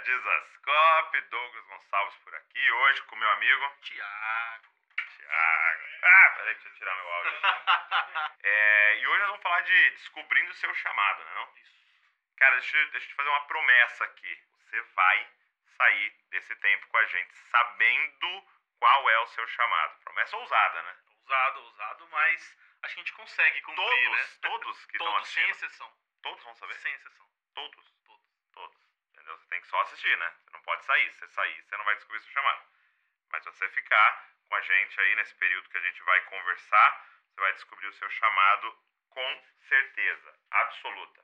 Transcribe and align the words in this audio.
Dizascope, 0.00 1.20
Douglas 1.22 1.64
Gonçalves 1.66 2.16
por 2.18 2.34
aqui, 2.34 2.70
hoje 2.72 3.02
com 3.02 3.16
meu 3.16 3.30
amigo 3.30 3.76
Tiago. 3.82 4.68
Tiago. 5.16 5.84
Ah, 6.02 6.30
peraí, 6.36 6.54
deixa 6.54 6.68
eu 6.68 6.74
tirar 6.74 6.94
meu 6.94 7.12
áudio. 7.12 7.40
é, 8.42 8.96
e 8.98 9.06
hoje 9.06 9.18
nós 9.20 9.28
vamos 9.28 9.42
falar 9.42 9.60
de 9.62 9.90
descobrindo 9.90 10.50
o 10.50 10.54
seu 10.54 10.74
chamado, 10.74 11.24
né? 11.24 11.34
Não? 11.34 11.54
Cara, 12.36 12.56
deixa, 12.56 12.84
deixa 12.86 13.06
eu 13.06 13.10
te 13.10 13.14
fazer 13.14 13.28
uma 13.28 13.46
promessa 13.46 14.04
aqui. 14.04 14.42
Você 14.64 14.80
vai 14.94 15.28
sair 15.76 16.10
desse 16.30 16.54
tempo 16.56 16.86
com 16.88 16.96
a 16.96 17.04
gente 17.06 17.36
sabendo 17.50 18.46
qual 18.78 19.10
é 19.10 19.18
o 19.20 19.26
seu 19.28 19.46
chamado. 19.48 19.98
Promessa 20.04 20.36
ousada, 20.36 20.82
né? 20.82 20.96
Ousado, 21.24 21.60
ousado, 21.60 22.08
mas 22.08 22.56
acho 22.82 22.94
que 22.94 23.00
a 23.00 23.04
gente 23.04 23.12
consegue 23.12 23.60
cumprir, 23.62 23.84
Todos, 23.86 24.18
né? 24.18 24.38
todos 24.42 24.86
que 24.86 24.92
estão 24.96 25.12
Todos, 25.12 25.28
sem 25.28 25.44
assistindo, 25.44 25.66
exceção. 25.68 25.92
todos 26.22 26.44
vão 26.44 26.54
saber? 26.54 26.74
Sem 26.76 26.92
exceção. 26.94 27.26
Todos. 27.54 27.89
Tem 29.60 29.64
que 29.66 29.68
só 29.68 29.80
assistir, 29.82 30.16
né? 30.16 30.34
Você 30.42 30.50
não 30.52 30.62
pode 30.62 30.84
sair. 30.86 31.12
Se 31.12 31.18
você 31.18 31.28
sair, 31.28 31.62
você 31.62 31.76
não 31.76 31.84
vai 31.84 31.94
descobrir 31.96 32.20
seu 32.20 32.32
chamado. 32.32 32.64
Mas 33.30 33.44
se 33.44 33.50
você 33.50 33.68
ficar 33.68 34.30
com 34.48 34.54
a 34.54 34.60
gente 34.62 35.00
aí 35.00 35.16
nesse 35.16 35.34
período 35.34 35.68
que 35.68 35.76
a 35.76 35.82
gente 35.82 36.02
vai 36.02 36.20
conversar, 36.22 37.06
você 37.28 37.40
vai 37.42 37.52
descobrir 37.52 37.86
o 37.88 37.92
seu 37.92 38.08
chamado 38.10 38.78
com 39.10 39.44
certeza 39.68 40.34
absoluta. 40.50 41.22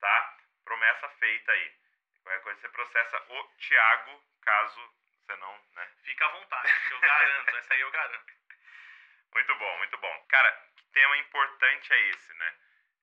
Tá? 0.00 0.38
Promessa 0.64 1.08
feita 1.10 1.52
aí. 1.52 1.76
Qualquer 2.22 2.42
coisa 2.42 2.60
você 2.62 2.68
processa 2.70 3.22
o 3.28 3.48
Tiago, 3.58 4.24
caso 4.40 4.94
você 5.18 5.36
não, 5.36 5.64
né? 5.72 5.92
Fica 6.04 6.24
à 6.24 6.28
vontade, 6.28 6.72
eu 6.90 7.00
garanto. 7.00 7.56
Essa 7.56 7.74
aí 7.74 7.80
eu 7.82 7.90
garanto. 7.90 8.32
Muito 9.34 9.54
bom, 9.56 9.78
muito 9.78 9.98
bom. 9.98 10.26
Cara, 10.28 10.52
que 10.76 10.84
tema 10.92 11.16
importante 11.18 11.92
é 11.92 12.00
esse, 12.10 12.32
né? 12.34 12.56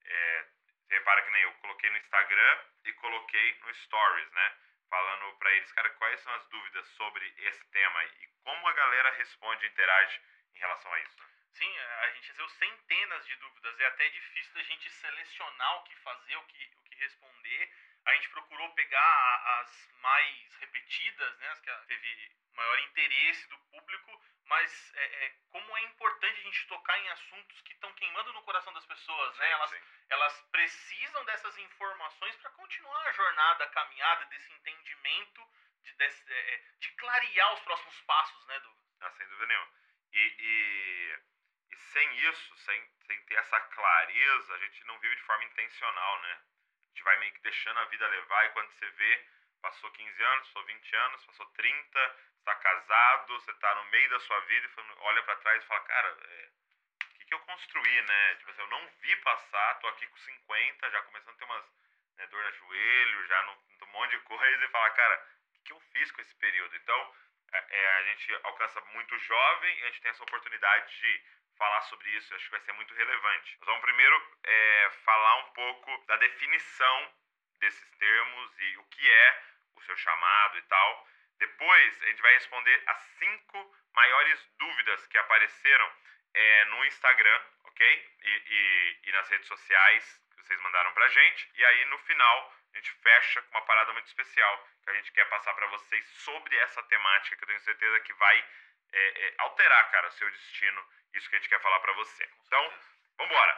É, 0.05 0.45
repara 0.89 1.21
que 1.21 1.29
nem 1.29 1.43
eu 1.43 1.53
coloquei 1.55 1.89
no 1.89 1.97
Instagram 1.97 2.65
e 2.85 2.93
coloquei 2.93 3.59
no 3.59 3.75
Stories, 3.75 4.31
né? 4.31 4.57
Falando 4.91 5.33
pra 5.37 5.49
eles, 5.53 5.71
cara, 5.71 5.89
quais 5.91 6.19
são 6.19 6.33
as 6.33 6.45
dúvidas 6.49 6.85
sobre 6.89 7.25
esse 7.47 7.63
tema 7.71 8.03
e 8.03 8.27
como 8.43 8.67
a 8.67 8.73
galera 8.73 9.11
responde 9.11 9.65
e 9.65 9.69
interage 9.69 10.21
em 10.53 10.59
relação 10.59 10.93
a 10.93 10.99
isso. 10.99 11.23
Sim, 11.53 11.79
a 11.79 12.09
gente 12.09 12.27
recebeu 12.27 12.49
centenas 12.49 13.25
de 13.25 13.35
dúvidas. 13.37 13.79
É 13.79 13.85
até 13.85 14.09
difícil 14.09 14.53
da 14.53 14.63
gente 14.63 14.89
selecionar 14.89 15.77
o 15.77 15.83
que 15.83 15.95
fazer, 15.95 16.35
o 16.35 16.43
que, 16.43 16.71
o 16.75 16.83
que 16.83 16.95
responder. 16.95 17.73
A 18.05 18.13
gente 18.15 18.29
procurou 18.31 18.69
pegar 18.73 19.59
as 19.61 19.89
mais 20.01 20.55
repetidas, 20.55 21.37
né, 21.37 21.47
as 21.51 21.59
que 21.61 21.71
teve 21.87 22.31
maior 22.53 22.79
interesse 22.79 23.47
do 23.47 23.57
público, 23.59 24.20
mas 24.51 24.93
é, 24.95 25.25
é, 25.25 25.29
como 25.49 25.77
é 25.77 25.81
importante 25.83 26.41
a 26.41 26.43
gente 26.43 26.67
tocar 26.67 26.99
em 26.99 27.09
assuntos 27.11 27.61
que 27.61 27.71
estão 27.71 27.93
queimando 27.93 28.33
no 28.33 28.43
coração 28.43 28.73
das 28.73 28.85
pessoas, 28.85 29.37
né? 29.37 29.45
Sim, 29.45 29.51
Elas, 29.53 29.69
sim. 29.69 29.81
elas 30.09 30.41
precisam 30.51 31.23
dessas 31.23 31.57
informações 31.57 32.35
para 32.35 32.49
continuar 32.51 33.07
a 33.07 33.13
jornada, 33.13 33.63
a 33.63 33.69
caminhada, 33.69 34.25
desse 34.25 34.51
entendimento, 34.51 35.49
de, 35.83 35.93
desse, 35.93 36.33
é, 36.33 36.53
é, 36.53 36.63
de 36.79 36.91
clarear 36.95 37.53
os 37.53 37.61
próximos 37.61 38.01
passos, 38.01 38.45
né, 38.47 38.59
Douglas? 38.59 38.85
Não, 38.99 39.11
sem 39.13 39.27
dúvida 39.29 39.45
nenhuma. 39.47 39.71
E, 40.11 40.19
e, 40.19 41.19
e 41.71 41.77
sem 41.77 42.17
isso, 42.17 42.57
sem, 42.57 42.91
sem 43.07 43.25
ter 43.27 43.35
essa 43.35 43.57
clareza, 43.57 44.53
a 44.53 44.57
gente 44.57 44.83
não 44.83 44.99
vive 44.99 45.15
de 45.15 45.23
forma 45.23 45.45
intencional, 45.45 46.21
né? 46.23 46.33
A 46.33 46.87
gente 46.89 47.03
vai 47.03 47.17
meio 47.19 47.33
que 47.33 47.41
deixando 47.41 47.79
a 47.79 47.85
vida 47.85 48.05
levar 48.05 48.45
e 48.47 48.49
quando 48.49 48.69
você 48.73 48.91
vê, 48.91 49.27
passou 49.61 49.89
15 49.91 50.23
anos, 50.23 50.47
passou 50.47 50.65
20 50.65 50.95
anos, 50.97 51.25
passou 51.25 51.45
30, 51.53 52.30
está 52.41 52.55
casado, 52.55 53.39
você 53.39 53.51
está 53.51 53.75
no 53.75 53.85
meio 53.85 54.09
da 54.09 54.19
sua 54.19 54.39
vida 54.41 54.67
e 54.67 54.81
olha 54.99 55.23
para 55.23 55.35
trás 55.37 55.63
e 55.63 55.67
fala, 55.67 55.79
cara, 55.81 56.07
é, 56.09 56.49
o 57.05 57.17
que, 57.17 57.25
que 57.25 57.33
eu 57.33 57.39
construí, 57.39 58.01
né? 58.01 58.35
Tipo 58.35 58.51
assim, 58.51 58.61
eu 58.61 58.67
não 58.67 58.87
vi 59.01 59.15
passar, 59.17 59.79
tô 59.79 59.87
aqui 59.87 60.07
com 60.07 60.17
50, 60.17 60.89
já 60.89 61.01
começando 61.03 61.35
a 61.35 61.37
ter 61.37 61.45
umas 61.45 61.65
né, 62.17 62.27
dor 62.27 62.43
no 62.43 62.51
joelho, 62.51 63.27
já 63.27 63.43
no, 63.43 63.57
um 63.83 63.91
monte 63.91 64.11
de 64.11 64.19
coisa 64.19 64.65
e 64.65 64.69
fala, 64.69 64.89
cara, 64.91 65.27
o 65.47 65.53
que, 65.53 65.63
que 65.65 65.73
eu 65.73 65.79
fiz 65.91 66.11
com 66.11 66.21
esse 66.21 66.35
período? 66.35 66.75
Então, 66.75 67.15
é, 67.53 67.65
é, 67.69 67.95
a 67.97 68.03
gente 68.03 68.39
alcança 68.43 68.81
muito 68.93 69.17
jovem 69.19 69.79
e 69.79 69.83
a 69.83 69.85
gente 69.87 70.01
tem 70.01 70.11
essa 70.11 70.23
oportunidade 70.23 70.99
de 70.99 71.23
falar 71.57 71.81
sobre 71.81 72.09
isso, 72.09 72.33
acho 72.33 72.45
que 72.45 72.51
vai 72.51 72.61
ser 72.61 72.73
muito 72.73 72.93
relevante. 72.93 73.57
Nós 73.59 73.67
vamos 73.67 73.81
primeiro 73.81 74.37
é, 74.43 74.89
falar 75.03 75.35
um 75.37 75.51
pouco 75.53 76.05
da 76.07 76.17
definição 76.17 77.13
desses 77.59 77.91
termos 77.97 78.59
e 78.59 78.77
o 78.77 78.83
que 78.85 79.11
é 79.11 79.43
o 79.75 79.81
seu 79.81 79.95
chamado 79.97 80.57
e 80.57 80.61
tal. 80.63 81.07
Depois, 81.41 82.03
a 82.03 82.05
gente 82.05 82.21
vai 82.21 82.33
responder 82.35 82.83
as 82.85 83.01
cinco 83.17 83.75
maiores 83.95 84.39
dúvidas 84.59 85.07
que 85.07 85.17
apareceram 85.17 85.91
é, 86.35 86.65
no 86.65 86.85
Instagram, 86.85 87.41
ok? 87.63 88.09
E, 88.21 88.29
e- 88.29 88.99
e 89.09 89.11
nas 89.11 89.27
redes 89.27 89.47
sociais 89.47 90.21
que 90.35 90.43
vocês 90.43 90.61
mandaram 90.61 90.93
pra 90.93 91.07
gente. 91.07 91.49
E 91.55 91.65
aí, 91.65 91.85
no 91.85 91.97
final, 91.99 92.53
a 92.73 92.77
gente 92.77 92.91
fecha 93.01 93.41
com 93.41 93.57
uma 93.57 93.65
parada 93.65 93.91
muito 93.93 94.05
especial 94.05 94.67
que 94.83 94.91
a 94.91 94.93
gente 94.93 95.11
quer 95.13 95.25
passar 95.29 95.53
pra 95.55 95.65
vocês 95.67 96.05
sobre 96.23 96.55
essa 96.57 96.83
temática 96.83 97.35
que 97.35 97.43
eu 97.43 97.47
tenho 97.47 97.59
certeza 97.61 97.99
que 98.01 98.13
vai 98.13 98.45
é, 98.93 99.27
é, 99.27 99.33
alterar, 99.39 99.89
cara, 99.91 100.07
o 100.09 100.11
seu 100.11 100.29
destino. 100.29 100.85
Isso 101.15 101.27
que 101.27 101.35
a 101.37 101.39
gente 101.39 101.49
quer 101.49 101.59
falar 101.61 101.79
pra 101.79 101.93
você. 101.93 102.29
Então, 102.45 102.73
vambora! 103.17 103.57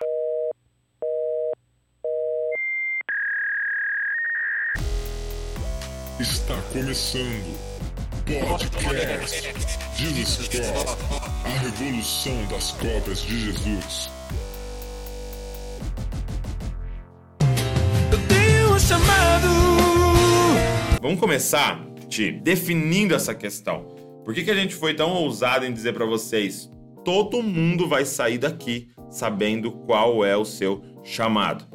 Está 6.19 6.55
começando 6.71 7.62
podcast 8.41 9.53
Jesus 9.95 10.47
Cop, 10.47 10.97
a 11.45 11.49
revolução 11.59 12.45
das 12.47 12.71
cópias 12.71 13.21
de 13.21 13.39
Jesus. 13.45 14.09
Eu 18.11 18.27
tenho 18.27 18.73
um 18.73 18.79
chamado. 18.79 19.47
Vamos 21.01 21.19
começar, 21.19 21.85
Ti, 22.09 22.31
definindo 22.31 23.13
essa 23.13 23.35
questão. 23.35 23.85
Por 24.25 24.33
que, 24.33 24.43
que 24.43 24.51
a 24.51 24.55
gente 24.55 24.73
foi 24.73 24.93
tão 24.93 25.11
ousado 25.11 25.65
em 25.65 25.73
dizer 25.73 25.93
pra 25.93 26.05
vocês? 26.05 26.71
Todo 27.05 27.43
mundo 27.43 27.87
vai 27.87 28.05
sair 28.05 28.37
daqui 28.37 28.89
sabendo 29.09 29.71
qual 29.71 30.25
é 30.25 30.35
o 30.35 30.45
seu 30.45 30.81
chamado. 31.03 31.65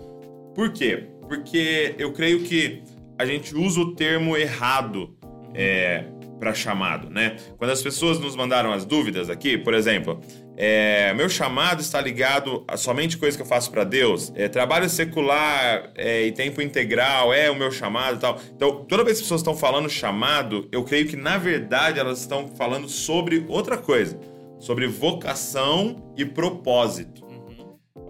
Por 0.54 0.72
quê? 0.72 1.08
Porque 1.28 1.94
eu 1.98 2.12
creio 2.12 2.42
que 2.42 2.82
a 3.18 3.24
gente 3.24 3.54
usa 3.54 3.80
o 3.80 3.94
termo 3.94 4.36
errado 4.36 5.16
é, 5.54 6.04
para 6.38 6.54
chamado, 6.54 7.10
né? 7.10 7.36
Quando 7.56 7.70
as 7.70 7.82
pessoas 7.82 8.18
nos 8.18 8.36
mandaram 8.36 8.72
as 8.72 8.84
dúvidas 8.84 9.28
aqui, 9.28 9.58
por 9.58 9.74
exemplo, 9.74 10.20
é, 10.56 11.12
meu 11.14 11.28
chamado 11.28 11.80
está 11.80 12.00
ligado 12.00 12.64
a 12.68 12.76
somente 12.76 13.16
coisa 13.16 13.36
que 13.36 13.42
eu 13.42 13.46
faço 13.46 13.70
para 13.70 13.84
Deus, 13.84 14.32
é, 14.34 14.48
trabalho 14.48 14.88
secular 14.88 15.90
é, 15.94 16.26
e 16.26 16.32
tempo 16.32 16.62
integral 16.62 17.32
é 17.32 17.50
o 17.50 17.56
meu 17.56 17.70
chamado 17.70 18.16
e 18.16 18.20
tal. 18.20 18.40
Então, 18.54 18.84
toda 18.84 19.04
vez 19.04 19.18
que 19.18 19.22
as 19.22 19.26
pessoas 19.26 19.40
estão 19.40 19.56
falando 19.56 19.88
chamado, 19.88 20.68
eu 20.70 20.84
creio 20.84 21.06
que 21.06 21.16
na 21.16 21.38
verdade 21.38 21.98
elas 21.98 22.20
estão 22.20 22.48
falando 22.56 22.88
sobre 22.88 23.44
outra 23.48 23.76
coisa, 23.76 24.18
sobre 24.58 24.86
vocação 24.86 26.12
e 26.16 26.24
propósito 26.24 27.28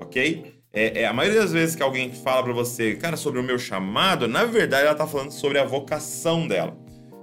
ok? 0.08 0.58
É, 0.72 1.02
é, 1.02 1.06
a 1.06 1.12
maioria 1.12 1.40
das 1.40 1.52
vezes 1.52 1.76
que 1.76 1.82
alguém 1.82 2.12
fala 2.12 2.42
pra 2.42 2.52
você, 2.52 2.94
cara, 2.94 3.16
sobre 3.16 3.40
o 3.40 3.42
meu 3.42 3.58
chamado, 3.58 4.26
na 4.26 4.44
verdade 4.44 4.86
ela 4.86 4.94
tá 4.94 5.06
falando 5.06 5.30
sobre 5.30 5.58
a 5.58 5.64
vocação 5.64 6.46
dela. 6.46 6.76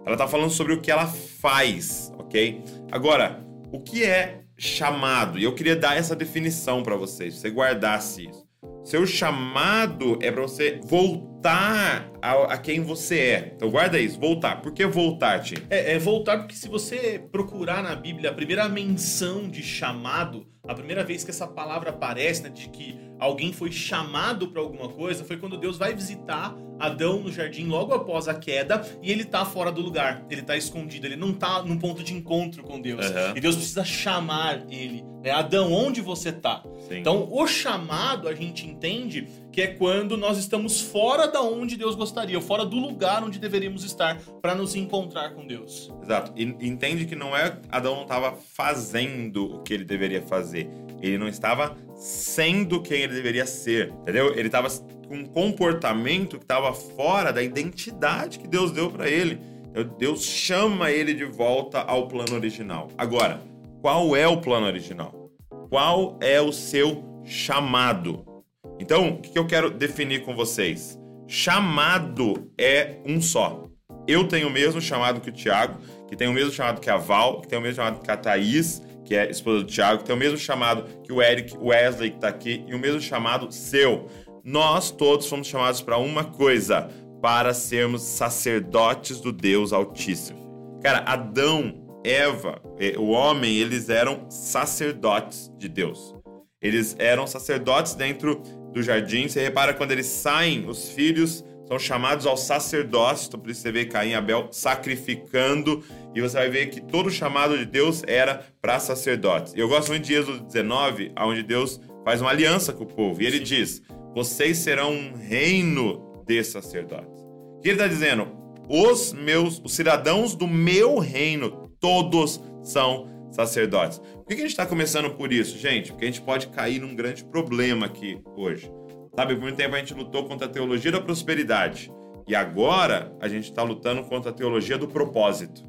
Ela 0.06 0.16
tá 0.16 0.28
falando 0.28 0.52
sobre 0.52 0.74
o 0.74 0.82
que 0.82 0.92
ela 0.92 1.08
faz, 1.08 2.12
ok? 2.18 2.62
Agora, 2.92 3.44
o 3.72 3.80
que 3.80 4.04
é 4.04 4.42
chamado? 4.58 5.40
E 5.40 5.44
eu 5.44 5.54
queria 5.56 5.76
dar 5.76 5.98
essa 5.98 6.16
definição 6.16 6.84
pra 6.84 6.96
vocês, 6.96 7.34
se 7.34 7.42
você 7.42 7.50
guardasse 7.50 8.30
isso. 8.30 8.46
Seu 8.84 9.06
chamado 9.08 10.20
é 10.22 10.32
pra 10.32 10.44
você 10.44 10.80
voltar 10.84 12.12
a, 12.22 12.54
a 12.54 12.58
quem 12.58 12.82
você 12.82 13.20
é. 13.20 13.54
Então 13.56 13.72
guarda 13.72 14.00
isso, 14.00 14.20
voltar. 14.20 14.62
Por 14.62 14.72
que 14.74 14.86
voltar, 14.86 15.40
Tim? 15.40 15.56
É, 15.72 15.94
é 15.94 16.00
voltar, 16.00 16.38
porque 16.38 16.56
se 16.56 16.70
você 16.70 17.20
procurar 17.32 17.82
na 17.82 17.96
Bíblia 17.96 18.30
a 18.30 18.34
primeira 18.34 18.70
menção 18.70 19.50
de 19.50 19.64
chamado, 19.64 20.46
a 20.68 20.74
primeira 20.74 21.04
vez 21.04 21.24
que 21.24 21.32
essa 21.32 21.48
palavra 21.48 21.90
aparece, 21.90 22.44
né, 22.44 22.50
de 22.50 22.70
que 22.70 22.98
alguém 23.20 23.54
foi 23.54 23.72
chamado 23.72 24.48
para 24.48 24.62
alguma 24.62 24.90
coisa, 24.90 25.24
foi 25.24 25.38
quando 25.38 25.58
Deus 25.58 25.78
vai 25.78 25.94
visitar 25.94 26.56
Adão 26.80 27.22
no 27.22 27.32
jardim 27.32 27.68
logo 27.68 27.94
após 27.94 28.28
a 28.28 28.34
queda 28.34 28.86
e 29.02 29.12
ele 29.12 29.24
tá 29.24 29.46
fora 29.46 29.72
do 29.72 29.82
lugar, 29.82 30.26
ele 30.30 30.42
tá 30.42 30.58
escondido, 30.58 31.06
ele 31.06 31.16
não 31.16 31.34
tá 31.34 31.64
num 31.64 31.78
ponto 31.78 32.04
de 32.04 32.14
encontro 32.14 32.64
com 32.64 32.82
Deus. 32.82 33.06
Aham. 33.06 33.34
E 33.36 33.40
Deus 33.40 33.56
precisa 33.56 33.86
chamar 33.86 34.66
ele. 34.70 35.04
Né? 35.24 35.32
Adão, 35.32 35.72
onde 35.72 36.02
você 36.02 36.32
tá? 36.32 36.64
Sim. 36.88 37.00
Então, 37.00 37.28
o 37.32 37.48
chamado 37.48 38.28
a 38.28 38.36
gente 38.36 38.68
entende 38.68 39.28
que 39.56 39.62
é 39.62 39.68
quando 39.68 40.18
nós 40.18 40.38
estamos 40.38 40.82
fora 40.82 41.30
da 41.30 41.42
onde 41.42 41.78
Deus 41.78 41.96
gostaria, 41.96 42.42
fora 42.42 42.66
do 42.66 42.76
lugar 42.76 43.24
onde 43.24 43.40
deveríamos 43.40 43.86
estar 43.86 44.20
para 44.42 44.54
nos 44.54 44.76
encontrar 44.76 45.30
com 45.30 45.48
Deus. 45.48 45.90
Exato. 46.04 46.34
E 46.36 46.44
entende 46.44 47.06
que 47.06 47.16
não 47.16 47.34
é 47.34 47.58
Adão 47.72 47.96
não 47.96 48.02
estava 48.02 48.36
fazendo 48.54 49.56
o 49.56 49.64
que 49.64 49.74
ele 49.74 49.86
deveria 49.86 50.22
fazer. 50.22 50.70
Ele 51.02 51.18
não 51.18 51.30
estava 51.30 51.74
sendo 51.96 52.82
quem 52.82 53.04
ele 53.04 53.14
deveria 53.14 53.46
ser, 53.46 53.94
entendeu? 54.02 54.38
Ele 54.38 54.50
estava 54.50 54.68
com 55.08 55.20
um 55.20 55.26
comportamento 55.26 56.38
que 56.38 56.44
estava 56.44 56.74
fora 56.74 57.32
da 57.32 57.42
identidade 57.42 58.40
que 58.40 58.50
Deus 58.50 58.74
deu 58.74 58.92
para 58.92 59.10
ele. 59.10 59.40
Então, 59.70 59.86
Deus 59.98 60.22
chama 60.26 60.92
ele 60.92 61.14
de 61.14 61.24
volta 61.24 61.80
ao 61.80 62.10
plano 62.10 62.36
original. 62.36 62.90
Agora, 62.98 63.40
qual 63.82 64.18
é 64.18 64.28
o 64.28 64.42
plano 64.42 64.66
original? 64.66 65.32
Qual 65.70 66.20
é 66.20 66.42
o 66.42 66.52
seu 66.52 67.22
chamado? 67.24 68.35
Então, 68.80 69.10
o 69.10 69.22
que 69.22 69.38
eu 69.38 69.48
quero 69.48 69.70
definir 69.70 70.24
com 70.24 70.36
vocês? 70.36 71.00
Chamado 71.28 72.52
é 72.58 72.98
um 73.06 73.22
só. 73.22 73.64
eu 74.08 74.28
tenho 74.28 74.48
o 74.48 74.52
mesmo 74.52 74.80
chamado 74.80 75.20
que 75.20 75.30
o 75.30 75.34
Tiago, 75.34 75.80
que 76.08 76.16
tem 76.16 76.28
o 76.28 76.34
mesmo 76.34 76.52
chamado 76.52 76.80
que 76.80 76.90
a 76.90 76.98
Val, 76.98 77.42
que 77.42 77.48
tem 77.48 77.58
o 77.58 77.62
mesmo 77.62 77.78
chamado 77.78 78.02
que 78.02 78.12
a 78.12 78.18
Thaís, 78.18 78.82
que 79.04 79.16
é 79.16 79.30
esposa 79.30 79.64
do 79.64 79.66
Tiago, 79.66 80.00
que 80.00 80.06
tem 80.06 80.16
o 80.16 80.20
mesmo 80.20 80.38
chamado 80.38 80.84
que 81.04 81.12
o 81.12 81.22
Eric 81.22 81.58
Wesley, 81.58 82.12
que 82.12 82.18
está 82.18 82.28
aqui, 82.28 82.64
e 82.68 82.76
o 82.76 82.80
mesmo 82.80 83.02
chamado 83.02 83.52
seu. 83.52 84.08
Nós 84.44 84.92
todos 84.92 85.28
fomos 85.28 85.48
chamados 85.48 85.82
para 85.82 85.98
uma 85.98 86.24
coisa, 86.24 86.90
para 87.22 87.54
sermos 87.54 88.04
sacerdotes 88.04 89.20
do 89.20 89.32
Deus 89.32 89.74
Altíssimo. 89.74 90.80
Cara, 90.84 91.00
Adão, 91.00 91.84
Eva, 92.04 92.62
eh, 92.78 92.96
o 92.98 93.10
homem, 93.10 93.56
eles 93.56 93.90
eram 93.90 94.30
sacerdotes 94.30 95.52
de 95.58 95.68
Deus. 95.68 96.14
Eles 96.62 96.96
eram 97.00 97.26
sacerdotes 97.26 97.96
dentro 97.96 98.42
do 98.76 98.84
jardim. 98.84 99.28
Você 99.28 99.42
repara 99.42 99.74
quando 99.74 99.94
eles 99.94 100.06
saem, 100.06 100.68
os 100.68 100.90
filhos 100.90 101.44
são 101.66 101.80
chamados 101.80 102.28
ao 102.28 102.36
sacerdócio. 102.36 103.28
Então, 103.28 103.40
por 103.40 103.50
isso 103.50 103.62
você 103.62 103.72
vê 103.72 103.86
Caim 103.86 104.10
e 104.10 104.16
Abel 104.16 104.50
sacrificando. 104.52 105.82
E 106.14 106.22
você 106.22 106.38
vai 106.38 106.50
ver 106.50 106.68
que 106.68 106.82
todo 106.82 107.08
o 107.08 107.12
chamado 107.12 107.58
de 107.58 107.66
Deus 107.66 108.04
era 108.06 108.46
para 108.62 108.78
sacerdotes. 108.80 109.54
Eu 109.56 109.70
gosto 109.70 109.90
muito 109.90 110.06
de 110.06 110.14
Êxodo 110.14 110.44
19, 110.44 111.14
onde 111.18 111.42
Deus 111.42 111.80
faz 112.04 112.22
uma 112.22 112.30
aliança 112.30 112.74
com 112.74 112.84
o 112.84 112.88
povo. 112.88 113.22
E 113.22 113.26
ele 113.26 113.40
diz: 113.40 113.82
Vocês 114.14 114.58
serão 114.58 114.92
um 114.92 115.14
reino 115.16 116.24
de 116.28 116.44
sacerdotes. 116.44 117.22
O 117.58 117.62
que 117.62 117.70
ele 117.70 117.76
está 117.76 117.88
dizendo? 117.88 118.28
Os 118.68 119.14
meus, 119.14 119.62
os 119.64 119.74
cidadãos 119.74 120.36
do 120.36 120.48
meu 120.48 121.00
reino, 121.00 121.70
todos 121.80 122.42
são 122.62 123.08
sacerdotes. 123.32 124.02
Por 124.26 124.30
que 124.30 124.34
a 124.34 124.38
gente 124.38 124.48
está 124.48 124.66
começando 124.66 125.12
por 125.12 125.32
isso, 125.32 125.56
gente? 125.56 125.92
Porque 125.92 126.06
a 126.06 126.08
gente 126.08 126.22
pode 126.22 126.48
cair 126.48 126.82
num 126.82 126.96
grande 126.96 127.24
problema 127.24 127.86
aqui 127.86 128.20
hoje. 128.36 128.72
Sabe, 129.16 129.36
por 129.36 129.44
muito 129.44 129.56
tempo 129.56 129.76
a 129.76 129.78
gente 129.78 129.94
lutou 129.94 130.26
contra 130.26 130.48
a 130.48 130.50
teologia 130.50 130.92
da 130.92 131.00
prosperidade. 131.00 131.92
E 132.28 132.34
agora 132.34 133.16
a 133.22 133.28
gente 133.28 133.44
está 133.44 133.62
lutando 133.62 134.04
contra 134.06 134.32
a 134.32 134.34
teologia 134.34 134.80
do 134.80 134.88
propósito. 134.88 135.64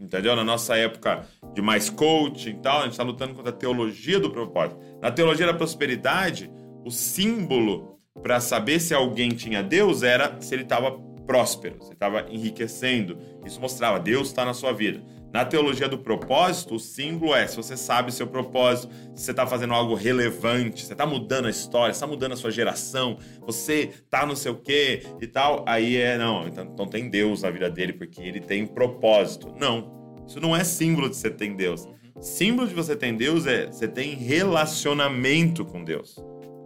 Entendeu? 0.00 0.34
Na 0.34 0.42
nossa 0.42 0.76
época 0.76 1.24
de 1.54 1.62
mais 1.62 1.88
coaching 1.88 2.50
e 2.50 2.58
tal, 2.60 2.80
a 2.80 2.82
gente 2.82 2.92
está 2.92 3.04
lutando 3.04 3.34
contra 3.34 3.50
a 3.50 3.56
teologia 3.56 4.18
do 4.18 4.28
propósito. 4.28 4.80
Na 5.00 5.12
teologia 5.12 5.46
da 5.46 5.54
prosperidade, 5.54 6.50
o 6.84 6.90
símbolo 6.90 7.96
para 8.20 8.40
saber 8.40 8.80
se 8.80 8.92
alguém 8.92 9.28
tinha 9.28 9.62
Deus 9.62 10.02
era 10.02 10.40
se 10.40 10.52
ele 10.52 10.64
estava 10.64 10.98
próspero, 11.24 11.76
se 11.84 11.92
estava 11.92 12.26
enriquecendo. 12.28 13.18
Isso 13.46 13.60
mostrava 13.60 14.00
Deus 14.00 14.28
está 14.28 14.44
na 14.44 14.52
sua 14.52 14.72
vida. 14.72 15.00
Na 15.32 15.44
teologia 15.44 15.88
do 15.88 15.98
propósito, 15.98 16.76
o 16.76 16.80
símbolo 16.80 17.34
é 17.34 17.46
se 17.46 17.56
você 17.56 17.76
sabe 17.76 18.12
seu 18.12 18.26
propósito, 18.26 18.92
se 19.14 19.24
você 19.24 19.30
está 19.32 19.46
fazendo 19.46 19.74
algo 19.74 19.94
relevante, 19.94 20.86
você 20.86 20.94
está 20.94 21.04
mudando 21.04 21.46
a 21.46 21.50
história, 21.50 21.92
está 21.92 22.06
mudando 22.06 22.32
a 22.32 22.36
sua 22.36 22.50
geração, 22.50 23.18
você 23.40 23.90
tá 24.08 24.24
não 24.24 24.34
sei 24.34 24.52
o 24.52 24.56
quê 24.56 25.02
e 25.20 25.26
tal, 25.26 25.64
aí 25.68 25.96
é, 25.96 26.16
não, 26.16 26.48
então, 26.48 26.64
então 26.64 26.86
tem 26.86 27.10
Deus 27.10 27.42
na 27.42 27.50
vida 27.50 27.68
dele, 27.68 27.92
porque 27.92 28.22
ele 28.22 28.40
tem 28.40 28.66
propósito. 28.66 29.54
Não, 29.58 30.16
isso 30.26 30.40
não 30.40 30.56
é 30.56 30.64
símbolo 30.64 31.10
de 31.10 31.16
você 31.16 31.30
ter 31.30 31.54
Deus. 31.54 31.86
Símbolo 32.20 32.66
de 32.66 32.74
você 32.74 32.96
ter 32.96 33.12
Deus 33.12 33.46
é 33.46 33.66
você 33.66 33.86
tem 33.86 34.14
relacionamento 34.14 35.64
com 35.64 35.84
Deus. 35.84 36.16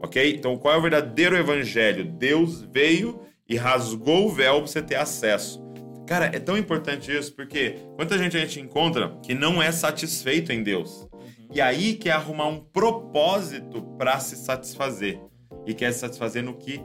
Ok? 0.00 0.34
Então 0.36 0.56
qual 0.56 0.74
é 0.74 0.78
o 0.78 0.82
verdadeiro 0.82 1.36
evangelho? 1.36 2.04
Deus 2.04 2.62
veio 2.62 3.20
e 3.48 3.56
rasgou 3.56 4.26
o 4.26 4.32
véu 4.32 4.58
para 4.58 4.66
você 4.66 4.80
ter 4.80 4.96
acesso. 4.96 5.60
Cara, 6.06 6.26
é 6.26 6.38
tão 6.38 6.58
importante 6.58 7.10
isso 7.16 7.34
porque 7.34 7.76
quanta 7.96 8.18
gente 8.18 8.36
a 8.36 8.40
gente 8.40 8.60
encontra 8.60 9.16
que 9.22 9.34
não 9.34 9.62
é 9.62 9.70
satisfeito 9.70 10.52
em 10.52 10.62
Deus. 10.62 11.08
E 11.52 11.60
aí 11.60 11.94
quer 11.94 12.12
arrumar 12.12 12.46
um 12.46 12.60
propósito 12.60 13.82
para 13.98 14.18
se 14.18 14.36
satisfazer. 14.36 15.20
E 15.66 15.74
quer 15.74 15.92
se 15.92 16.00
satisfazer 16.00 16.42
no 16.42 16.54
que 16.54 16.80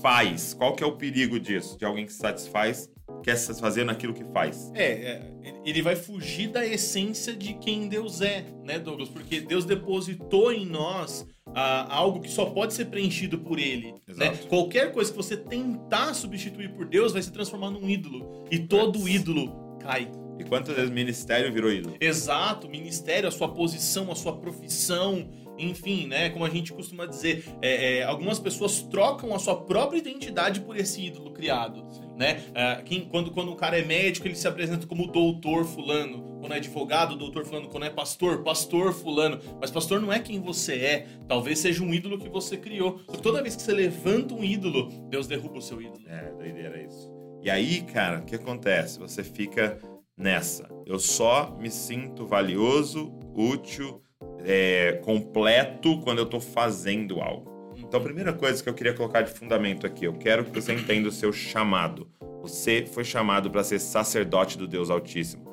faz. 0.00 0.54
Qual 0.54 0.74
que 0.74 0.82
é 0.82 0.86
o 0.86 0.96
perigo 0.96 1.38
disso? 1.38 1.76
De 1.76 1.84
alguém 1.84 2.06
que 2.06 2.12
se 2.12 2.18
satisfaz 2.18 2.88
quer 3.22 3.36
se 3.36 3.46
satisfazer 3.46 3.84
naquilo 3.84 4.12
que 4.12 4.24
faz. 4.32 4.70
É, 4.74 4.84
é, 4.84 5.32
ele 5.64 5.82
vai 5.82 5.96
fugir 5.96 6.48
da 6.48 6.64
essência 6.66 7.34
de 7.34 7.54
quem 7.54 7.88
Deus 7.88 8.20
é, 8.20 8.44
né, 8.64 8.78
Douglas? 8.78 9.08
Porque 9.08 9.40
Deus 9.40 9.64
depositou 9.64 10.52
em 10.52 10.66
nós 10.66 11.26
algo 11.54 12.20
que 12.20 12.30
só 12.30 12.46
pode 12.46 12.72
ser 12.72 12.86
preenchido 12.86 13.38
por 13.38 13.58
ele. 13.58 13.94
Né? 14.08 14.30
Qualquer 14.48 14.92
coisa 14.92 15.10
que 15.10 15.16
você 15.16 15.36
tentar 15.36 16.14
substituir 16.14 16.72
por 16.72 16.86
Deus 16.86 17.12
vai 17.12 17.22
se 17.22 17.30
transformar 17.30 17.70
num 17.70 17.88
ídolo. 17.88 18.44
E 18.50 18.58
todo 18.58 19.08
ídolo 19.08 19.76
cai. 19.78 20.10
E 20.38 20.44
quantas 20.44 20.74
vezes 20.74 20.90
ministério 20.90 21.52
virou 21.52 21.70
ídolo? 21.70 21.96
Exato, 22.00 22.68
ministério, 22.68 23.28
a 23.28 23.32
sua 23.32 23.48
posição, 23.48 24.10
a 24.10 24.14
sua 24.14 24.36
profissão, 24.36 25.30
enfim, 25.58 26.06
né? 26.06 26.30
Como 26.30 26.44
a 26.44 26.50
gente 26.50 26.72
costuma 26.72 27.06
dizer, 27.06 27.44
é, 27.60 27.98
é, 27.98 28.02
algumas 28.02 28.38
pessoas 28.38 28.82
trocam 28.82 29.34
a 29.34 29.38
sua 29.38 29.56
própria 29.56 29.98
identidade 29.98 30.60
por 30.60 30.76
esse 30.76 31.02
ídolo 31.02 31.32
criado, 31.32 31.86
né? 32.16 32.42
É, 32.54 32.82
quem, 32.82 33.02
quando, 33.02 33.30
quando 33.30 33.52
um 33.52 33.56
cara 33.56 33.78
é 33.78 33.84
médico, 33.84 34.26
ele 34.26 34.34
se 34.34 34.46
apresenta 34.46 34.86
como 34.86 35.06
doutor 35.06 35.64
fulano 35.64 36.32
quando 36.42 36.54
é 36.54 36.56
advogado, 36.56 37.14
doutor 37.14 37.44
fulano, 37.44 37.68
quando 37.68 37.84
é 37.84 37.90
pastor, 37.90 38.42
pastor 38.42 38.92
fulano. 38.92 39.38
Mas 39.60 39.70
pastor 39.70 40.00
não 40.00 40.12
é 40.12 40.18
quem 40.18 40.40
você 40.40 40.74
é. 40.74 41.06
Talvez 41.28 41.60
seja 41.60 41.84
um 41.84 41.94
ídolo 41.94 42.18
que 42.18 42.28
você 42.28 42.56
criou. 42.56 42.98
toda 43.22 43.40
vez 43.40 43.54
que 43.54 43.62
você 43.62 43.72
levanta 43.72 44.34
um 44.34 44.42
ídolo, 44.42 44.88
Deus 45.08 45.28
derruba 45.28 45.58
o 45.58 45.62
seu 45.62 45.80
ídolo. 45.80 46.02
É, 46.08 46.32
doideira 46.32 46.82
isso. 46.82 47.08
E 47.40 47.48
aí, 47.48 47.82
cara, 47.82 48.18
o 48.18 48.24
que 48.24 48.34
acontece? 48.34 48.98
Você 48.98 49.22
fica 49.22 49.78
nessa. 50.16 50.68
Eu 50.84 50.98
só 50.98 51.56
me 51.60 51.70
sinto 51.70 52.26
valioso, 52.26 53.12
útil, 53.36 54.02
é, 54.44 55.00
completo 55.04 56.00
quando 56.00 56.18
eu 56.18 56.26
tô 56.26 56.40
fazendo 56.40 57.20
algo. 57.20 57.51
Então, 57.92 58.00
a 58.00 58.04
primeira 58.04 58.32
coisa 58.32 58.62
que 58.62 58.70
eu 58.70 58.72
queria 58.72 58.94
colocar 58.94 59.20
de 59.20 59.30
fundamento 59.30 59.86
aqui, 59.86 60.06
eu 60.06 60.14
quero 60.14 60.46
que 60.46 60.58
você 60.58 60.72
entenda 60.72 61.10
o 61.10 61.12
seu 61.12 61.30
chamado. 61.30 62.08
Você 62.40 62.86
foi 62.90 63.04
chamado 63.04 63.50
para 63.50 63.62
ser 63.62 63.78
sacerdote 63.78 64.56
do 64.56 64.66
Deus 64.66 64.88
Altíssimo. 64.88 65.44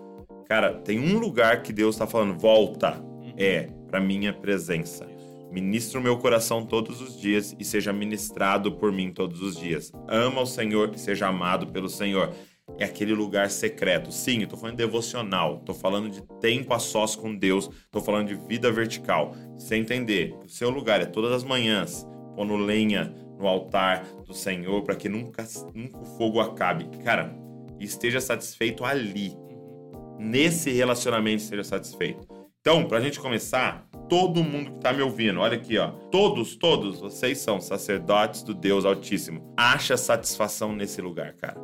Cara, 0.48 0.74
tem 0.74 1.02
um 1.02 1.20
lugar 1.20 1.62
que 1.64 1.74
Deus 1.74 1.96
está 1.96 2.08
falando, 2.08 2.40
volta, 2.40 3.04
é 3.36 3.64
para 3.90 4.00
minha 4.00 4.32
presença. 4.32 5.06
Ministra 5.52 6.00
o 6.00 6.02
meu 6.02 6.18
coração 6.18 6.66
todos 6.66 7.02
os 7.02 7.20
dias 7.20 7.54
e 7.60 7.66
seja 7.66 7.92
ministrado 7.92 8.72
por 8.72 8.90
mim 8.90 9.12
todos 9.12 9.42
os 9.42 9.58
dias. 9.58 9.92
Ama 10.08 10.40
o 10.40 10.46
Senhor 10.46 10.90
e 10.96 10.98
seja 10.98 11.28
amado 11.28 11.68
pelo 11.68 11.90
Senhor. 11.90 12.34
É 12.78 12.86
aquele 12.86 13.14
lugar 13.14 13.50
secreto. 13.50 14.14
Sim, 14.14 14.44
eu 14.44 14.48
tô 14.48 14.56
falando 14.56 14.78
de 14.78 14.86
devocional, 14.86 15.60
tô 15.66 15.74
falando 15.74 16.10
de 16.10 16.22
tempo 16.40 16.74
a 16.74 16.80
sós 16.80 17.18
com 17.18 17.36
Deus, 17.36 17.70
tô 17.92 18.00
falando 18.00 18.30
de 18.30 18.36
vida 18.36 18.72
vertical. 18.72 19.36
Você 19.58 19.76
entender 19.76 20.38
que 20.40 20.46
o 20.46 20.50
seu 20.50 20.70
lugar 20.70 21.02
é 21.02 21.06
todas 21.06 21.34
as 21.34 21.44
manhãs, 21.44 22.08
pondo 22.36 22.56
lenha 22.56 23.14
no 23.38 23.48
altar 23.48 24.04
do 24.26 24.34
Senhor 24.34 24.84
para 24.84 24.96
que 24.96 25.08
nunca, 25.08 25.46
nunca 25.74 26.00
o 26.00 26.06
fogo 26.18 26.40
acabe. 26.40 26.86
Cara, 27.04 27.34
esteja 27.80 28.20
satisfeito 28.20 28.84
ali 28.84 29.34
nesse 30.20 30.70
relacionamento 30.72 31.42
seja 31.42 31.64
satisfeito. 31.64 32.28
Então, 32.60 32.86
para 32.86 32.98
a 32.98 33.02
gente 33.02 33.20
começar, 33.20 33.88
todo 34.10 34.44
mundo 34.44 34.72
que 34.72 34.78
está 34.78 34.92
me 34.92 35.02
ouvindo, 35.02 35.40
olha 35.40 35.56
aqui, 35.56 35.78
ó, 35.78 35.92
todos, 36.12 36.58
todos 36.58 37.00
vocês 37.00 37.38
são 37.38 37.62
sacerdotes 37.62 38.44
do 38.44 38.54
Deus 38.54 38.84
Altíssimo. 38.84 39.54
Acha 39.56 39.96
satisfação 39.96 40.76
nesse 40.76 41.02
lugar, 41.02 41.34
cara. 41.36 41.58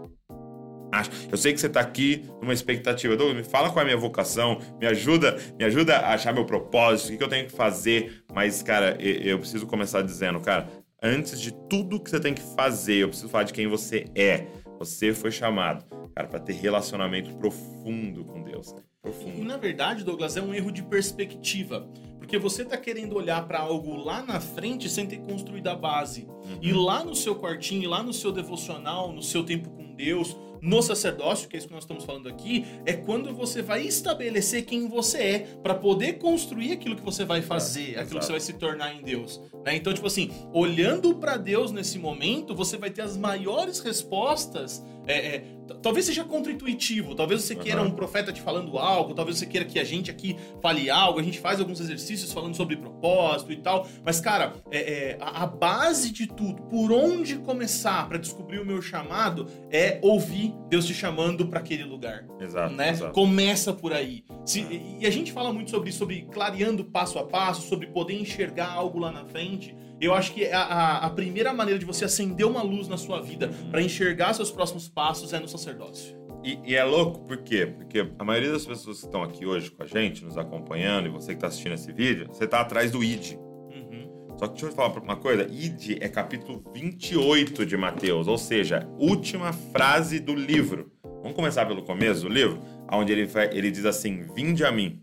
Acha. 0.96 1.12
Eu 1.30 1.38
sei 1.38 1.52
que 1.52 1.60
você 1.60 1.68
está 1.68 1.82
aqui 1.82 2.24
numa 2.42 2.54
expectativa. 2.54 3.18
Douglas, 3.18 3.38
me 3.38 3.44
fala 3.44 3.70
qual 3.70 3.80
é 3.80 3.82
a 3.82 3.86
minha 3.86 3.98
vocação, 3.98 4.60
me 4.80 4.88
ajuda, 4.88 5.38
me 5.60 5.66
ajuda 5.66 5.98
a 5.98 6.14
achar 6.14 6.34
meu 6.34 6.46
propósito, 6.46 7.14
o 7.14 7.18
que 7.18 7.24
eu 7.24 7.28
tenho 7.28 7.48
que 7.48 7.52
fazer. 7.52 8.24
Mas, 8.34 8.64
cara, 8.64 8.98
eu 9.02 9.38
preciso 9.40 9.68
começar 9.68 10.02
dizendo, 10.02 10.40
cara, 10.40 10.70
antes 11.04 11.42
de 11.42 11.52
tudo 11.70 12.00
que 12.00 12.10
você 12.10 12.20
tem 12.20 12.34
que 12.34 12.42
fazer, 12.56 13.04
eu 13.04 13.10
preciso 13.10 13.30
falar 13.30 13.44
de 13.44 13.54
quem 13.54 13.68
você 13.68 14.06
é. 14.16 14.46
Você 14.80 15.14
foi 15.14 15.32
chamado, 15.32 15.86
cara, 16.16 16.28
para 16.28 16.40
ter 16.40 16.54
relacionamento 16.54 17.34
profundo 17.36 18.24
com 18.24 18.42
Deus. 18.42 18.74
Né? 18.74 18.82
Profundo. 19.02 19.38
E, 19.38 19.44
na 19.44 19.58
verdade, 19.58 20.04
Douglas, 20.04 20.38
é 20.38 20.42
um 20.42 20.54
erro 20.54 20.72
de 20.72 20.82
perspectiva. 20.82 21.88
Porque 22.18 22.40
você 22.40 22.64
está 22.64 22.76
querendo 22.76 23.16
olhar 23.16 23.46
para 23.48 23.60
algo 23.60 23.96
lá 23.96 24.24
na 24.24 24.40
frente 24.40 24.90
sem 24.90 25.06
ter 25.06 25.20
construído 25.20 25.68
a 25.68 25.76
base. 25.76 26.26
Uhum. 26.26 26.60
E 26.62 26.74
lá 26.74 27.04
no 27.04 27.14
seu 27.14 27.36
quartinho, 27.36 27.88
lá 27.88 28.02
no 28.02 28.12
seu 28.12 28.32
devocional, 28.32 29.12
no 29.12 29.22
seu 29.22 29.44
tempo 29.44 29.70
com 29.70 29.94
Deus, 29.94 30.36
no 30.66 30.82
sacerdócio, 30.82 31.48
que 31.48 31.56
é 31.56 31.60
isso 31.60 31.68
que 31.68 31.74
nós 31.74 31.84
estamos 31.84 32.04
falando 32.04 32.28
aqui, 32.28 32.66
é 32.86 32.94
quando 32.94 33.32
você 33.34 33.62
vai 33.62 33.84
estabelecer 33.86 34.66
quem 34.66 34.88
você 34.88 35.18
é 35.18 35.40
para 35.62 35.76
poder 35.76 36.14
construir 36.14 36.72
aquilo 36.72 36.96
que 36.96 37.04
você 37.04 37.24
vai 37.24 37.42
fazer, 37.42 37.94
é, 37.96 38.00
aquilo 38.00 38.20
que 38.20 38.26
você 38.26 38.32
vai 38.32 38.42
se 38.42 38.54
tornar 38.54 38.94
em 38.94 39.04
Deus. 39.04 39.40
Né? 39.64 39.76
Então, 39.76 39.94
tipo 39.94 40.08
assim, 40.08 40.32
olhando 40.52 41.16
para 41.16 41.38
Deus 41.38 41.72
nesse 41.72 42.00
momento, 42.00 42.56
você 42.56 42.78
vai 42.78 42.90
ter 42.90 43.04
as 43.04 43.16
maiores 43.16 43.80
respostas 43.80 44.84
é, 45.08 45.36
é, 45.36 45.44
talvez 45.82 46.06
seja 46.06 46.24
contra-intuitivo, 46.24 47.16
talvez 47.16 47.42
você 47.42 47.56
queira 47.56 47.82
um 47.82 47.92
profeta 47.92 48.32
te 48.32 48.42
falando 48.42 48.78
algo, 48.78 49.14
talvez 49.14 49.38
você 49.38 49.46
queira 49.46 49.66
que 49.66 49.80
a 49.80 49.84
gente 49.84 50.12
aqui 50.12 50.36
fale 50.62 50.90
algo, 50.90 51.20
a 51.20 51.24
gente 51.24 51.40
faz 51.40 51.60
alguns 51.60 51.80
exercícios 51.80 52.32
falando 52.32 52.56
sobre 52.56 52.76
propósito 52.78 53.52
e 53.52 53.58
tal, 53.58 53.88
mas 54.04 54.20
cara, 54.20 54.54
é, 54.72 54.80
é 54.80 55.18
a, 55.20 55.44
a, 55.44 55.48
base 55.48 56.12
de 56.12 56.28
tudo, 56.28 56.64
por 56.64 56.92
onde 56.92 57.38
começar 57.38 58.08
para 58.08 58.18
descobrir 58.18 58.60
o 58.60 58.66
meu 58.66 58.82
chamado 58.82 59.48
é 59.72 60.00
ouvir 60.02 60.54
Deus 60.70 60.86
te 60.86 60.94
chamando 60.94 61.48
para 61.48 61.60
aquele 61.60 61.84
lugar. 61.84 62.26
Exato, 62.40 62.74
né? 62.74 62.90
Exato. 62.90 63.14
Começa 63.14 63.74
por 63.74 63.94
aí. 63.94 64.24
Se, 64.46 64.62
e 65.00 65.06
a 65.06 65.10
gente 65.10 65.32
fala 65.32 65.52
muito 65.54 65.72
sobre, 65.72 65.92
sobre 65.92 66.22
clareando 66.32 66.84
passo 66.86 67.20
a 67.20 67.24
passo, 67.26 67.68
sobre 67.68 67.88
poder 67.88 68.14
enxergar 68.14 68.72
algo 68.72 69.00
lá 69.00 69.12
na 69.12 69.26
frente. 69.26 69.76
Eu 70.00 70.14
acho 70.14 70.34
que 70.34 70.46
a, 70.48 70.60
a, 70.62 70.98
a, 71.06 71.10
primeira 71.10 71.54
maneira 71.54 71.80
de 71.80 71.86
você 71.86 72.06
acender 72.06 72.46
uma 72.46 72.62
luz 72.62 72.88
na 72.88 72.98
sua 72.98 73.22
vida 73.22 73.50
para 73.72 73.82
enxergar 73.82 74.34
seus 74.34 74.52
próximos 74.52 74.90
passos 74.90 75.32
é 75.34 75.40
no 75.40 75.48
sacerdócio. 75.48 76.18
E, 76.44 76.60
e 76.64 76.76
é 76.76 76.84
louco, 76.84 77.22
por 77.22 77.38
quê? 77.38 77.66
Porque 77.66 78.08
a 78.20 78.24
maioria 78.24 78.52
das 78.52 78.66
pessoas 78.66 79.00
que 79.00 79.06
estão 79.06 79.24
aqui 79.24 79.46
hoje 79.46 79.72
com 79.72 79.82
a 79.82 79.86
gente, 79.86 80.24
nos 80.24 80.38
acompanhando, 80.38 81.08
e 81.08 81.10
você 81.10 81.30
que 81.30 81.38
está 81.38 81.48
assistindo 81.48 81.74
esse 81.74 81.92
vídeo, 81.92 82.28
você 82.28 82.44
está 82.44 82.60
atrás 82.60 82.92
do 82.92 83.04
ID. 83.04 83.34
Uhum. 83.36 84.36
Só 84.38 84.48
que 84.48 84.54
deixa 84.54 84.66
eu 84.68 84.70
te 84.70 84.76
falar 84.76 84.96
uma 85.00 85.16
coisa: 85.16 85.44
ID 85.50 85.98
é 86.02 86.08
capítulo 86.08 86.62
28 86.74 87.66
de 87.66 87.76
Mateus, 87.78 88.28
ou 88.28 88.38
seja, 88.38 88.88
última 89.00 89.54
frase 89.54 90.20
do 90.20 90.36
livro. 90.36 90.92
Vamos 91.22 91.36
começar 91.36 91.66
pelo 91.66 91.82
começo 91.82 92.22
do 92.22 92.30
livro, 92.30 92.60
onde 92.92 93.12
ele, 93.12 93.26
vai- 93.26 93.50
ele 93.52 93.72
diz 93.72 93.86
assim: 93.86 94.28
Vinde 94.36 94.64
a 94.64 94.72
mim, 94.72 95.00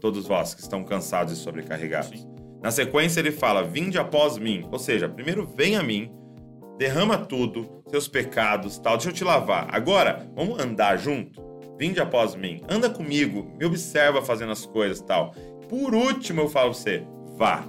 todos 0.00 0.28
vós 0.28 0.54
que 0.54 0.60
estão 0.60 0.84
cansados 0.84 1.32
e 1.32 1.36
sobrecarregados. 1.36 2.20
Sim. 2.20 2.37
Na 2.62 2.70
sequência, 2.70 3.20
ele 3.20 3.30
fala: 3.32 3.62
Vinde 3.62 3.98
após 3.98 4.38
mim. 4.38 4.66
Ou 4.70 4.78
seja, 4.78 5.08
primeiro 5.08 5.46
vem 5.46 5.76
a 5.76 5.82
mim, 5.82 6.10
derrama 6.78 7.18
tudo, 7.18 7.82
seus 7.88 8.08
pecados, 8.08 8.78
tal, 8.78 8.96
deixa 8.96 9.10
eu 9.10 9.14
te 9.14 9.24
lavar. 9.24 9.68
Agora, 9.70 10.28
vamos 10.34 10.58
andar 10.58 10.96
junto? 10.96 11.46
Vinde 11.78 12.00
após 12.00 12.34
mim, 12.34 12.60
anda 12.68 12.90
comigo, 12.90 13.52
me 13.56 13.64
observa 13.64 14.20
fazendo 14.20 14.50
as 14.50 14.66
coisas, 14.66 15.00
tal. 15.00 15.32
Por 15.68 15.94
último, 15.94 16.40
eu 16.40 16.48
falo 16.48 16.70
pra 16.70 16.78
você: 16.78 17.04
vá, 17.36 17.64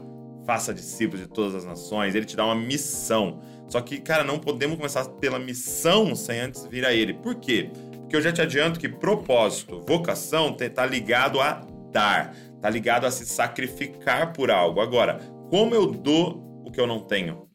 faça 0.46 0.74
discípulos 0.74 1.22
de 1.22 1.28
todas 1.28 1.54
as 1.54 1.66
nações. 1.66 2.16
Ele 2.16 2.26
te 2.26 2.36
dá 2.36 2.46
uma 2.46 2.56
missão. 2.56 3.40
Só 3.68 3.80
que, 3.82 4.00
cara, 4.00 4.24
não 4.24 4.40
podemos 4.40 4.78
começar 4.78 5.06
pela 5.06 5.38
missão 5.38 6.16
sem 6.16 6.40
antes 6.40 6.66
vir 6.66 6.84
a 6.86 6.92
ele. 6.92 7.14
Por 7.14 7.36
quê? 7.36 7.70
Porque 8.00 8.16
eu 8.16 8.22
já 8.22 8.32
te 8.32 8.42
adianto 8.42 8.80
que 8.80 8.90
propósito, 8.90 9.84
vocação, 9.88 10.58
tá 10.74 10.86
ligado 10.88 11.40
a 11.40 11.62
dar, 11.92 12.36
tá 12.62 12.70
ligado 12.70 13.06
a 13.06 13.12
se 13.12 13.26
sacrificar 13.26 14.34
por 14.34 14.52
algo. 14.52 14.82
Agora, 14.82 15.20
como 15.50 15.74
eu 15.74 15.88
dou 15.88 16.64
o 16.66 16.72
que 16.72 16.80
eu 16.80 16.88
não 16.88 17.00
tenho? 17.00 17.48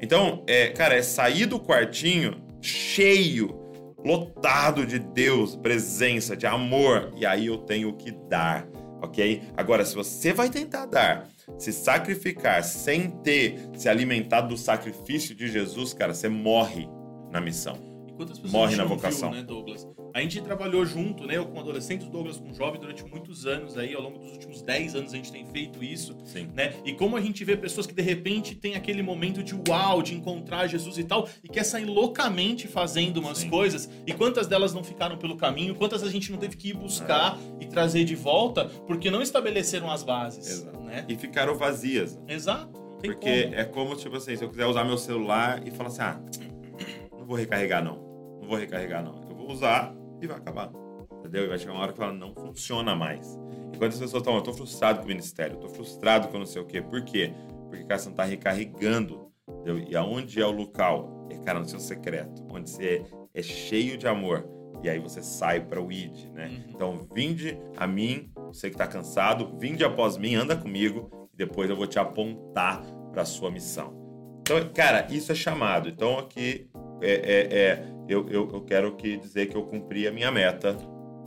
Então, 0.00 0.44
é, 0.46 0.68
cara, 0.68 0.94
é 0.94 1.02
sair 1.02 1.46
do 1.46 1.60
quartinho 1.60 2.42
cheio, 2.60 3.58
lotado 4.04 4.86
de 4.86 4.98
Deus, 4.98 5.56
presença, 5.56 6.36
de 6.36 6.46
amor, 6.46 7.12
e 7.16 7.26
aí 7.26 7.46
eu 7.46 7.58
tenho 7.58 7.90
o 7.90 7.92
que 7.92 8.10
dar, 8.28 8.66
ok? 9.02 9.42
Agora, 9.56 9.84
se 9.84 9.94
você 9.94 10.32
vai 10.32 10.48
tentar 10.48 10.86
dar, 10.86 11.28
se 11.58 11.72
sacrificar 11.72 12.64
sem 12.64 13.10
ter 13.10 13.58
se 13.74 13.88
alimentado 13.88 14.48
do 14.48 14.56
sacrifício 14.56 15.34
de 15.34 15.48
Jesus, 15.48 15.92
cara, 15.92 16.14
você 16.14 16.28
morre 16.28 16.88
na 17.30 17.40
missão. 17.40 17.74
Quantas 18.16 18.38
pessoas 18.38 18.52
Morre 18.52 18.76
na 18.76 18.84
vocação. 18.84 19.30
Viu, 19.30 19.40
né, 19.40 19.46
Douglas? 19.46 19.86
A 20.12 20.20
gente 20.20 20.40
trabalhou 20.40 20.84
junto, 20.84 21.26
né? 21.26 21.36
Eu 21.36 21.46
com 21.46 21.58
adolescentes, 21.60 22.08
Douglas 22.08 22.38
com 22.38 22.52
jovem, 22.52 22.80
durante 22.80 23.04
muitos 23.04 23.46
anos 23.46 23.76
aí, 23.76 23.94
ao 23.94 24.02
longo 24.02 24.18
dos 24.18 24.32
últimos 24.32 24.62
10 24.62 24.94
anos 24.96 25.12
a 25.12 25.16
gente 25.16 25.30
tem 25.30 25.46
feito 25.46 25.82
isso, 25.84 26.16
Sim. 26.24 26.48
né? 26.54 26.74
E 26.84 26.92
como 26.92 27.16
a 27.16 27.20
gente 27.20 27.44
vê 27.44 27.56
pessoas 27.56 27.86
que 27.86 27.94
de 27.94 28.02
repente 28.02 28.54
tem 28.54 28.74
aquele 28.74 29.02
momento 29.02 29.42
de 29.42 29.54
uau, 29.68 30.02
de 30.02 30.14
encontrar 30.14 30.66
Jesus 30.66 30.98
e 30.98 31.04
tal, 31.04 31.28
e 31.44 31.48
quer 31.48 31.64
sair 31.64 31.84
loucamente 31.84 32.66
fazendo 32.66 33.18
umas 33.18 33.38
Sim. 33.38 33.50
coisas, 33.50 33.88
e 34.06 34.12
quantas 34.12 34.46
delas 34.46 34.74
não 34.74 34.82
ficaram 34.82 35.16
pelo 35.16 35.36
caminho, 35.36 35.74
quantas 35.74 36.02
a 36.02 36.10
gente 36.10 36.30
não 36.32 36.38
teve 36.38 36.56
que 36.56 36.70
ir 36.70 36.74
buscar 36.74 37.38
e 37.60 37.66
trazer 37.66 38.04
de 38.04 38.14
volta, 38.16 38.64
porque 38.86 39.10
não 39.10 39.22
estabeleceram 39.22 39.90
as 39.90 40.02
bases, 40.02 40.46
Exato. 40.48 40.80
né? 40.80 41.04
E 41.08 41.16
ficaram 41.16 41.54
vazias. 41.56 42.18
Exato. 42.26 42.80
Tem 43.00 43.12
Porque 43.12 43.44
como. 43.44 43.54
é 43.54 43.64
como, 43.64 43.96
tipo 43.96 44.16
assim, 44.16 44.36
se 44.36 44.44
eu 44.44 44.50
quiser 44.50 44.66
usar 44.66 44.84
meu 44.84 44.98
celular 44.98 45.66
e 45.66 45.70
falar 45.70 45.88
assim, 45.88 46.02
ah, 46.02 46.20
não 47.16 47.24
vou 47.24 47.36
recarregar 47.36 47.82
não. 47.82 47.96
Não 48.40 48.48
vou 48.48 48.58
recarregar 48.58 49.02
não. 49.02 49.22
Eu 49.28 49.36
vou 49.36 49.50
usar 49.50 49.94
e 50.20 50.26
vai 50.26 50.36
acabar. 50.36 50.70
Entendeu? 51.18 51.44
E 51.44 51.48
vai 51.48 51.58
chegar 51.58 51.72
uma 51.72 51.82
hora 51.82 51.92
que 51.92 52.02
ela 52.02 52.12
não 52.12 52.34
funciona 52.34 52.94
mais. 52.94 53.38
Enquanto 53.74 53.92
as 53.92 53.98
pessoas 53.98 54.22
estão, 54.22 54.34
eu 54.36 54.42
tô 54.42 54.52
frustrado 54.52 54.98
com 55.00 55.04
o 55.04 55.08
ministério, 55.08 55.56
eu 55.56 55.60
tô 55.60 55.68
frustrado 55.68 56.28
com 56.28 56.38
não 56.38 56.46
sei 56.46 56.62
o 56.62 56.66
quê. 56.66 56.80
Por 56.80 57.02
quê? 57.02 57.32
Porque, 57.68 57.84
cara, 57.84 57.98
você 57.98 58.08
não 58.08 58.16
tá 58.16 58.24
recarregando. 58.24 59.30
Entendeu? 59.48 59.78
E 59.78 59.96
aonde 59.96 60.40
é 60.40 60.46
o 60.46 60.50
local? 60.50 61.26
É, 61.30 61.36
cara, 61.38 61.58
no 61.58 61.68
seu 61.68 61.80
secreto. 61.80 62.44
Onde 62.50 62.70
você 62.70 63.04
é 63.34 63.42
cheio 63.42 63.96
de 63.96 64.06
amor. 64.06 64.48
E 64.82 64.88
aí 64.88 64.98
você 64.98 65.22
sai 65.22 65.60
para 65.60 65.80
o 65.80 65.92
id, 65.92 66.30
né? 66.32 66.46
Uhum. 66.46 66.64
Então, 66.70 67.08
vinde 67.12 67.58
a 67.76 67.86
mim, 67.86 68.30
você 68.46 68.70
que 68.70 68.76
tá 68.76 68.86
cansado, 68.86 69.56
vinde 69.58 69.84
após 69.84 70.16
mim, 70.16 70.34
anda 70.34 70.56
comigo, 70.56 71.28
e 71.34 71.36
depois 71.36 71.68
eu 71.68 71.76
vou 71.76 71.86
te 71.86 71.98
apontar 71.98 72.82
para 73.12 73.24
sua 73.24 73.50
missão. 73.50 73.94
Então, 74.40 74.56
cara, 74.72 75.06
isso 75.10 75.30
é 75.30 75.34
chamado. 75.34 75.88
Então, 75.88 76.18
aqui 76.18 76.70
é, 77.02 77.12
é, 77.12 77.58
é, 77.58 77.86
eu, 78.12 78.28
eu, 78.28 78.48
eu 78.52 78.60
quero 78.62 78.94
que 78.96 79.16
dizer 79.16 79.46
que 79.46 79.56
eu 79.56 79.62
cumpri 79.64 80.06
a 80.06 80.12
minha 80.12 80.30
meta. 80.30 80.74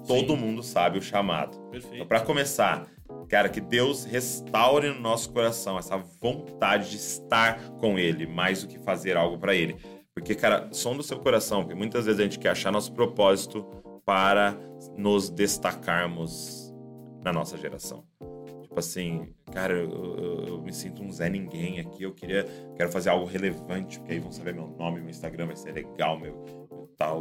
Todo 0.07 0.33
Sim. 0.33 0.37
mundo 0.39 0.61
sabe 0.61 0.97
o 0.97 1.01
chamado. 1.01 1.55
Então, 1.57 1.69
Perfeito. 1.71 2.05
para 2.05 2.19
começar, 2.21 2.85
cara, 3.29 3.47
que 3.47 3.61
Deus 3.61 4.03
restaure 4.03 4.89
no 4.89 4.99
nosso 4.99 5.31
coração 5.31 5.77
essa 5.79 5.97
vontade 6.21 6.89
de 6.89 6.97
estar 6.97 7.69
com 7.79 7.97
Ele, 7.97 8.27
mais 8.27 8.61
do 8.63 8.67
que 8.67 8.77
fazer 8.79 9.15
algo 9.15 9.37
para 9.37 9.55
Ele. 9.55 9.77
Porque, 10.13 10.35
cara, 10.35 10.67
som 10.71 10.95
do 10.95 11.01
seu 11.03 11.17
coração, 11.19 11.61
porque 11.61 11.73
muitas 11.73 12.05
vezes 12.05 12.19
a 12.19 12.23
gente 12.23 12.37
quer 12.37 12.49
achar 12.49 12.71
nosso 12.71 12.91
propósito 12.93 13.65
para 14.05 14.55
nos 14.97 15.29
destacarmos 15.29 16.73
na 17.23 17.31
nossa 17.31 17.57
geração. 17.57 18.03
Tipo 18.63 18.79
assim, 18.79 19.29
cara, 19.51 19.73
eu, 19.73 19.89
eu- 20.17 20.43
eu 20.47 20.61
me 20.61 20.73
sinto 20.73 21.01
um 21.03 21.11
Zé 21.11 21.29
Ninguém 21.29 21.79
aqui, 21.79 22.03
eu 22.03 22.11
queria, 22.13 22.45
quero 22.75 22.91
fazer 22.91 23.09
algo 23.09 23.25
relevante, 23.25 23.99
porque 23.99 24.13
aí 24.13 24.19
vão 24.19 24.31
saber 24.31 24.53
meu 24.53 24.67
nome, 24.67 24.99
meu 24.99 25.09
Instagram 25.09 25.47
vai 25.47 25.55
ser 25.55 25.71
legal, 25.71 26.19
meu, 26.19 26.62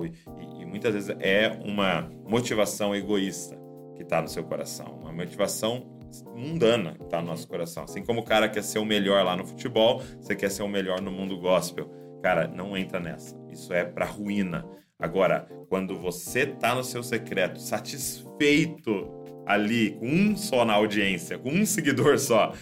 E, 0.04 0.12
e- 0.60 0.66
muitas 0.66 0.94
vezes 0.94 1.14
é 1.20 1.48
uma 1.64 2.10
motivação 2.26 2.94
egoísta 2.94 3.58
que 3.96 4.04
tá 4.04 4.20
no 4.22 4.28
seu 4.28 4.44
coração, 4.44 4.98
uma 5.00 5.12
motivação 5.12 5.86
mundana 6.34 6.94
que 6.94 7.04
tá 7.06 7.20
no 7.20 7.28
nosso 7.28 7.48
coração. 7.48 7.84
Assim 7.84 8.02
como 8.04 8.20
o 8.20 8.24
cara 8.24 8.48
quer 8.48 8.62
ser 8.62 8.78
o 8.78 8.84
melhor 8.84 9.24
lá 9.24 9.36
no 9.36 9.46
futebol, 9.46 10.02
você 10.20 10.34
quer 10.34 10.50
ser 10.50 10.62
o 10.62 10.68
melhor 10.68 11.00
no 11.00 11.10
mundo 11.10 11.38
gospel. 11.38 11.90
Cara, 12.22 12.46
não 12.46 12.76
entra 12.76 13.00
nessa. 13.00 13.36
Isso 13.50 13.72
é 13.72 13.84
pra 13.84 14.04
ruína. 14.04 14.64
Agora, 14.98 15.48
quando 15.68 15.96
você 15.96 16.46
tá 16.46 16.74
no 16.74 16.84
seu 16.84 17.02
secreto, 17.02 17.58
satisfeito 17.60 19.10
ali, 19.46 19.92
com 19.92 20.06
um 20.06 20.36
só 20.36 20.64
na 20.64 20.74
audiência, 20.74 21.38
com 21.38 21.50
um 21.50 21.66
seguidor 21.66 22.18
só, 22.18 22.52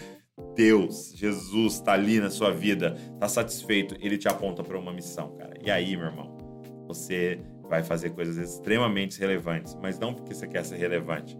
Deus, 0.55 1.13
Jesus 1.15 1.81
tá 1.81 1.93
ali 1.93 2.19
na 2.19 2.31
sua 2.31 2.51
vida, 2.51 2.97
tá 3.19 3.29
satisfeito, 3.29 3.95
ele 4.01 4.17
te 4.17 4.29
aponta 4.29 4.63
para 4.65 4.79
uma 4.79 4.93
missão, 4.93 5.37
cara. 5.37 5.55
E 5.63 5.71
aí, 5.71 5.97
meu 5.97 6.07
irmão, 6.07 6.37
você 6.95 7.41
vai 7.69 7.83
fazer 7.83 8.11
coisas 8.11 8.37
extremamente 8.37 9.19
relevantes, 9.21 9.77
mas 9.81 9.99
não 9.99 10.13
porque 10.15 10.35
você 10.35 10.47
quer 10.47 10.65
ser 10.65 10.77
relevante, 10.77 11.37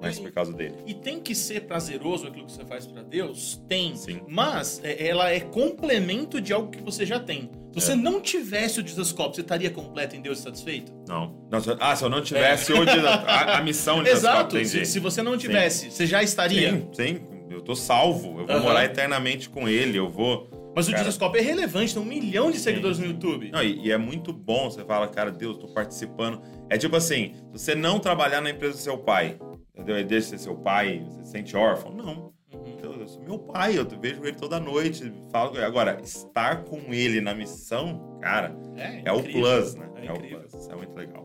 mas 0.00 0.18
por 0.18 0.30
causa 0.32 0.52
dele. 0.52 0.74
E 0.86 0.94
tem 0.94 1.20
que 1.20 1.34
ser 1.34 1.62
prazeroso 1.66 2.26
aquilo 2.26 2.46
que 2.46 2.52
você 2.52 2.64
faz 2.64 2.86
pra 2.86 3.02
Deus? 3.02 3.62
Tem. 3.68 3.94
Sim. 3.96 4.20
Mas 4.28 4.80
é, 4.82 5.06
ela 5.08 5.30
é 5.30 5.40
complemento 5.40 6.40
de 6.40 6.52
algo 6.52 6.70
que 6.70 6.82
você 6.82 7.04
já 7.04 7.18
tem. 7.20 7.50
Se 7.72 7.80
você 7.80 7.92
É. 7.92 7.96
não 7.96 8.20
tivesse 8.20 8.80
o 8.80 9.14
Cop, 9.14 9.34
você 9.34 9.40
estaria 9.40 9.70
completo 9.70 10.14
em 10.16 10.20
Deus 10.22 10.38
e 10.38 10.42
satisfeito? 10.42 10.92
Não. 11.08 11.34
Não, 11.50 11.60
se- 11.60 11.76
ah, 11.80 11.94
se 11.96 12.04
eu 12.04 12.08
não 12.10 12.22
tivesse 12.22 12.72
hoje 12.72 12.98
a, 13.00 13.58
a 13.58 13.62
missão 13.62 14.00
de 14.04 14.10
Exato. 14.10 14.64
Se, 14.64 14.84
se 14.86 14.98
você 15.00 15.22
não 15.22 15.36
tivesse, 15.36 15.90
você 15.90 16.06
já 16.06 16.22
estaria. 16.22 16.70
Sim, 16.70 16.88
sim, 16.92 17.20
eu 17.50 17.60
tô 17.60 17.74
salvo, 17.74 18.40
eu 18.40 18.46
vou 18.46 18.56
Aham. 18.56 18.62
morar 18.62 18.84
eternamente 18.84 19.48
com 19.50 19.68
ele, 19.68 19.98
eu 19.98 20.08
vou 20.08 20.48
Mas 20.74 20.88
o 20.88 20.90
Cara. 20.90 21.04
Jesus 21.04 21.16
Cop 21.18 21.38
é 21.38 21.40
relevante, 21.40 21.94
tem 21.94 22.02
um 22.02 22.06
milhão 22.06 22.50
de 22.50 22.58
seguidores 22.58 22.98
no 22.98 23.06
YouTube. 23.06 23.50
Não, 23.50 23.62
e, 23.62 23.86
e 23.86 23.92
é 23.92 23.96
muito 23.98 24.32
bom, 24.32 24.70
você 24.70 24.84
fala, 24.84 25.06
cara, 25.08 25.30
Deus, 25.30 25.56
tô 25.58 25.68
participando. 25.68 26.40
É 26.68 26.76
tipo 26.76 26.96
assim, 26.96 27.34
se 27.34 27.42
você 27.52 27.74
não 27.74 28.00
trabalhar 28.00 28.40
na 28.40 28.50
empresa 28.50 28.74
do 28.74 28.80
seu 28.80 28.98
pai, 28.98 29.38
entendeu? 29.72 29.96
Ele 29.96 30.04
deixa 30.04 30.30
de 30.30 30.30
ser 30.32 30.38
seu 30.44 30.56
pai, 30.56 31.04
você 31.06 31.24
se 31.24 31.30
sente 31.30 31.56
órfão. 31.56 31.92
Não. 31.92 32.32
Uhum. 32.52 32.76
Eu, 32.82 32.92
eu 33.00 33.08
sou 33.08 33.22
meu 33.22 33.38
pai, 33.38 33.78
eu 33.78 33.86
vejo 33.86 34.22
ele 34.24 34.36
toda 34.36 34.58
noite, 34.58 35.12
falo 35.30 35.50
com 35.50 35.56
ele. 35.56 35.64
Agora, 35.64 36.00
estar 36.02 36.64
com 36.64 36.92
ele 36.92 37.20
na 37.20 37.34
missão, 37.34 38.18
cara, 38.20 38.56
É, 38.76 39.02
é 39.04 39.12
o 39.12 39.22
plus, 39.22 39.74
né? 39.74 39.88
É 39.96 40.06
É, 40.06 40.12
o 40.12 40.18
plus. 40.18 40.54
Isso 40.54 40.70
é 40.72 40.76
muito 40.76 40.94
legal. 40.94 41.24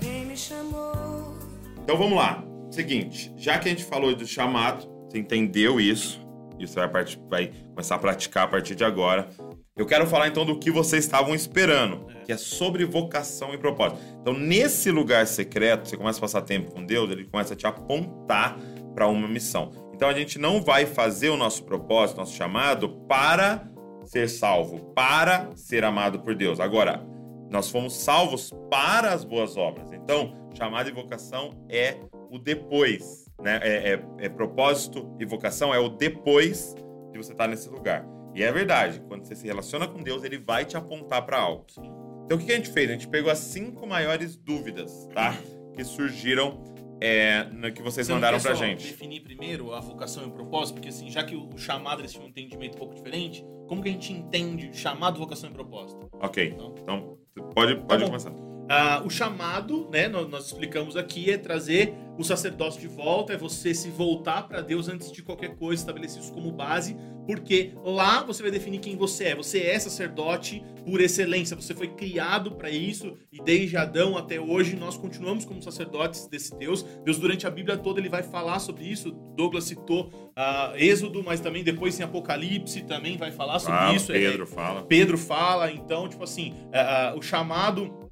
Quem 0.00 0.26
me 0.26 0.36
chamou? 0.36 1.34
Então 1.82 1.96
vamos 1.96 2.16
lá. 2.16 2.44
Seguinte, 2.70 3.32
já 3.36 3.58
que 3.58 3.68
a 3.68 3.70
gente 3.70 3.84
falou 3.84 4.14
do 4.14 4.26
chamado, 4.26 4.86
você 5.08 5.18
entendeu 5.18 5.80
isso, 5.80 6.20
e 6.58 6.66
você 6.66 6.80
vai, 6.80 6.88
part- 6.88 7.20
vai 7.28 7.52
começar 7.70 7.94
a 7.94 7.98
praticar 7.98 8.44
a 8.44 8.48
partir 8.48 8.74
de 8.74 8.84
agora. 8.84 9.28
Eu 9.76 9.86
quero 9.86 10.06
falar 10.06 10.26
então 10.26 10.44
do 10.44 10.58
que 10.58 10.70
vocês 10.70 11.04
estavam 11.04 11.34
esperando, 11.34 12.06
que 12.24 12.32
é 12.32 12.36
sobre 12.36 12.84
vocação 12.84 13.54
e 13.54 13.58
propósito. 13.58 14.00
Então, 14.20 14.34
nesse 14.34 14.90
lugar 14.90 15.26
secreto, 15.26 15.88
você 15.88 15.96
começa 15.96 16.18
a 16.18 16.20
passar 16.20 16.42
tempo 16.42 16.72
com 16.72 16.84
Deus, 16.84 17.10
ele 17.10 17.24
começa 17.24 17.54
a 17.54 17.56
te 17.56 17.66
apontar 17.66 18.58
para 18.94 19.06
uma 19.06 19.28
missão. 19.28 19.70
Então, 19.94 20.08
a 20.08 20.12
gente 20.12 20.38
não 20.38 20.60
vai 20.60 20.84
fazer 20.84 21.28
o 21.28 21.36
nosso 21.36 21.64
propósito, 21.64 22.16
nosso 22.16 22.34
chamado, 22.34 22.88
para 23.08 23.68
ser 24.04 24.28
salvo, 24.28 24.92
para 24.94 25.50
ser 25.54 25.84
amado 25.84 26.20
por 26.20 26.34
Deus. 26.34 26.58
Agora, 26.58 27.06
nós 27.48 27.70
fomos 27.70 27.94
salvos 27.94 28.52
para 28.68 29.12
as 29.12 29.24
boas 29.24 29.56
obras. 29.56 29.92
Então, 29.92 30.34
chamado 30.56 30.88
e 30.88 30.92
vocação 30.92 31.64
é 31.68 31.98
o 32.30 32.38
depois, 32.38 33.27
né? 33.40 33.58
É, 33.62 33.92
é- 33.94 34.04
é 34.26 34.28
propósito 34.28 35.14
e 35.20 35.24
vocação 35.24 35.72
é 35.74 35.78
o 35.78 35.88
depois 35.88 36.74
de 37.12 37.18
você 37.18 37.32
estar 37.32 37.46
nesse 37.48 37.68
lugar. 37.68 38.06
E 38.34 38.42
é 38.42 38.52
verdade, 38.52 39.00
quando 39.08 39.24
você 39.26 39.34
se 39.34 39.46
relaciona 39.46 39.86
com 39.88 40.02
Deus, 40.02 40.22
ele 40.24 40.38
vai 40.38 40.64
te 40.64 40.76
apontar 40.76 41.24
para 41.24 41.38
algo. 41.38 41.64
Então, 42.24 42.36
o 42.36 42.40
que 42.40 42.52
a 42.52 42.56
gente 42.56 42.70
fez? 42.70 42.88
A 42.90 42.92
gente 42.92 43.08
pegou 43.08 43.30
as 43.30 43.38
cinco 43.38 43.86
maiores 43.86 44.36
dúvidas, 44.36 45.08
tá? 45.14 45.34
Que 45.74 45.82
surgiram 45.82 46.62
é, 47.00 47.44
no 47.44 47.72
que 47.72 47.80
vocês 47.80 48.06
Você 48.06 48.12
mandaram 48.12 48.38
pra 48.40 48.54
gente. 48.54 48.84
definir 48.86 49.20
primeiro 49.20 49.72
a 49.72 49.80
vocação 49.80 50.24
e 50.24 50.26
o 50.26 50.30
propósito? 50.32 50.74
Porque 50.74 50.88
assim, 50.88 51.08
já 51.10 51.22
que 51.24 51.34
o 51.36 51.48
chamado 51.56 52.00
eles 52.02 52.12
tinham 52.12 52.26
um 52.26 52.28
entendimento 52.28 52.74
um 52.74 52.78
pouco 52.78 52.94
diferente, 52.94 53.44
como 53.68 53.80
que 53.82 53.88
a 53.88 53.92
gente 53.92 54.12
entende 54.12 54.70
chamado, 54.76 55.18
vocação 55.18 55.48
e 55.48 55.52
propósito? 55.52 56.08
Ok, 56.20 56.52
Então, 56.54 56.74
então 56.82 57.18
pode, 57.54 57.76
pode 57.86 58.02
bom. 58.02 58.06
começar. 58.08 58.32
Ah, 58.68 59.02
o 59.04 59.10
chamado, 59.10 59.88
né, 59.90 60.08
nós, 60.08 60.28
nós 60.28 60.46
explicamos 60.46 60.96
aqui, 60.96 61.30
é 61.30 61.38
trazer 61.38 61.94
o 62.18 62.24
sacerdócio 62.24 62.80
de 62.80 62.88
volta, 62.88 63.32
é 63.32 63.36
você 63.36 63.72
se 63.72 63.88
voltar 63.90 64.48
para 64.48 64.60
Deus 64.60 64.88
antes 64.88 65.12
de 65.12 65.22
qualquer 65.22 65.54
coisa, 65.56 65.82
estabelecer 65.82 66.20
isso 66.20 66.32
como 66.32 66.50
base, 66.50 66.96
porque 67.26 67.72
lá 67.84 68.24
você 68.24 68.42
vai 68.42 68.50
definir 68.50 68.80
quem 68.80 68.96
você 68.96 69.26
é. 69.26 69.34
Você 69.36 69.60
é 69.60 69.78
sacerdote 69.78 70.64
por 70.84 71.00
excelência, 71.00 71.54
você 71.54 71.74
foi 71.74 71.88
criado 71.88 72.52
para 72.52 72.70
isso 72.70 73.14
e 73.30 73.40
desde 73.40 73.76
Adão 73.76 74.16
até 74.16 74.40
hoje 74.40 74.74
nós 74.74 74.96
continuamos 74.96 75.44
como 75.44 75.62
sacerdotes 75.62 76.26
desse 76.26 76.56
Deus. 76.58 76.82
Deus 77.04 77.18
durante 77.18 77.46
a 77.46 77.50
Bíblia 77.50 77.76
toda 77.76 78.00
ele 78.00 78.08
vai 78.08 78.22
falar 78.22 78.58
sobre 78.58 78.84
isso. 78.84 79.12
Douglas 79.36 79.64
citou 79.64 80.10
ah, 80.34 80.72
Êxodo, 80.76 81.22
mas 81.22 81.38
também 81.38 81.62
depois 81.62 82.00
em 82.00 82.02
Apocalipse 82.02 82.82
também 82.82 83.16
vai 83.16 83.30
falar 83.30 83.58
sobre 83.58 83.78
Fala, 83.78 83.94
isso. 83.94 84.10
É- 84.12 84.18
Pedro 84.18 84.46
fala. 84.46 84.82
Pedro 84.82 85.18
fala, 85.18 85.70
então, 85.70 86.08
tipo 86.08 86.24
assim, 86.24 86.54
ah, 86.72 87.10
ah, 87.10 87.14
o 87.16 87.22
chamado, 87.22 88.07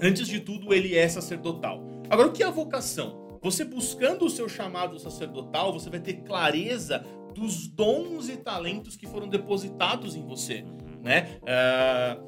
antes 0.00 0.26
de 0.26 0.40
tudo, 0.40 0.72
ele 0.72 0.96
é 0.96 1.08
sacerdotal. 1.08 1.82
Agora, 2.08 2.28
o 2.28 2.32
que 2.32 2.42
é 2.42 2.46
a 2.46 2.50
vocação? 2.50 3.38
Você 3.42 3.64
buscando 3.64 4.24
o 4.24 4.30
seu 4.30 4.48
chamado 4.48 4.98
sacerdotal, 4.98 5.72
você 5.72 5.90
vai 5.90 6.00
ter 6.00 6.14
clareza 6.22 7.04
dos 7.34 7.66
dons 7.66 8.28
e 8.28 8.36
talentos 8.36 8.96
que 8.96 9.06
foram 9.06 9.28
depositados 9.28 10.16
em 10.16 10.24
você, 10.26 10.64
né? 11.02 11.38
Ah, 11.46 12.18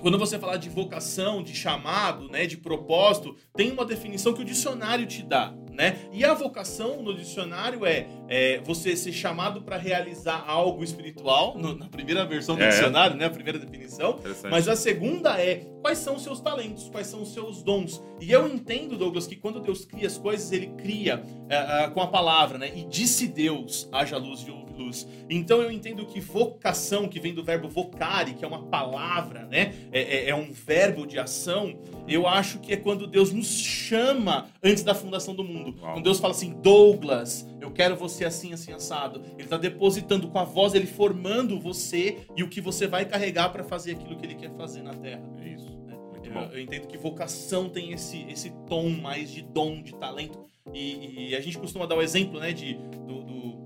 quando 0.00 0.18
você 0.18 0.38
falar 0.38 0.56
de 0.56 0.68
vocação, 0.68 1.42
de 1.42 1.54
chamado, 1.54 2.28
né, 2.28 2.46
de 2.46 2.56
propósito, 2.56 3.36
tem 3.54 3.70
uma 3.70 3.84
definição 3.84 4.32
que 4.32 4.42
o 4.42 4.44
dicionário 4.44 5.06
te 5.06 5.22
dá, 5.22 5.54
né? 5.72 6.08
E 6.12 6.24
a 6.24 6.34
vocação 6.34 7.02
no 7.02 7.14
dicionário 7.14 7.86
é, 7.86 8.06
é 8.28 8.60
você 8.64 8.96
ser 8.96 9.12
chamado 9.12 9.62
para 9.62 9.76
realizar 9.76 10.44
algo 10.46 10.82
espiritual, 10.82 11.56
no- 11.58 11.74
na 11.76 11.88
primeira 11.88 12.24
versão 12.24 12.56
do 12.56 12.62
É. 12.62 12.68
dicionário, 12.68 13.16
né, 13.16 13.26
a 13.26 13.30
primeira 13.30 13.58
definição. 13.58 14.18
Mas 14.50 14.66
a 14.68 14.74
segunda 14.76 15.38
é 15.40 15.66
quais 15.82 15.98
são 15.98 16.16
os 16.16 16.22
seus 16.22 16.40
talentos, 16.40 16.88
quais 16.88 17.06
são 17.06 17.22
os 17.22 17.32
seus 17.32 17.62
dons. 17.62 18.02
E 18.20 18.30
eu 18.32 18.48
entendo, 18.48 18.96
Douglas, 18.96 19.26
que 19.26 19.36
quando 19.36 19.60
Deus 19.60 19.84
cria 19.84 20.06
as 20.06 20.16
coisas, 20.16 20.50
ele 20.52 20.68
cria 20.78 21.22
ah, 21.50 21.84
ah, 21.84 21.90
com 21.90 22.00
a 22.00 22.06
palavra, 22.06 22.56
né? 22.58 22.72
E 22.74 22.84
disse 22.86 23.26
Deus, 23.26 23.88
haja 23.92 24.16
luz 24.16 24.40
e 24.40 24.50
houve 24.50 24.72
luz. 24.72 25.06
Então 25.28 25.60
eu 25.60 25.70
entendo 25.70 26.04
que 26.06 26.20
vocação, 26.20 27.06
que 27.06 27.20
vem 27.20 27.34
do 27.34 27.44
verbo 27.44 27.68
vocare, 27.68 28.32
que 28.34 28.44
é 28.44 28.48
uma 28.48 28.62
palavra, 28.64 29.46
né? 29.46 29.74
É, 29.92 30.00
é- 30.00 30.28
é 30.30 30.34
um 30.34 30.50
verbo 30.52 31.06
de 31.06 31.18
ação. 31.18 31.78
Eu 32.08 32.26
acho 32.26 32.58
que 32.60 32.72
é 32.72 32.76
quando 32.76 33.06
Deus 33.06 33.30
nos 33.32 33.46
chama 33.48 34.46
antes 34.62 34.82
da 34.82 34.94
fundação 34.94 35.34
do 35.34 35.44
mundo. 35.44 35.80
Uau. 35.82 35.92
Quando 35.94 36.04
Deus 36.04 36.18
fala 36.18 36.32
assim, 36.32 36.54
Douglas, 36.62 37.46
eu 37.64 37.70
quero 37.72 37.96
você 37.96 38.24
assim, 38.24 38.52
assim, 38.52 38.72
assado. 38.72 39.22
Ele 39.34 39.44
está 39.44 39.56
depositando 39.56 40.28
com 40.28 40.38
a 40.38 40.44
voz, 40.44 40.74
ele 40.74 40.86
formando 40.86 41.58
você 41.58 42.18
e 42.36 42.42
o 42.42 42.48
que 42.48 42.60
você 42.60 42.86
vai 42.86 43.04
carregar 43.04 43.50
para 43.50 43.64
fazer 43.64 43.92
aquilo 43.92 44.16
que 44.16 44.24
ele 44.26 44.34
quer 44.34 44.50
fazer 44.56 44.82
na 44.82 44.94
terra. 44.94 45.22
É 45.40 45.48
isso. 45.48 45.68
Muito 46.12 46.28
Eu, 46.28 46.32
bom. 46.32 46.48
eu 46.52 46.60
entendo 46.60 46.86
que 46.86 46.96
vocação 46.96 47.68
tem 47.68 47.92
esse, 47.92 48.22
esse 48.30 48.50
tom 48.68 48.88
mais 48.90 49.30
de 49.30 49.42
dom, 49.42 49.82
de 49.82 49.94
talento. 49.96 50.44
E, 50.72 51.30
e 51.30 51.36
a 51.36 51.40
gente 51.40 51.58
costuma 51.58 51.86
dar 51.86 51.96
o 51.96 52.02
exemplo, 52.02 52.38
né, 52.40 52.52
de, 52.52 52.74
do, 52.74 53.22
do, 53.22 53.64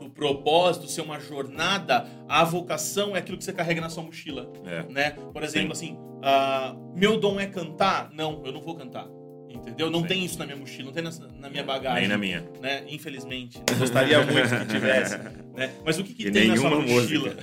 do 0.00 0.10
propósito 0.10 0.86
ser 0.88 1.00
uma 1.02 1.18
jornada. 1.20 2.06
A 2.28 2.44
vocação 2.44 3.14
é 3.16 3.18
aquilo 3.20 3.38
que 3.38 3.44
você 3.44 3.52
carrega 3.52 3.80
na 3.80 3.88
sua 3.88 4.02
mochila, 4.02 4.50
É. 4.64 4.82
né? 4.92 5.10
Por 5.10 5.42
exemplo, 5.42 5.72
assim, 5.72 5.96
ah, 6.22 6.74
meu 6.94 7.18
dom 7.18 7.38
é 7.38 7.46
cantar? 7.46 8.10
Não, 8.12 8.42
eu 8.44 8.52
não 8.52 8.60
vou 8.60 8.74
cantar. 8.74 9.08
Entendeu? 9.66 9.90
Não 9.90 10.00
Sim. 10.02 10.06
tem 10.06 10.24
isso 10.24 10.38
na 10.38 10.46
minha 10.46 10.56
mochila, 10.56 10.86
não 10.86 10.92
tem 10.92 11.02
na, 11.02 11.10
na 11.40 11.50
minha 11.50 11.64
bagagem. 11.64 12.00
Nem 12.02 12.08
na 12.08 12.16
minha. 12.18 12.44
Né? 12.62 12.84
Infelizmente. 12.88 13.60
Eu 13.68 13.76
gostaria 13.76 14.18
muito 14.24 14.48
que 14.60 14.66
tivesse. 14.66 15.18
Né? 15.56 15.70
Mas 15.84 15.98
o 15.98 16.04
que, 16.04 16.14
que 16.14 16.30
tem 16.30 16.48
na 16.48 16.56
sua 16.56 16.70
mochila? 16.70 17.34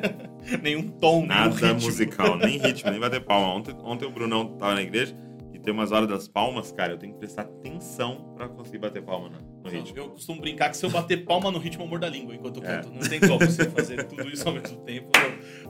Nenhum 0.62 0.88
tom, 0.88 1.16
nenhum 1.22 1.26
Nada 1.26 1.54
ritmo. 1.72 1.82
musical, 1.82 2.36
nem 2.38 2.56
ritmo, 2.58 2.90
nem 2.90 3.00
bater 3.00 3.20
palma. 3.20 3.48
Ontem, 3.54 3.74
ontem 3.82 4.06
o 4.06 4.10
Brunão 4.10 4.56
tava 4.56 4.74
na 4.74 4.82
igreja 4.82 5.14
e 5.52 5.58
tem 5.58 5.72
umas 5.72 5.90
horas 5.90 6.08
das 6.08 6.28
palmas, 6.28 6.70
cara, 6.70 6.92
eu 6.92 6.98
tenho 6.98 7.12
que 7.14 7.18
prestar 7.18 7.42
atenção 7.42 8.32
pra 8.36 8.48
conseguir 8.48 8.78
bater 8.78 9.02
palma 9.02 9.28
no, 9.28 9.62
no 9.64 9.68
ritmo. 9.68 9.98
Eu 9.98 10.10
costumo 10.10 10.40
brincar 10.40 10.70
que 10.70 10.76
se 10.76 10.86
eu 10.86 10.90
bater 10.90 11.24
palma 11.24 11.50
no 11.50 11.58
ritmo, 11.58 11.82
eu 11.82 11.88
mordo 11.88 12.06
a 12.06 12.08
língua 12.08 12.34
enquanto 12.34 12.62
eu 12.62 12.68
É. 12.68 12.76
canto. 12.76 12.90
Não 12.92 13.00
tem 13.00 13.18
como 13.20 13.38
você 13.40 13.68
fazer 13.68 14.04
tudo 14.04 14.28
isso 14.30 14.46
ao 14.48 14.54
mesmo 14.54 14.76
tempo. 14.84 15.08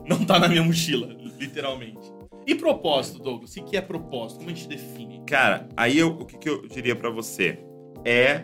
Não, 0.07 0.19
não 0.19 0.25
tá 0.25 0.39
na 0.39 0.47
minha 0.47 0.63
mochila, 0.63 1.09
literalmente. 1.39 2.07
E 2.47 2.55
propósito, 2.55 3.19
Douglas? 3.19 3.55
O 3.57 3.63
que 3.65 3.75
é 3.75 3.81
propósito? 3.81 4.37
Como 4.39 4.49
a 4.49 4.53
gente 4.53 4.69
define? 4.69 5.21
Cara, 5.27 5.67
aí 5.75 5.97
eu- 5.97 6.07
o 6.11 6.25
que, 6.25 6.37
que 6.37 6.49
eu 6.49 6.65
diria 6.65 6.95
pra 6.95 7.09
você? 7.09 7.59
É 8.05 8.43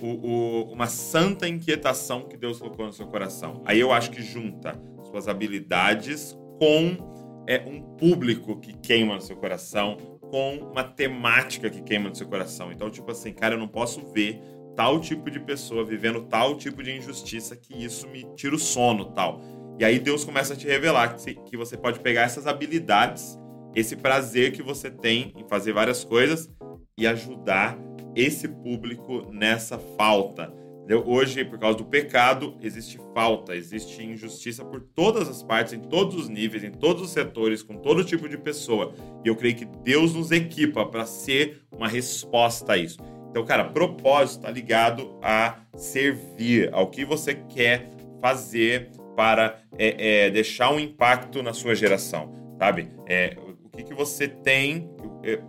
o- 0.00 0.28
o- 0.28 0.72
uma 0.72 0.86
santa 0.86 1.48
inquietação 1.48 2.22
que 2.22 2.36
Deus 2.36 2.60
colocou 2.60 2.86
no 2.86 2.92
seu 2.92 3.06
coração. 3.08 3.60
Aí 3.66 3.80
eu 3.80 3.92
acho 3.92 4.10
que 4.12 4.22
junta 4.22 4.80
suas 5.10 5.26
habilidades 5.28 6.38
com 6.60 7.10
é, 7.48 7.58
um 7.66 7.80
público 7.96 8.60
que 8.60 8.74
queima 8.78 9.14
no 9.16 9.20
seu 9.20 9.34
coração, 9.34 9.96
com 10.20 10.58
uma 10.70 10.84
temática 10.84 11.68
que 11.68 11.82
queima 11.82 12.08
no 12.08 12.14
seu 12.14 12.28
coração. 12.28 12.70
Então, 12.70 12.88
tipo 12.88 13.10
assim, 13.10 13.32
cara, 13.32 13.54
eu 13.54 13.58
não 13.58 13.66
posso 13.66 14.00
ver 14.12 14.40
tal 14.76 15.00
tipo 15.00 15.28
de 15.28 15.40
pessoa 15.40 15.84
vivendo 15.84 16.20
tal 16.28 16.54
tipo 16.56 16.80
de 16.80 16.96
injustiça 16.96 17.56
que 17.56 17.74
isso 17.74 18.06
me 18.08 18.22
tira 18.36 18.54
o 18.54 18.58
sono, 18.58 19.06
tal. 19.06 19.40
E 19.80 19.84
aí 19.84 19.98
Deus 19.98 20.26
começa 20.26 20.52
a 20.52 20.56
te 20.56 20.66
revelar 20.66 21.16
que, 21.16 21.56
você 21.56 21.74
pode 21.74 22.00
pegar 22.00 22.24
essas 22.24 22.46
habilidades, 22.46 23.38
esse 23.74 23.96
prazer 23.96 24.52
que 24.52 24.62
você 24.62 24.90
tem 24.90 25.32
em 25.34 25.48
fazer 25.48 25.72
várias 25.72 26.04
coisas 26.04 26.50
e 26.98 27.06
ajudar 27.06 27.78
esse 28.14 28.46
público 28.46 29.26
nessa 29.32 29.78
falta. 29.78 30.52
entendeu? 30.80 31.02
Hoje, 31.06 31.42
por 31.46 31.58
causa 31.58 31.78
do 31.78 31.86
pecado, 31.86 32.58
existe 32.60 33.00
falta, 33.14 33.56
existe 33.56 34.04
injustiça 34.04 34.62
por 34.62 34.82
todas 34.82 35.26
as 35.30 35.42
partes, 35.42 35.72
em 35.72 35.80
todos 35.80 36.14
os 36.14 36.28
níveis, 36.28 36.62
em 36.62 36.72
todos 36.72 37.02
os 37.02 37.10
setores, 37.12 37.62
com 37.62 37.78
todo 37.78 38.04
tipo 38.04 38.28
de 38.28 38.36
pessoa. 38.36 38.92
E 39.24 39.28
eu 39.28 39.34
creio 39.34 39.56
que 39.56 39.64
Deus 39.64 40.12
nos 40.12 40.30
equipa 40.30 40.84
para 40.84 41.06
ser 41.06 41.62
uma 41.72 41.88
resposta 41.88 42.74
a 42.74 42.76
isso. 42.76 42.98
Então, 43.30 43.46
cara, 43.46 43.64
propósito 43.64 44.40
está 44.40 44.50
ligado 44.50 45.18
a 45.22 45.56
servir, 45.74 46.68
ao 46.70 46.90
que 46.90 47.02
você 47.02 47.32
quer 47.32 47.88
fazer 48.20 48.99
para 49.16 49.60
é, 49.78 50.26
é, 50.26 50.30
deixar 50.30 50.72
um 50.72 50.80
impacto 50.80 51.42
na 51.42 51.52
sua 51.52 51.74
geração, 51.74 52.32
sabe? 52.58 52.88
É, 53.06 53.36
o 53.64 53.68
que, 53.68 53.84
que 53.84 53.94
você 53.94 54.28
tem. 54.28 54.90
é, 55.22 55.40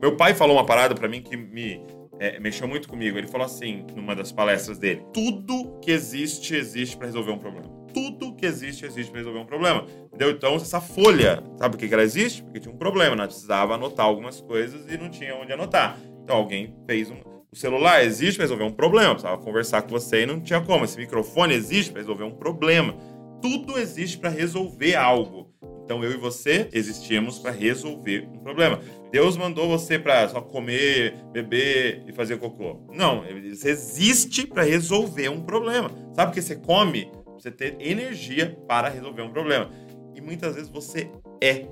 meu 0.00 0.16
pai 0.16 0.34
falou 0.34 0.56
uma 0.56 0.64
parada 0.64 0.94
para 0.94 1.08
mim 1.08 1.20
que 1.20 1.36
me 1.36 1.84
é, 2.20 2.38
mexeu 2.38 2.68
muito 2.68 2.86
comigo. 2.86 3.16
Ele 3.16 3.26
falou 3.26 3.46
assim, 3.46 3.84
numa 3.96 4.14
das 4.14 4.30
palestras 4.30 4.78
dele: 4.78 5.02
tudo 5.12 5.78
que 5.80 5.90
existe, 5.90 6.54
existe 6.54 6.96
para 6.96 7.06
resolver 7.06 7.32
um 7.32 7.38
problema. 7.38 7.68
Tudo 7.92 8.36
que 8.36 8.46
existe, 8.46 8.84
existe 8.84 9.10
para 9.10 9.18
resolver 9.18 9.40
um 9.40 9.46
problema. 9.46 9.84
Entendeu? 10.06 10.30
Então, 10.30 10.54
essa 10.54 10.80
folha, 10.80 11.42
sabe 11.56 11.74
por 11.74 11.78
que 11.78 11.88
que 11.88 11.94
ela 11.94 12.04
existe? 12.04 12.42
Porque 12.42 12.60
tinha 12.60 12.72
um 12.72 12.78
problema, 12.78 13.16
nós 13.16 13.28
precisava 13.28 13.74
anotar 13.74 14.06
algumas 14.06 14.40
coisas 14.40 14.86
e 14.92 14.96
não 14.96 15.08
tinha 15.08 15.34
onde 15.34 15.52
anotar. 15.52 15.98
Então, 16.22 16.36
alguém 16.36 16.76
fez 16.86 17.10
um. 17.10 17.16
O 17.52 17.56
celular 17.56 18.04
existe 18.04 18.36
para 18.36 18.44
resolver 18.44 18.62
um 18.62 18.70
problema. 18.70 19.10
Precisava 19.10 19.42
conversar 19.42 19.82
com 19.82 19.88
você 19.88 20.22
e 20.22 20.26
não 20.26 20.40
tinha 20.40 20.60
como. 20.60 20.84
Esse 20.84 20.96
microfone 20.96 21.52
existe 21.52 21.90
para 21.90 22.00
resolver 22.00 22.22
um 22.22 22.30
problema. 22.30 22.94
Tudo 23.42 23.76
existe 23.76 24.18
para 24.18 24.30
resolver 24.30 24.94
algo. 24.94 25.50
Então 25.84 26.04
eu 26.04 26.12
e 26.12 26.16
você 26.16 26.68
existimos 26.72 27.40
para 27.40 27.50
resolver 27.50 28.28
um 28.32 28.38
problema. 28.38 28.78
Deus 29.10 29.36
mandou 29.36 29.68
você 29.68 29.98
para 29.98 30.28
só 30.28 30.40
comer, 30.40 31.16
beber 31.32 32.04
e 32.06 32.12
fazer 32.12 32.38
cocô. 32.38 32.86
Não, 32.94 33.24
você 33.52 33.70
existe 33.70 34.46
para 34.46 34.62
resolver 34.62 35.28
um 35.28 35.40
problema. 35.40 35.90
Sabe 36.14 36.32
que 36.32 36.40
você 36.40 36.54
come? 36.54 37.10
Você 37.34 37.50
ter 37.50 37.74
energia 37.80 38.56
para 38.68 38.88
resolver 38.88 39.22
um 39.22 39.32
problema. 39.32 39.68
E 40.14 40.20
muitas 40.20 40.54
vezes 40.54 40.70
você 40.70 41.10
é 41.42 41.66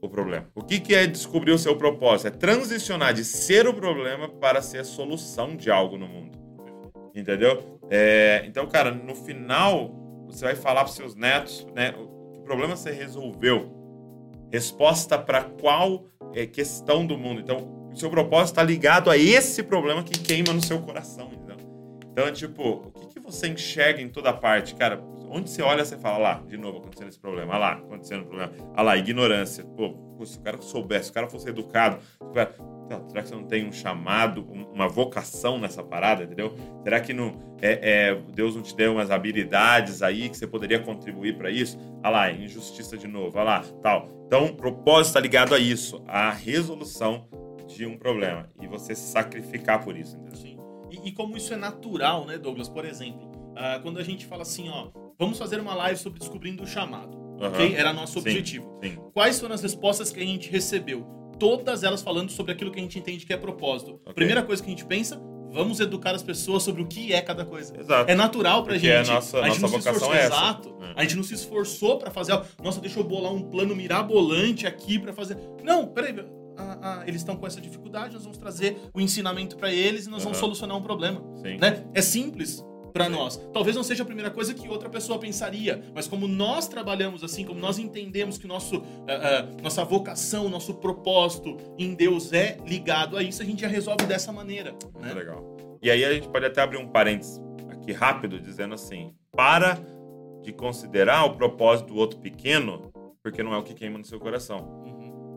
o 0.00 0.08
problema. 0.08 0.48
O 0.54 0.62
que, 0.62 0.80
que 0.80 0.94
é 0.94 1.06
descobrir 1.06 1.52
o 1.52 1.58
seu 1.58 1.76
propósito? 1.76 2.28
É 2.28 2.30
transicionar 2.30 3.12
de 3.12 3.24
ser 3.24 3.66
o 3.66 3.74
problema 3.74 4.28
para 4.28 4.62
ser 4.62 4.78
a 4.78 4.84
solução 4.84 5.56
de 5.56 5.70
algo 5.70 5.98
no 5.98 6.08
mundo. 6.08 6.38
Entendeu? 7.14 7.78
É, 7.90 8.44
então, 8.46 8.66
cara, 8.66 8.90
no 8.90 9.14
final, 9.14 10.24
você 10.26 10.44
vai 10.44 10.54
falar 10.54 10.84
para 10.84 10.92
seus 10.92 11.14
netos, 11.14 11.66
né? 11.74 11.92
Que 12.32 12.40
problema 12.40 12.76
você 12.76 12.90
resolveu? 12.90 13.76
Resposta 14.50 15.18
para 15.18 15.42
qual 15.42 16.06
é, 16.34 16.46
questão 16.46 17.04
do 17.04 17.18
mundo? 17.18 17.40
Então, 17.40 17.90
o 17.92 17.96
seu 17.96 18.08
propósito 18.08 18.52
está 18.52 18.62
ligado 18.62 19.10
a 19.10 19.16
esse 19.16 19.62
problema 19.62 20.02
que 20.02 20.18
queima 20.18 20.52
no 20.52 20.62
seu 20.62 20.80
coração, 20.80 21.30
entendeu? 21.32 21.56
Então, 22.12 22.26
é 22.26 22.32
tipo, 22.32 22.62
o 22.62 22.90
que, 22.92 23.14
que 23.14 23.20
você 23.20 23.48
enxerga 23.48 24.00
em 24.00 24.08
toda 24.08 24.32
parte? 24.32 24.74
Cara, 24.74 25.02
onde 25.30 25.48
você 25.50 25.62
olha, 25.62 25.84
você 25.84 25.96
fala, 25.96 26.18
lá, 26.18 26.42
de 26.46 26.56
novo 26.56 26.78
acontecendo 26.78 27.08
esse 27.08 27.18
problema, 27.20 27.56
lá, 27.56 27.72
acontecendo 27.72 28.22
um 28.22 28.26
problema, 28.26 28.52
ah 28.74 28.82
lá, 28.82 28.96
ignorância. 28.96 29.64
Pô, 29.64 29.90
pô, 29.90 30.26
se 30.26 30.38
o 30.38 30.40
cara 30.42 30.60
soubesse, 30.60 31.04
se 31.06 31.10
o 31.10 31.14
cara 31.14 31.28
fosse 31.28 31.48
educado, 31.48 31.98
o 32.20 32.30
cara... 32.32 32.54
Tá, 32.90 33.00
será 33.06 33.22
que 33.22 33.28
você 33.28 33.34
não 33.36 33.44
tem 33.44 33.64
um 33.68 33.70
chamado, 33.70 34.44
um- 34.50 34.64
uma 34.72 34.88
vocação 34.88 35.60
nessa 35.60 35.80
parada, 35.80 36.24
entendeu? 36.24 36.52
Será 36.82 37.00
que 37.00 37.12
não, 37.12 37.54
é, 37.62 38.08
é, 38.08 38.14
Deus 38.34 38.56
não 38.56 38.62
te 38.62 38.74
deu 38.74 38.94
umas 38.94 39.12
habilidades 39.12 40.02
aí 40.02 40.28
que 40.28 40.36
você 40.36 40.44
poderia 40.44 40.80
contribuir 40.80 41.36
para 41.38 41.52
isso? 41.52 41.78
Ah 42.02 42.10
lá, 42.10 42.32
injustiça 42.32 42.98
de 42.98 43.06
novo, 43.06 43.38
ah 43.38 43.44
lá, 43.44 43.64
tal. 43.80 44.08
Então, 44.26 44.46
o 44.46 44.56
propósito 44.56 45.10
está 45.10 45.20
ligado 45.20 45.54
a 45.54 45.58
isso, 45.60 46.02
a 46.08 46.32
resolução 46.32 47.28
de 47.68 47.86
um 47.86 47.96
problema 47.96 48.48
e 48.60 48.66
você 48.66 48.92
se 48.92 49.08
sacrificar 49.12 49.84
por 49.84 49.96
isso, 49.96 50.16
entendeu? 50.16 50.34
Sim. 50.34 50.58
E, 50.90 51.10
e 51.10 51.12
como 51.12 51.36
isso 51.36 51.54
é 51.54 51.56
natural, 51.56 52.26
né, 52.26 52.38
Douglas? 52.38 52.68
Por 52.68 52.84
exemplo, 52.84 53.29
ah, 53.60 53.78
quando 53.82 53.98
a 53.98 54.02
gente 54.02 54.24
fala 54.26 54.42
assim, 54.42 54.68
ó, 54.68 54.88
vamos 55.18 55.38
fazer 55.38 55.60
uma 55.60 55.74
live 55.74 55.98
sobre 55.98 56.18
descobrindo 56.18 56.62
o 56.62 56.66
chamado. 56.66 57.16
ok? 57.40 57.74
Era 57.74 57.92
nosso 57.92 58.18
objetivo. 58.18 58.78
Sim. 58.82 58.96
Quais 59.12 59.38
foram 59.40 59.54
as 59.54 59.62
respostas 59.62 60.10
que 60.10 60.20
a 60.20 60.24
gente 60.24 60.50
recebeu? 60.50 61.06
Todas 61.38 61.82
elas 61.82 62.02
falando 62.02 62.30
sobre 62.30 62.52
aquilo 62.52 62.70
que 62.70 62.78
a 62.78 62.82
gente 62.82 62.98
entende 62.98 63.24
que 63.26 63.32
é 63.32 63.36
propósito. 63.36 63.92
Ok. 64.02 64.14
Primeira 64.14 64.42
coisa 64.42 64.62
que 64.62 64.68
a 64.68 64.70
gente 64.72 64.84
pensa, 64.84 65.18
vamos 65.50 65.80
educar 65.80 66.14
as 66.14 66.22
pessoas 66.22 66.62
sobre 66.62 66.82
o 66.82 66.86
que 66.86 67.12
é 67.14 67.20
cada 67.22 67.44
coisa. 67.46 67.74
Exato. 67.78 68.10
É 68.10 68.14
natural 68.14 68.62
pra 68.62 68.74
Porque 68.74 68.86
gente. 68.86 69.10
a 69.10 69.14
nossa- 69.14 69.38
a 69.40 69.48
gente 69.48 69.60
nossa 69.60 69.74
não 69.76 69.80
se 69.82 69.88
vocação 69.88 69.92
esforçou, 69.92 70.14
é 70.14 70.18
essa. 70.18 70.34
exato. 70.34 70.76
É. 70.82 70.92
A 70.96 71.02
gente 71.02 71.16
não 71.16 71.22
se 71.22 71.34
esforçou 71.34 71.98
pra 71.98 72.10
fazer. 72.10 72.38
Nossa, 72.62 72.80
deixa 72.80 73.00
eu 73.00 73.04
bolar 73.04 73.32
um 73.32 73.42
plano 73.42 73.74
mirabolante 73.74 74.66
aqui 74.66 74.98
pra 74.98 75.12
fazer. 75.14 75.38
Não, 75.64 75.86
peraí. 75.86 76.14
ah, 76.58 76.78
ah, 76.82 77.02
eles 77.06 77.22
estão 77.22 77.36
com 77.36 77.46
essa 77.46 77.58
dificuldade, 77.60 78.12
nós 78.14 78.22
vamos 78.22 78.36
trazer 78.36 78.76
o 78.92 79.00
ensinamento 79.00 79.56
pra 79.56 79.72
eles 79.72 80.06
e 80.06 80.10
nós 80.10 80.22
vamos 80.22 80.36
Aham. 80.36 80.44
solucionar 80.46 80.76
um 80.76 80.82
problema. 80.82 81.22
Sim. 81.36 81.56
Né? 81.58 81.84
É 81.94 82.02
simples 82.02 82.62
Sim. 83.06 83.12
nós. 83.12 83.36
Talvez 83.52 83.76
não 83.76 83.82
seja 83.82 84.02
a 84.02 84.06
primeira 84.06 84.30
coisa 84.30 84.52
que 84.54 84.68
outra 84.68 84.88
pessoa 84.88 85.18
pensaria, 85.18 85.82
mas 85.94 86.06
como 86.06 86.26
nós 86.26 86.68
trabalhamos 86.68 87.22
assim, 87.24 87.44
como 87.44 87.60
nós 87.60 87.78
entendemos 87.78 88.38
que 88.38 88.46
nosso, 88.46 88.82
ah, 89.08 89.46
ah, 89.48 89.62
nossa 89.62 89.84
vocação, 89.84 90.48
nosso 90.48 90.74
propósito 90.74 91.56
em 91.78 91.94
Deus 91.94 92.32
é 92.32 92.56
ligado 92.66 93.16
a 93.16 93.22
isso, 93.22 93.42
a 93.42 93.44
gente 93.44 93.60
já 93.62 93.68
resolve 93.68 94.04
dessa 94.06 94.32
maneira. 94.32 94.72
Muito 94.72 94.98
Né? 95.00 95.12
legal. 95.14 95.56
E 95.82 95.90
aí 95.90 96.04
a 96.04 96.12
gente 96.12 96.28
pode 96.28 96.44
até 96.46 96.60
abrir 96.60 96.76
um 96.78 96.88
parênteses 96.88 97.40
aqui 97.70 97.92
rápido, 97.92 98.38
dizendo 98.38 98.74
assim: 98.74 99.14
para 99.32 99.78
de 100.42 100.52
considerar 100.52 101.24
o 101.24 101.36
propósito 101.36 101.88
do 101.88 101.96
outro 101.96 102.18
pequeno, 102.18 102.90
porque 103.22 103.42
não 103.42 103.52
é 103.54 103.58
o 103.58 103.62
que 103.62 103.74
queima 103.74 103.98
no 103.98 104.04
seu 104.04 104.18
coração. 104.18 104.79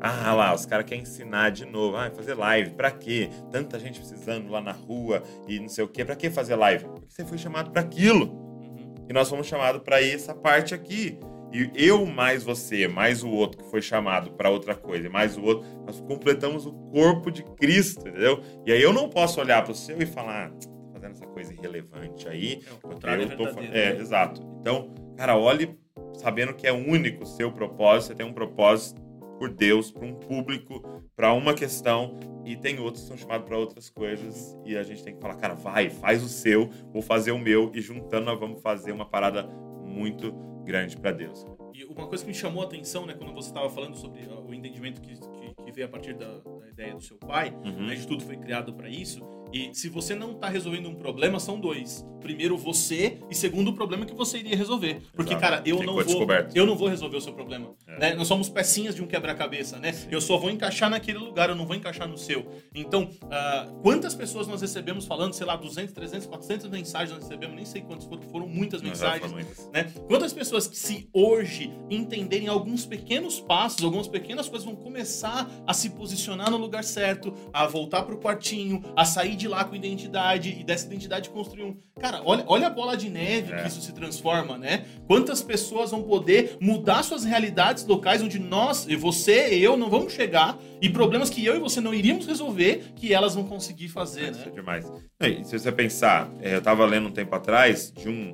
Ah 0.05 0.33
lá, 0.33 0.53
os 0.53 0.65
caras 0.65 0.85
querem 0.85 1.03
ensinar 1.03 1.49
de 1.49 1.65
novo. 1.65 1.95
Ah, 1.95 2.11
fazer 2.11 2.33
live, 2.33 2.71
pra 2.71 2.91
quê? 2.91 3.29
Tanta 3.49 3.79
gente 3.79 4.01
precisando 4.01 4.51
lá 4.51 4.59
na 4.59 4.73
rua 4.73 5.23
e 5.47 5.57
não 5.61 5.69
sei 5.69 5.85
o 5.85 5.87
quê. 5.87 6.03
Pra 6.03 6.13
que 6.13 6.29
fazer 6.29 6.57
live? 6.57 6.83
Porque 6.83 7.05
você 7.07 7.23
foi 7.23 7.37
chamado 7.37 7.71
pra 7.71 7.79
aquilo. 7.79 8.25
Uhum. 8.25 8.93
E 9.09 9.13
nós 9.13 9.29
fomos 9.29 9.47
chamados 9.47 9.81
para 9.81 10.03
essa 10.03 10.35
parte 10.35 10.75
aqui. 10.75 11.17
E 11.53 11.71
eu 11.75 12.05
mais 12.05 12.43
você, 12.43 12.85
mais 12.85 13.23
o 13.23 13.29
outro 13.29 13.63
que 13.63 13.69
foi 13.69 13.81
chamado 13.81 14.31
para 14.31 14.49
outra 14.49 14.75
coisa, 14.75 15.07
mais 15.07 15.37
o 15.37 15.43
outro, 15.43 15.65
nós 15.85 16.01
completamos 16.01 16.65
o 16.65 16.73
corpo 16.73 17.31
de 17.31 17.43
Cristo, 17.43 18.05
entendeu? 18.07 18.41
E 18.65 18.73
aí 18.73 18.81
eu 18.81 18.91
não 18.91 19.07
posso 19.07 19.39
olhar 19.39 19.63
para 19.63 19.71
o 19.71 19.75
seu 19.75 20.01
e 20.01 20.05
falar, 20.05 20.47
ah, 20.47 20.49
tá 20.49 20.69
fazendo 20.91 21.11
essa 21.11 21.27
coisa 21.27 21.53
irrelevante 21.53 22.27
aí. 22.27 22.59
É, 22.67 22.73
o 22.73 22.89
contrário 22.89 23.23
eu 23.23 23.37
tô. 23.37 23.47
É, 23.59 23.93
né? 23.93 23.97
exato. 23.99 24.41
Então, 24.59 24.93
cara, 25.15 25.37
olhe 25.37 25.77
sabendo 26.15 26.53
que 26.55 26.65
é 26.65 26.73
único 26.73 27.23
o 27.23 27.27
seu 27.27 27.51
propósito, 27.51 28.07
você 28.07 28.15
tem 28.15 28.25
um 28.25 28.33
propósito 28.33 29.02
por 29.43 29.49
Deus, 29.49 29.91
para 29.91 30.05
um 30.05 30.13
público, 30.13 31.03
para 31.17 31.33
uma 31.33 31.53
questão, 31.53 32.17
e 32.45 32.55
tem 32.55 32.79
outros 32.79 33.03
que 33.03 33.09
são 33.09 33.17
chamados 33.17 33.45
para 33.45 33.57
outras 33.57 33.89
coisas, 33.89 34.57
e 34.63 34.77
a 34.77 34.83
gente 34.83 35.03
tem 35.03 35.13
que 35.13 35.19
falar, 35.19 35.35
cara, 35.35 35.53
vai, 35.53 35.89
faz 35.89 36.23
o 36.23 36.29
seu, 36.29 36.69
vou 36.93 37.01
fazer 37.01 37.33
o 37.33 37.37
meu, 37.37 37.69
e 37.75 37.81
juntando 37.81 38.25
nós 38.27 38.39
vamos 38.39 38.61
fazer 38.61 38.93
uma 38.93 39.03
parada 39.05 39.43
muito 39.83 40.31
grande 40.63 40.95
para 40.95 41.11
Deus. 41.11 41.45
E 41.73 41.83
uma 41.83 42.07
coisa 42.07 42.23
que 42.23 42.29
me 42.29 42.33
chamou 42.33 42.63
a 42.63 42.65
atenção, 42.67 43.05
né, 43.05 43.15
quando 43.15 43.33
você 43.33 43.49
estava 43.49 43.69
falando 43.69 43.97
sobre 43.97 44.21
ah, 44.31 44.39
o 44.39 44.53
entendimento 44.53 45.01
que, 45.01 45.13
que, 45.13 45.63
que 45.65 45.71
veio 45.73 45.87
a 45.87 45.89
partir 45.89 46.13
da, 46.13 46.37
da 46.37 46.69
ideia 46.69 46.93
do 46.93 47.01
seu 47.01 47.17
pai, 47.17 47.53
Uhum. 47.65 47.87
né, 47.87 47.95
de 47.95 48.07
tudo 48.07 48.23
foi 48.23 48.37
criado 48.37 48.73
para 48.73 48.87
isso. 48.87 49.27
E 49.53 49.69
se 49.73 49.87
você 49.87 50.15
não 50.15 50.33
tá 50.33 50.49
resolvendo 50.49 50.89
um 50.89 50.95
problema, 50.95 51.39
são 51.39 51.59
dois. 51.59 52.03
Primeiro 52.19 52.57
você 52.57 53.17
e 53.29 53.35
segundo 53.35 53.69
o 53.69 53.73
problema 53.73 54.05
que 54.05 54.13
você 54.15 54.37
iria 54.39 54.55
resolver. 54.55 55.01
Porque, 55.13 55.33
Exato. 55.33 55.41
cara, 55.41 55.57
eu 55.65 55.77
Ficou 55.77 55.85
não 55.85 55.93
vou, 55.93 56.03
descoberto. 56.03 56.55
eu 56.55 56.65
não 56.65 56.75
vou 56.75 56.87
resolver 56.87 57.17
o 57.17 57.21
seu 57.21 57.33
problema. 57.33 57.75
É. 57.85 57.99
né? 57.99 58.13
Nós 58.15 58.27
somos 58.27 58.49
pecinhas 58.49 58.95
de 58.95 59.03
um 59.03 59.07
quebra-cabeça, 59.07 59.77
né? 59.77 59.93
Eu 60.09 60.21
só 60.21 60.37
vou 60.37 60.49
encaixar 60.49 60.89
naquele 60.89 61.17
lugar, 61.17 61.49
eu 61.49 61.55
não 61.55 61.65
vou 61.65 61.75
encaixar 61.75 62.07
no 62.07 62.17
seu. 62.17 62.49
Então, 62.73 63.09
ah, 63.29 63.67
quantas 63.83 64.15
pessoas 64.15 64.47
nós 64.47 64.61
recebemos 64.61 65.05
falando, 65.05 65.33
sei 65.33 65.45
lá, 65.45 65.55
200, 65.55 65.93
300, 65.93 66.27
400 66.27 66.69
mensagens 66.69 67.11
nós 67.11 67.23
recebemos, 67.23 67.55
nem 67.55 67.65
sei 67.65 67.81
quantas 67.81 68.05
foram, 68.05 68.21
foram 68.23 68.47
muitas 68.47 68.81
mensagens 68.81 69.31
muitas. 69.31 69.69
né? 69.73 69.91
Quantas 70.07 70.31
pessoas 70.33 70.65
que 70.65 70.77
se 70.77 71.09
hoje 71.13 71.71
entenderem 71.89 72.47
alguns 72.47 72.85
pequenos 72.85 73.39
passos, 73.39 73.83
algumas 73.83 74.07
pequenas 74.07 74.47
coisas 74.47 74.65
vão 74.65 74.75
começar 74.75 75.49
a 75.67 75.73
se 75.73 75.89
posicionar 75.89 76.49
no 76.49 76.57
lugar 76.57 76.83
certo, 76.85 77.33
a 77.51 77.67
voltar 77.67 78.03
pro 78.03 78.17
quartinho, 78.17 78.81
a 78.95 79.03
sair 79.05 79.35
de 79.35 79.42
lá 79.47 79.63
com 79.63 79.75
identidade 79.75 80.57
e 80.59 80.63
dessa 80.63 80.85
identidade 80.85 81.29
construir 81.29 81.63
um. 81.63 81.77
Cara, 81.99 82.21
olha, 82.25 82.43
olha 82.47 82.67
a 82.67 82.69
bola 82.69 82.95
de 82.97 83.09
neve 83.09 83.53
É. 83.53 83.61
que 83.61 83.67
isso 83.67 83.81
se 83.81 83.93
transforma, 83.93 84.57
né? 84.57 84.85
Quantas 85.07 85.41
pessoas 85.41 85.91
vão 85.91 86.03
poder 86.03 86.57
mudar 86.59 87.03
suas 87.03 87.23
realidades 87.23 87.85
locais 87.85 88.21
onde 88.21 88.39
nós, 88.39 88.85
e 88.87 88.95
você 88.95 89.55
e 89.55 89.63
eu, 89.63 89.77
não 89.77 89.89
vamos 89.89 90.13
chegar 90.13 90.57
e 90.81 90.89
problemas 90.89 91.29
que 91.29 91.45
eu 91.45 91.55
e 91.55 91.59
você 91.59 91.79
não 91.79 91.93
iríamos 91.93 92.25
resolver, 92.27 92.83
que 92.95 93.13
elas 93.13 93.35
vão 93.35 93.43
conseguir 93.45 93.87
fazer, 93.89 94.31
Isso 94.31 94.41
é 94.41 94.45
né? 94.45 94.51
demais. 94.51 94.85
E 95.21 95.43
se 95.43 95.57
você 95.57 95.71
pensar, 95.71 96.29
é, 96.41 96.53
eu 96.55 96.59
estava 96.59 96.85
lendo 96.85 97.07
um 97.07 97.11
tempo 97.11 97.33
atrás 97.35 97.91
de 97.91 98.09
um, 98.09 98.33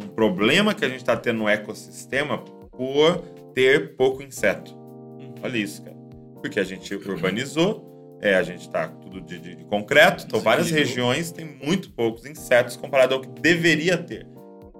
um 0.00 0.06
problema 0.08 0.74
que 0.74 0.84
a 0.84 0.88
gente 0.88 1.00
está 1.00 1.16
tendo 1.16 1.38
no 1.38 1.48
ecossistema 1.48 2.38
por 2.38 3.18
ter 3.54 3.96
pouco 3.96 4.22
inseto. 4.22 4.72
Uhum. 4.74 5.34
Olha 5.42 5.58
isso, 5.58 5.82
cara. 5.82 5.96
Porque 6.40 6.60
a 6.60 6.64
gente 6.64 6.94
urbanizou, 6.94 7.87
é, 8.20 8.34
a 8.34 8.42
gente 8.42 8.68
tá 8.70 8.88
tudo 8.88 9.20
de, 9.20 9.38
de- 9.38 9.54
de 9.56 9.64
concreto, 9.64 10.24
então 10.26 10.40
várias 10.40 10.70
regiões 10.70 11.30
têm 11.32 11.44
muito 11.44 11.90
poucos 11.92 12.24
insetos 12.26 12.76
comparado 12.76 13.14
ao 13.14 13.20
que 13.20 13.28
deveria 13.40 13.96
ter. 13.96 14.26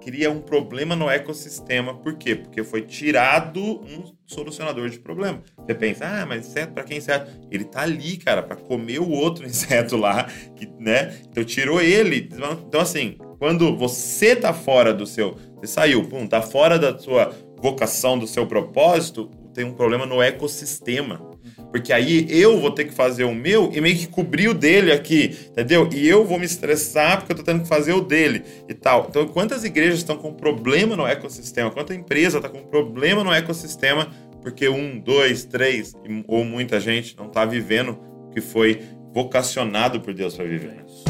Cria 0.01 0.31
um 0.31 0.39
problema 0.39 0.95
no 0.95 1.09
ecossistema, 1.09 1.93
por 1.93 2.15
quê? 2.15 2.33
Porque 2.33 2.63
foi 2.63 2.83
tirado 2.83 3.61
um 3.61 4.03
solucionador 4.25 4.89
de 4.89 4.97
problema. 4.97 5.41
Você 5.57 5.75
pensa, 5.75 6.05
ah, 6.07 6.25
mas 6.25 6.47
inseto, 6.47 6.71
pra 6.73 6.83
que 6.85 6.95
inseto? 6.95 7.29
Ele 7.51 7.65
tá 7.65 7.81
ali, 7.81 8.15
cara, 8.15 8.41
pra 8.41 8.55
comer 8.55 8.99
o 8.99 9.09
outro 9.09 9.45
inseto 9.45 9.97
lá, 9.97 10.23
que, 10.55 10.67
né? 10.79 11.17
Então 11.29 11.43
tirou 11.43 11.81
ele. 11.81 12.29
Então, 12.31 12.79
assim, 12.79 13.17
quando 13.37 13.75
você 13.75 14.35
tá 14.37 14.53
fora 14.53 14.93
do 14.93 15.05
seu. 15.05 15.35
Você 15.57 15.67
saiu, 15.67 16.05
pum, 16.07 16.25
tá 16.25 16.41
fora 16.41 16.79
da 16.79 16.97
sua 16.97 17.33
vocação, 17.61 18.17
do 18.17 18.25
seu 18.25 18.47
propósito, 18.47 19.29
tem 19.53 19.65
um 19.65 19.73
problema 19.73 20.05
no 20.05 20.21
ecossistema. 20.21 21.28
Porque 21.71 21.93
aí 21.93 22.25
eu 22.29 22.59
vou 22.59 22.71
ter 22.71 22.85
que 22.85 22.93
fazer 22.93 23.23
o 23.23 23.33
meu 23.33 23.71
e 23.73 23.79
meio 23.81 23.97
que 23.97 24.07
cobrir 24.07 24.47
o 24.47 24.53
dele 24.53 24.91
aqui, 24.91 25.37
entendeu? 25.51 25.89
E 25.93 26.07
eu 26.07 26.25
vou 26.25 26.39
me 26.39 26.45
estressar 26.45 27.17
porque 27.17 27.33
eu 27.33 27.37
tô 27.37 27.43
tendo 27.43 27.61
que 27.61 27.67
fazer 27.67 27.93
o 27.93 28.01
dele 28.01 28.43
e 28.67 28.73
tal. 28.73 29.07
Então, 29.09 29.27
quantas 29.27 29.63
igrejas 29.63 29.99
estão 29.99 30.17
com 30.17 30.33
problema 30.33 30.95
no 30.95 31.05
ecossistema? 31.05 31.69
Quanta 31.71 31.93
empresa 31.93 32.41
tá 32.41 32.49
com 32.49 32.61
problema 32.61 33.23
no 33.23 33.33
ecossistema 33.33 34.09
porque 34.41 34.69
um, 34.69 34.99
dois, 34.99 35.45
três 35.45 35.93
ou 36.27 36.43
muita 36.43 36.79
gente 36.79 37.15
não 37.17 37.27
tá 37.27 37.45
vivendo 37.45 37.99
o 38.27 38.29
que 38.31 38.41
foi 38.41 38.81
vocacionado 39.13 39.99
por 39.99 40.13
Deus 40.13 40.35
para 40.35 40.45
viver? 40.45 40.77
É 40.79 40.85
isso. 40.85 41.03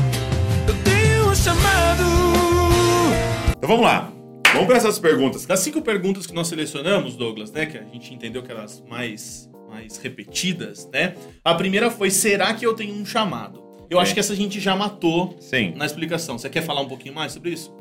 Então 3.58 3.68
vamos 3.68 3.84
lá. 3.84 4.12
Vamos 4.54 4.68
para 4.68 4.78
essas 4.78 4.98
perguntas. 4.98 5.46
Das 5.46 5.60
cinco 5.60 5.82
perguntas 5.82 6.26
que 6.26 6.34
nós 6.34 6.48
selecionamos, 6.48 7.16
Douglas, 7.16 7.52
né, 7.52 7.66
que 7.66 7.78
a 7.78 7.84
gente 7.84 8.14
entendeu 8.14 8.42
que 8.42 8.52
eram 8.52 8.64
as 8.64 8.82
mais, 8.90 9.49
mais 9.70 9.98
repetidas, 9.98 10.90
né? 10.92 11.14
A 11.44 11.54
primeira 11.54 11.90
foi: 11.92 12.10
será 12.10 12.54
que 12.54 12.66
eu 12.66 12.74
tenho 12.74 12.94
um 12.94 13.06
chamado? 13.06 13.64
Eu 13.90 14.00
É. 14.00 14.02
acho 14.02 14.14
que 14.14 14.20
essa 14.20 14.34
a 14.34 14.36
gente 14.36 14.60
já 14.60 14.76
matou 14.76 15.36
Sim. 15.40 15.74
na 15.76 15.86
explicação. 15.86 16.38
Você 16.38 16.50
quer 16.50 16.62
falar 16.64 16.82
um 16.82 16.88
pouquinho 16.88 17.14
mais 17.16 17.32
sobre 17.32 17.52
isso? 17.52 17.74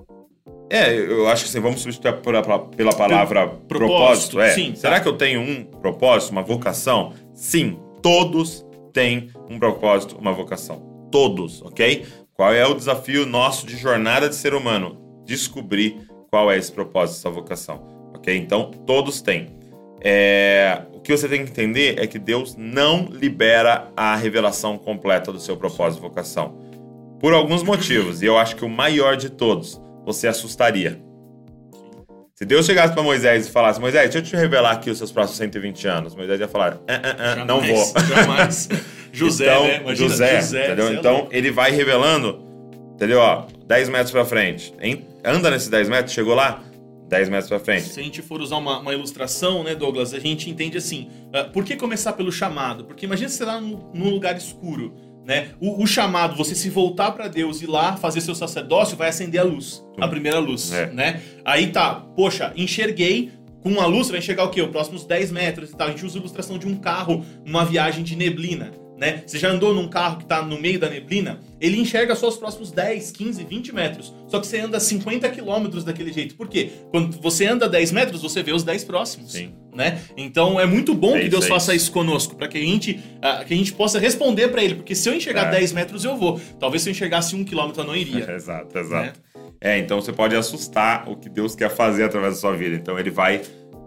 É, 0.71 0.95
eu 0.95 1.27
acho 1.29 1.45
que 1.45 1.49
assim, 1.51 1.61
vamos 1.61 1.81
substituir 1.81 2.13
pela, 2.21 2.43
pela 2.43 2.93
palavra 2.95 3.47
propósito. 3.49 3.67
propósito, 3.69 4.41
É. 4.41 4.51
sim, 4.51 4.71
tá. 4.73 4.77
Será 4.77 5.01
que 5.01 5.09
eu 5.09 5.15
tenho 5.17 5.41
um 5.41 5.65
propósito, 5.65 6.31
uma 6.33 6.43
vocação? 6.43 7.15
Sim, 7.35 7.79
todos 8.03 8.65
têm 8.93 9.31
um 9.49 9.59
propósito, 9.59 10.17
uma 10.19 10.33
vocação. 10.33 11.09
Todos, 11.11 11.63
ok? 11.63 12.05
Qual 12.35 12.53
é 12.53 12.67
o 12.67 12.75
desafio 12.75 13.25
nosso 13.25 13.67
de 13.67 13.77
jornada 13.79 14.29
de 14.29 14.35
ser 14.35 14.53
humano? 14.55 14.99
Descobrir 15.25 16.07
qual 16.31 16.51
é 16.53 16.59
esse 16.59 16.71
propósito, 16.71 17.17
essa 17.19 17.31
vocação, 17.31 18.11
ok? 18.15 18.37
Então, 18.37 18.71
todos 18.87 19.23
têm. 19.23 19.47
É, 20.01 20.83
o 20.93 21.01
que 21.01 21.17
você 21.17 21.29
tem 21.29 21.45
que 21.45 21.51
entender 21.51 21.97
é 21.99 22.07
que 22.07 22.19
Deus 22.19 22.55
não 22.57 23.09
libera 23.11 23.89
a 23.97 24.15
revelação 24.15 24.79
completa 24.79 25.33
do 25.33 25.41
seu 25.41 25.57
propósito 25.57 26.01
e 26.01 26.03
vocação. 26.03 26.55
Por 27.21 27.33
alguns 27.35 27.63
motivos, 27.63 28.23
e 28.23 28.27
eu 28.27 28.39
acho 28.39 28.55
que 28.57 28.65
o 28.65 28.69
maior 28.69 29.17
de 29.17 29.29
todos, 29.31 29.81
você 30.05 30.29
assustaria. 30.29 31.01
Se 32.37 32.45
Deus 32.45 32.65
chegasse 32.67 32.95
para 32.95 33.03
Moisés 33.03 33.49
e 33.49 33.51
falasse: 33.51 33.81
Moisés, 33.81 34.05
deixa 34.05 34.19
eu 34.19 34.23
te 34.23 34.37
revelar 34.37 34.71
aqui 34.71 34.91
os 34.91 34.99
seus 34.99 35.11
próximos 35.11 35.39
120 35.39 35.89
anos, 35.89 36.15
Moisés 36.15 36.39
ia 36.39 36.47
falar: 36.47 36.79
"Ah, 36.87 37.01
ah, 37.03 37.17
ah, 37.41 37.45
não 37.45 37.61
vou. 37.61 37.93
Jamais. 38.15 38.69
José, 39.11 39.47
então, 39.47 39.65
né? 39.65 39.77
Imagina, 39.81 39.97
José, 40.09 40.41
José, 40.41 40.67
entendeu? 40.67 40.89
é 40.89 40.93
então 40.95 41.29
ele 41.33 41.51
vai 41.51 41.73
revelando, 41.73 42.41
entendeu? 42.95 43.19
Ó, 43.19 43.47
10 43.67 43.89
metros 43.89 44.13
pra 44.13 44.25
frente. 44.25 44.73
Em- 44.81 45.05
Anda 45.25 45.51
nesses 45.51 45.69
10 45.69 45.89
metros, 45.89 46.13
chegou 46.15 46.35
lá, 46.37 46.63
10 47.09 47.29
metros 47.29 47.49
pra 47.49 47.59
frente. 47.59 47.85
Se 47.89 47.99
a 47.99 48.03
gente 48.03 48.21
for 48.23 48.41
usar 48.41 48.57
uma, 48.59 48.79
uma 48.81 48.93
ilustração, 48.93 49.65
né, 49.65 49.75
Douglas, 49.75 50.13
a 50.15 50.19
gente 50.19 50.51
entende 50.51 50.77
assim: 50.79 51.09
ah, 51.33 51.45
por 51.45 51.65
que 51.65 51.75
começar 51.77 52.13
pelo 52.13 52.31
chamado? 52.31 52.85
Porque 52.85 53.07
imagina 53.07 53.29
você 53.29 53.45
lá 53.45 53.61
num, 53.61 53.91
num 53.95 54.11
lugar 54.11 54.37
escuro, 54.37 54.95
né? 55.27 55.49
O, 55.61 55.83
o 55.83 55.87
chamado, 55.87 56.37
você 56.37 56.55
se 56.55 56.69
voltar 56.71 57.13
pra 57.13 57.27
Deus 57.29 57.63
e 57.63 57.67
lá 57.67 57.97
fazer 57.97 58.21
seu 58.21 58.35
sacerdócio, 58.35 58.97
vai 58.97 59.09
acender 59.09 59.41
a 59.41 59.45
luz, 59.45 59.85
a 59.99 60.07
primeira 60.07 60.39
luz, 60.39 60.73
É. 60.73 60.87
né? 60.93 61.23
Aí 61.45 61.69
tá, 61.69 61.95
poxa, 61.95 62.53
enxerguei. 62.57 63.33
Com 63.61 63.71
uma 63.71 63.87
luz, 63.87 64.07
você 64.07 64.13
vai 64.13 64.21
enxergar 64.21 64.45
o 64.45 64.51
quê? 64.51 64.63
Os 64.63 64.69
próximos 64.71 65.05
10 65.05 65.33
metros 65.33 65.71
e 65.71 65.77
tal. 65.77 65.89
A 65.89 65.91
gente 65.91 66.07
usa 66.07 66.17
a 66.17 66.21
ilustração 66.21 66.57
de 66.59 66.69
um 66.69 66.77
carro 66.77 67.25
numa 67.45 67.65
viagem 67.65 68.05
de 68.05 68.15
neblina. 68.15 68.71
Né? 68.99 69.23
Você 69.25 69.39
já 69.39 69.49
andou 69.49 69.73
num 69.73 69.89
carro 69.89 70.19
que 70.19 70.25
tá 70.27 70.43
no 70.43 70.61
meio 70.61 70.79
da 70.79 70.91
neblina? 70.91 71.39
Ele 71.61 71.79
enxerga 71.79 72.17
só 72.17 72.27
os 72.29 72.37
próximos 72.37 72.73
10, 72.73 73.13
15, 73.13 73.45
20 73.45 73.73
metros. 73.73 74.13
Só 74.27 74.41
que 74.41 74.47
você 74.47 74.59
anda 74.59 74.81
50 74.81 75.29
quilômetros 75.31 75.85
daquele 75.85 76.13
jeito. 76.13 76.35
Por 76.35 76.49
quê? 76.49 76.71
Quando 76.91 77.17
você 77.21 77.47
anda 77.47 77.69
10 77.69 77.93
metros, 77.93 78.23
você 78.23 78.43
vê 78.43 78.53
os 78.53 78.65
10 78.65 78.85
próximos. 78.85 79.33
Sim. 79.33 79.55
Né? 79.73 80.01
Então 80.17 80.59
é 80.59 80.67
muito 80.67 80.93
bom 80.93 81.11
É 81.15 81.21
que 81.21 81.27
isso, 81.27 81.31
Deus 81.31 81.45
é 81.45 81.49
faça 81.49 81.73
isso. 81.75 81.85
isso 81.85 81.93
conosco, 81.93 82.35
para 82.35 82.49
que 82.49 82.59
a 82.59 82.61
gente 82.61 82.99
ah, 83.23 83.45
que 83.47 83.55
a 83.55 83.57
gente 83.57 83.73
possa 83.73 84.01
responder 84.01 84.49
para 84.49 84.65
ele, 84.65 84.75
porque 84.75 84.93
se 84.93 85.09
eu 85.09 85.15
enxergar 85.15 85.47
É. 85.47 85.51
10 85.53 85.73
metros 85.73 86.05
eu 86.05 86.17
vou. 86.17 86.41
Talvez 86.59 86.83
se 86.83 86.89
eu 86.89 86.91
enxergasse 86.91 87.37
um 87.37 87.45
quilômetro 87.45 87.83
eu 87.83 87.87
não 87.87 87.95
iria. 87.95 88.29
exato, 88.35 88.77
exato. 88.77 89.21
É, 89.61 89.79
então 89.79 90.01
você 90.01 90.13
pode 90.13 90.35
assustar 90.35 91.09
o 91.09 91.17
que 91.17 91.29
Deus 91.29 91.55
quer 91.55 91.71
fazer 91.71 92.03
através 92.05 92.35
da 92.35 92.41
sua 92.41 92.57
vida. 92.57 92.75
Então 92.75 92.99
ele 92.99 93.11
vai 93.11 93.43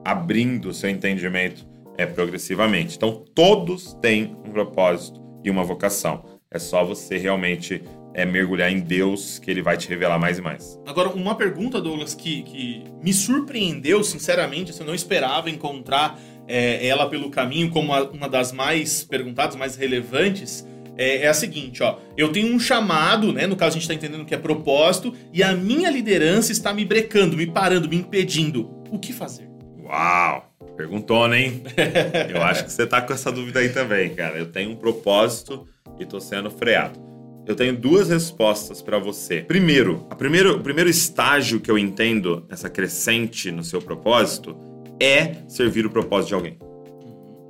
abrindo 0.06 0.69
o 0.69 0.74
seu 0.74 0.89
entendimento 0.89 1.65
é, 1.97 2.06
progressivamente. 2.06 2.95
Então 2.95 3.23
todos 3.34 3.93
têm 4.01 4.36
um 4.45 4.51
propósito 4.51 5.21
e 5.43 5.49
uma 5.49 5.63
vocação. 5.63 6.23
É 6.49 6.60
só 6.60 6.84
você 6.84 7.17
realmente 7.17 7.84
é, 8.13 8.25
mergulhar 8.25 8.71
em 8.71 8.80
Deus 8.80 9.39
que 9.39 9.49
ele 9.49 9.62
vai 9.62 9.77
te 9.77 9.88
revelar 9.88 10.19
mais 10.19 10.38
e 10.38 10.41
mais. 10.41 10.80
Agora, 10.86 11.10
uma 11.10 11.36
pergunta, 11.36 11.80
Douglas, 11.80 12.13
que, 12.13 12.43
que 12.43 12.84
me 13.01 13.13
surpreendeu, 13.13 14.04
sinceramente, 14.04 14.71
assim, 14.71 14.82
eu 14.82 14.88
não 14.88 14.95
esperava 14.95 15.49
encontrar 15.49 16.19
é, 16.47 16.86
ela 16.86 17.08
pelo 17.08 17.30
caminho 17.30 17.69
como 17.69 17.93
uma 17.93 18.27
das 18.27 18.51
mais 18.51 19.04
perguntadas, 19.04 19.56
mais 19.56 19.75
relevantes, 19.75 20.67
é, 20.97 21.23
é 21.23 21.27
a 21.27 21.34
seguinte, 21.34 21.82
ó. 21.82 21.97
Eu 22.17 22.32
tenho 22.32 22.54
um 22.54 22.60
chamado, 22.60 23.32
né? 23.32 23.47
No 23.47 23.56
caso, 23.56 23.77
a 23.77 23.80
gente 23.80 23.88
tá 23.88 23.93
entendendo 23.93 24.25
que 24.25 24.36
é 24.36 24.38
propósito, 24.38 25.13
e 25.32 25.41
a 25.41 25.54
minha 25.54 25.89
liderança 25.89 26.51
está 26.51 26.73
me 26.73 26.84
brecando, 26.84 27.38
me 27.38 27.47
parando, 27.47 27.88
me 27.88 27.95
impedindo. 27.95 28.69
O 28.91 28.99
que 28.99 29.13
fazer? 29.13 29.49
Uau! 29.84 30.50
Perguntona, 30.75 31.38
hein? 31.38 31.63
Eu 32.34 32.41
acho 32.41 32.65
que 32.65 32.71
você 32.71 32.88
tá 32.88 33.01
com 33.01 33.13
essa 33.13 33.31
dúvida 33.31 33.60
aí 33.60 33.69
também, 33.69 34.13
cara. 34.15 34.38
Eu 34.38 34.51
tenho 34.51 34.71
um 34.71 34.75
propósito 34.75 35.67
e 35.99 36.05
tô 36.05 36.19
sendo 36.19 36.49
freado. 36.49 36.99
Eu 37.45 37.55
tenho 37.55 37.75
duas 37.75 38.10
respostas 38.10 38.81
pra 38.81 38.99
você. 38.99 39.41
Primeiro, 39.41 40.05
a 40.10 40.15
primeiro, 40.15 40.57
o 40.57 40.62
primeiro 40.62 40.89
estágio 40.89 41.60
que 41.60 41.69
eu 41.69 41.77
entendo 41.77 42.45
nessa 42.49 42.69
crescente 42.69 43.51
no 43.51 43.63
seu 43.63 43.81
propósito 43.81 44.55
é 44.99 45.38
servir 45.47 45.86
o 45.86 45.89
propósito 45.89 46.29
de 46.29 46.36
alguém. 46.36 46.60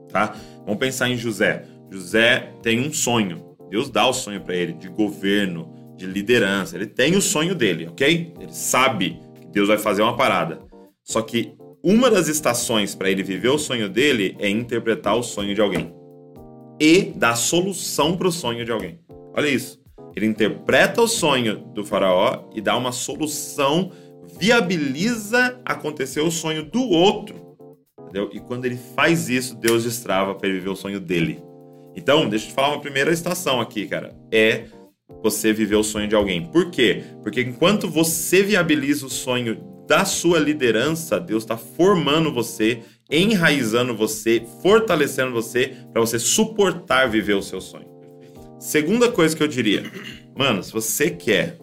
Tá? 0.09 0.35
Vamos 0.65 0.79
pensar 0.79 1.09
em 1.09 1.17
José. 1.17 1.65
José 1.91 2.51
tem 2.61 2.79
um 2.79 2.91
sonho. 2.91 3.55
Deus 3.69 3.89
dá 3.89 4.07
o 4.07 4.13
sonho 4.13 4.41
pra 4.41 4.55
ele 4.55 4.73
de 4.73 4.87
governo, 4.87 5.73
de 5.97 6.05
liderança. 6.05 6.75
Ele 6.75 6.87
tem 6.87 7.15
o 7.15 7.21
sonho 7.21 7.53
dele, 7.53 7.87
ok? 7.87 8.33
Ele 8.39 8.53
sabe 8.53 9.19
que 9.39 9.47
Deus 9.47 9.67
vai 9.67 9.77
fazer 9.77 10.01
uma 10.01 10.15
parada. 10.15 10.61
Só 11.03 11.21
que 11.21 11.53
uma 11.83 12.11
das 12.11 12.27
estações 12.27 12.93
para 12.93 13.09
ele 13.09 13.23
viver 13.23 13.49
o 13.49 13.57
sonho 13.57 13.89
dele 13.89 14.35
é 14.39 14.47
interpretar 14.49 15.17
o 15.17 15.23
sonho 15.23 15.55
de 15.55 15.61
alguém 15.61 15.93
e 16.79 17.03
dar 17.15 17.35
solução 17.35 18.15
para 18.15 18.27
o 18.27 18.31
sonho 18.31 18.63
de 18.65 18.71
alguém. 18.71 18.99
Olha 19.35 19.47
isso. 19.47 19.79
Ele 20.15 20.25
interpreta 20.25 21.01
o 21.01 21.07
sonho 21.07 21.57
do 21.73 21.83
faraó 21.83 22.49
e 22.53 22.61
dá 22.61 22.75
uma 22.75 22.91
solução, 22.91 23.91
viabiliza 24.37 25.59
acontecer 25.63 26.21
o 26.21 26.31
sonho 26.31 26.63
do 26.63 26.81
outro. 26.81 27.57
Entendeu? 27.99 28.29
E 28.33 28.39
quando 28.39 28.65
ele 28.65 28.77
faz 28.95 29.29
isso, 29.29 29.55
Deus 29.55 29.83
destrava 29.83 30.35
para 30.35 30.49
ele 30.49 30.57
viver 30.57 30.69
o 30.69 30.75
sonho 30.75 30.99
dele. 30.99 31.41
Então, 31.95 32.27
deixa 32.27 32.45
eu 32.45 32.49
te 32.49 32.55
falar 32.55 32.69
uma 32.69 32.81
primeira 32.81 33.11
estação 33.11 33.61
aqui, 33.61 33.87
cara. 33.87 34.15
É 34.31 34.65
você 35.21 35.53
viver 35.53 35.75
o 35.75 35.83
sonho 35.83 36.07
de 36.07 36.15
alguém. 36.15 36.45
Por 36.45 36.71
quê? 36.71 37.03
Porque 37.21 37.41
enquanto 37.41 37.87
você 37.87 38.43
viabiliza 38.43 39.05
o 39.05 39.09
sonho 39.09 39.70
da 39.91 40.05
sua 40.05 40.39
liderança, 40.39 41.19
Deus 41.19 41.43
está 41.43 41.57
formando 41.57 42.31
você, 42.31 42.81
enraizando 43.11 43.93
você, 43.93 44.41
fortalecendo 44.61 45.33
você 45.33 45.75
para 45.91 45.99
você 45.99 46.17
suportar 46.17 47.09
viver 47.09 47.33
o 47.33 47.43
seu 47.43 47.59
sonho. 47.59 47.91
Segunda 48.57 49.11
coisa 49.11 49.35
que 49.35 49.43
eu 49.43 49.49
diria, 49.49 49.83
mano, 50.33 50.63
se 50.63 50.71
você 50.71 51.09
quer, 51.09 51.57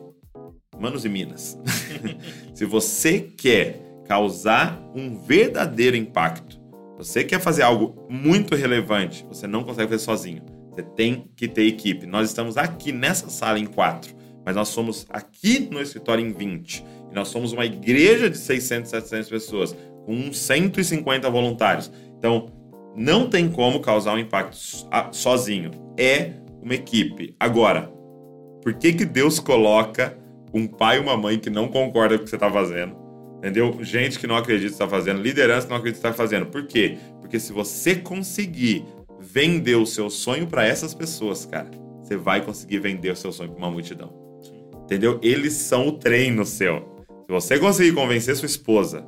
manos 0.79 1.07
e 1.07 1.09
minas, 1.09 1.59
se 2.53 2.67
você 2.67 3.19
quer 3.19 3.81
causar 4.07 4.79
um 4.95 5.19
verdadeiro 5.25 5.97
impacto, 5.97 6.61
você 6.99 7.25
quer 7.25 7.41
fazer 7.41 7.63
algo 7.63 8.07
muito 8.11 8.55
relevante, 8.55 9.25
você 9.27 9.47
não 9.47 9.65
consegue 9.65 9.89
fazer 9.89 10.05
sozinho. 10.05 10.43
Você 10.73 10.83
tem 10.83 11.31
que 11.35 11.49
ter 11.49 11.63
equipe. 11.63 12.05
Nós 12.05 12.29
estamos 12.29 12.59
aqui 12.59 12.93
nessa 12.93 13.31
sala 13.31 13.59
em 13.59 13.65
quatro, 13.65 14.15
mas 14.45 14.55
nós 14.55 14.69
somos 14.69 15.07
aqui 15.09 15.61
no 15.71 15.81
escritório 15.81 16.23
em 16.23 16.31
20. 16.31 16.98
E 17.11 17.15
nós 17.15 17.29
somos 17.29 17.53
uma 17.53 17.65
igreja 17.65 18.29
de 18.29 18.39
600, 18.39 18.91
700 18.91 19.29
pessoas, 19.29 19.77
com 20.05 20.15
uns 20.15 20.39
150 20.39 21.29
voluntários. 21.31 21.91
Então, 22.19 22.51
não 22.97 23.29
tem 23.29 23.49
como 23.49 23.81
causar 23.81 24.15
um 24.15 24.19
impacto 24.19 24.57
sozinho. 25.13 25.71
É 25.97 26.33
uma 26.63 26.75
equipe. 26.75 27.35
Agora, 27.39 27.91
por 28.63 28.75
que, 28.75 28.93
que 28.93 29.05
Deus 29.05 29.39
coloca 29.39 30.17
um 30.53 30.67
pai 30.67 30.97
e 30.97 31.01
uma 31.01 31.17
mãe 31.17 31.39
que 31.39 31.51
não 31.51 31.69
concordam 31.69 32.19
com 32.19 32.23
o 32.23 32.25
que 32.25 32.31
você 32.31 32.37
está 32.37 32.51
fazendo? 32.51 32.97
Entendeu? 33.39 33.79
Gente 33.83 34.19
que 34.19 34.27
não 34.27 34.37
acredita 34.37 34.69
que 34.69 34.75
está 34.75 34.89
fazendo, 34.89 35.23
liderança 35.23 35.67
que 35.67 35.71
não 35.71 35.79
acredita 35.79 36.01
que 36.01 36.09
está 36.09 36.13
fazendo. 36.13 36.47
Por 36.47 36.67
quê? 36.67 36.99
Porque 37.21 37.39
se 37.39 37.53
você 37.53 37.95
conseguir 37.95 38.85
vender 39.21 39.77
o 39.77 39.87
seu 39.87 40.11
sonho 40.11 40.47
para 40.47 40.67
essas 40.67 40.93
pessoas, 40.93 41.47
cara, 41.47 41.71
você 42.03 42.17
vai 42.17 42.41
conseguir 42.41 42.79
vender 42.79 43.11
o 43.11 43.17
seu 43.17 43.31
sonho 43.31 43.51
para 43.51 43.59
uma 43.59 43.71
multidão. 43.71 44.13
Entendeu? 44.83 45.21
Eles 45.23 45.53
são 45.53 45.87
o 45.87 45.93
treino 45.93 46.45
seu. 46.45 46.98
Se 47.29 47.33
você 47.33 47.59
conseguir 47.59 47.93
convencer 47.93 48.35
sua 48.37 48.47
esposa 48.47 49.05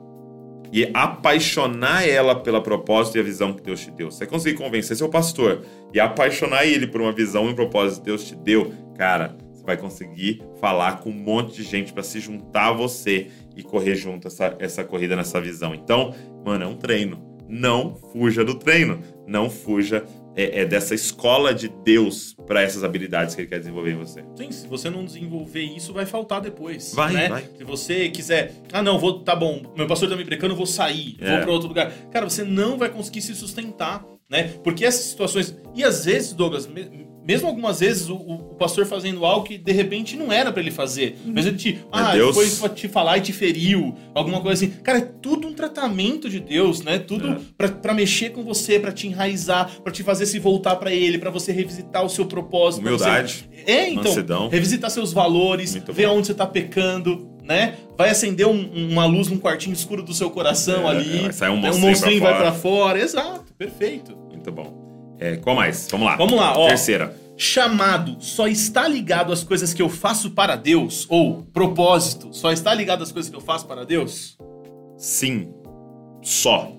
e 0.71 0.91
apaixonar 0.93 2.07
ela 2.07 2.35
pela 2.35 2.63
propósito 2.63 3.17
e 3.17 3.21
a 3.21 3.23
visão 3.23 3.55
que 3.55 3.63
Deus 3.63 3.81
te 3.81 3.91
deu, 3.91 4.11
se 4.11 4.19
você 4.19 4.27
conseguir 4.27 4.59
convencer 4.59 4.95
seu 4.95 5.09
pastor 5.09 5.65
e 5.91 5.99
apaixonar 5.99 6.67
ele 6.67 6.87
por 6.87 7.01
uma 7.01 7.13
visão 7.13 7.47
e 7.47 7.53
um 7.53 7.55
propósito 7.55 8.01
que 8.01 8.05
Deus 8.05 8.25
te 8.25 8.37
deu, 8.37 8.75
cara, 8.95 9.39
você 9.51 9.65
vai 9.65 9.79
conseguir 9.79 10.43
falar 10.61 11.01
com 11.01 11.09
um 11.09 11.15
monte 11.15 11.55
de 11.55 11.63
gente 11.63 11.95
para 11.95 12.03
se 12.03 12.21
juntar 12.21 12.69
a 12.69 12.73
você 12.75 13.29
e 13.57 13.63
correr 13.63 13.97
junto 13.97 14.29
essa, 14.29 14.55
essa 14.59 14.85
corrida 14.85 15.17
nessa 15.17 15.41
visão. 15.41 15.75
Então, 15.75 16.15
mano, 16.45 16.65
é 16.65 16.67
um 16.67 16.77
treino. 16.77 17.27
Não 17.49 17.97
fuja 18.13 18.45
do 18.45 18.55
treino. 18.55 19.01
Não 19.27 19.49
fuja 19.49 20.05
é, 20.37 20.61
é 20.61 20.65
dessa 20.65 20.95
escola 20.95 21.53
de 21.55 21.69
Deus 21.69 22.35
para 22.47 22.63
essas 22.63 22.83
habilidades 22.85 23.35
que 23.35 23.43
ele 23.43 23.49
quer 23.49 23.59
desenvolver 23.59 23.93
em 23.93 23.97
você. 23.97 24.25
Sim, 24.37 24.51
se 24.51 24.67
você 24.67 24.89
não 24.91 25.05
desenvolver 25.05 25.63
isso, 25.63 25.93
vai 25.93 26.07
faltar 26.07 26.41
depois. 26.41 26.93
Vai, 26.95 27.13
né? 27.13 27.29
vai. 27.29 27.45
Se 27.59 27.65
você 27.65 28.09
quiser, 28.09 28.53
ah, 28.73 28.83
não, 28.83 28.99
vou, 28.99 29.21
tá 29.21 29.35
bom, 29.37 29.63
meu 29.77 29.87
pastor 29.87 30.09
tá 30.09 30.17
me 30.17 30.25
brecando, 30.25 30.53
eu 30.53 30.57
vou 30.57 30.67
sair, 30.67 31.17
É. 31.21 31.31
vou 31.37 31.41
pra 31.43 31.53
outro 31.53 31.69
lugar. 31.69 31.93
Cara, 32.11 32.29
você 32.29 32.43
não 32.45 32.77
vai 32.79 32.89
conseguir 32.89 33.23
se 33.23 33.35
sustentar, 33.35 34.05
né? 34.29 34.55
Porque 34.63 34.85
essas 34.85 35.05
situações. 35.07 35.57
E 35.75 35.83
às 35.85 36.05
vezes, 36.05 36.33
Douglas, 36.33 36.67
me- 36.67 37.09
mesmo 37.27 37.49
algumas 37.49 37.81
vezes, 37.81 38.09
o, 38.09 38.15
o- 38.17 38.39
pastor 38.61 38.85
fazendo 38.87 39.25
algo 39.25 39.47
que 39.47 39.57
de 39.57 39.73
repente 39.73 40.17
não 40.17 40.33
era 40.33 40.53
pra 40.53 40.61
ele 40.61 40.71
fazer. 40.71 41.17
Mas 41.25 41.47
ele 41.47 41.57
te. 41.57 41.79
Ah, 41.91 42.13
Deus. 42.13 42.35
foi 42.37 42.51
pra 42.51 42.69
te 42.69 42.89
falar 42.89 43.19
e 43.19 43.21
te 43.23 43.33
feriu. 43.33 43.95
Alguma 44.15 44.41
coisa 44.41 44.65
assim. 44.65 44.75
Cara, 44.83 44.99
é 44.99 45.01
tudo 45.01 45.47
um 45.49 45.55
tratamento 45.55 46.29
de 46.29 46.41
Deus, 46.41 46.83
né? 46.83 46.99
Tudo 46.99 47.29
É. 47.33 47.39
pra, 47.57 47.69
pra 47.69 47.95
mexer 47.95 48.31
com 48.31 48.43
você, 48.43 48.79
pra 48.79 48.93
te 48.93 49.07
enraizar, 49.07 49.71
pra 49.83 49.93
te 49.93 50.03
fazer 50.03 50.27
se 50.27 50.39
voltar 50.39 50.77
pra 50.77 50.93
ele, 50.93 51.19
pra 51.19 51.31
você 51.31 51.53
revisitar 51.53 52.05
o 52.05 52.09
seu 52.09 52.27
propósito. 52.27 52.83
pra 52.83 52.93
você- 52.93 53.05
Humildade. 53.05 53.49
é, 53.67 53.89
então, 53.89 54.05
Mansidão. 54.05 54.49
revisitar 54.49 54.91
seus 54.91 55.13
valores, 55.13 55.73
Muito 55.75 55.93
ver 55.93 56.07
bom. 56.09 56.19
onde 56.19 56.27
você 56.27 56.35
tá 56.35 56.47
pecando, 56.47 57.29
né? 57.43 57.75
Vai 57.97 58.11
acender 58.11 58.47
um- 58.47 58.89
uma 58.91 59.05
luz 59.07 59.29
num 59.29 59.39
quartinho 59.39 59.73
escuro 59.75 60.03
do 60.03 60.13
seu 60.15 60.31
coração 60.31 60.87
É, 60.89 60.91
ali. 60.91 61.19
vai 61.21 61.33
sair 61.33 61.51
um 61.51 61.57
né? 61.57 61.63
monstrinho 61.63 61.89
monstrinho 61.89 62.21
pra 62.21 62.31
vai 62.33 62.41
pra 62.41 62.53
fora. 62.53 62.99
Exato, 63.01 63.45
perfeito. 63.57 64.17
Muito 64.31 64.51
bom. 64.53 64.80
É, 65.21 65.37
qual 65.37 65.55
mais? 65.55 65.87
Vamos 65.91 66.07
lá. 66.07 66.17
Vamos 66.17 66.35
lá, 66.35 66.59
ó. 66.59 66.67
Terceira. 66.69 67.15
Chamado 67.37 68.17
só 68.21 68.49
está 68.49 68.89
ligado 68.89 69.33
às 69.33 69.45
coisas 69.45 69.75
que 69.75 69.83
eu 69.83 69.89
faço 69.89 70.31
para 70.31 70.57
Deus? 70.57 71.07
Ou 71.11 71.43
propósito 71.53 72.31
só 72.33 72.51
está 72.51 72.75
ligado 72.75 73.03
às 73.03 73.13
coisas 73.13 73.31
que 73.31 73.37
eu 73.37 73.41
faço 73.41 73.67
para 73.67 73.85
Deus? 73.85 74.39
Sim. 74.97 75.53
Só. 76.23 76.73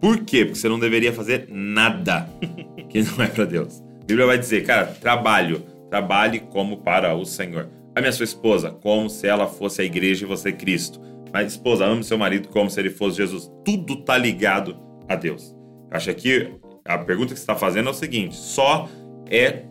Por 0.00 0.18
quê? 0.24 0.44
Porque 0.44 0.58
você 0.58 0.68
não 0.68 0.78
deveria 0.78 1.12
fazer 1.12 1.46
nada 1.50 2.28
que 2.88 3.02
não 3.02 3.24
é 3.24 3.26
pra 3.26 3.44
Deus. 3.44 3.80
A 4.02 4.04
Bíblia 4.04 4.26
vai 4.26 4.38
dizer, 4.38 4.64
cara, 4.64 4.86
trabalho. 4.86 5.64
Trabalhe 5.90 6.40
como 6.40 6.78
para 6.78 7.14
o 7.14 7.24
Senhor. 7.24 7.68
A 7.94 8.12
sua 8.12 8.24
esposa 8.24 8.70
como 8.70 9.10
se 9.10 9.26
ela 9.26 9.46
fosse 9.46 9.82
a 9.82 9.84
igreja 9.84 10.24
e 10.24 10.28
você 10.28 10.52
Cristo. 10.52 11.00
Mas, 11.32 11.52
esposa, 11.52 11.84
ame 11.84 12.02
seu 12.02 12.16
marido 12.16 12.48
como 12.48 12.70
se 12.70 12.80
ele 12.80 12.90
fosse 12.90 13.18
Jesus. 13.18 13.50
Tudo 13.64 13.96
tá 13.96 14.16
ligado 14.16 14.76
a 15.08 15.14
Deus. 15.14 15.54
Acho 15.90 16.14
que 16.14 16.52
a 16.84 16.98
pergunta 16.98 17.32
que 17.32 17.38
você 17.38 17.42
está 17.42 17.54
fazendo 17.56 17.88
é 17.88 17.90
o 17.90 17.94
seguinte: 17.94 18.34
só 18.36 18.88
é 19.30 19.64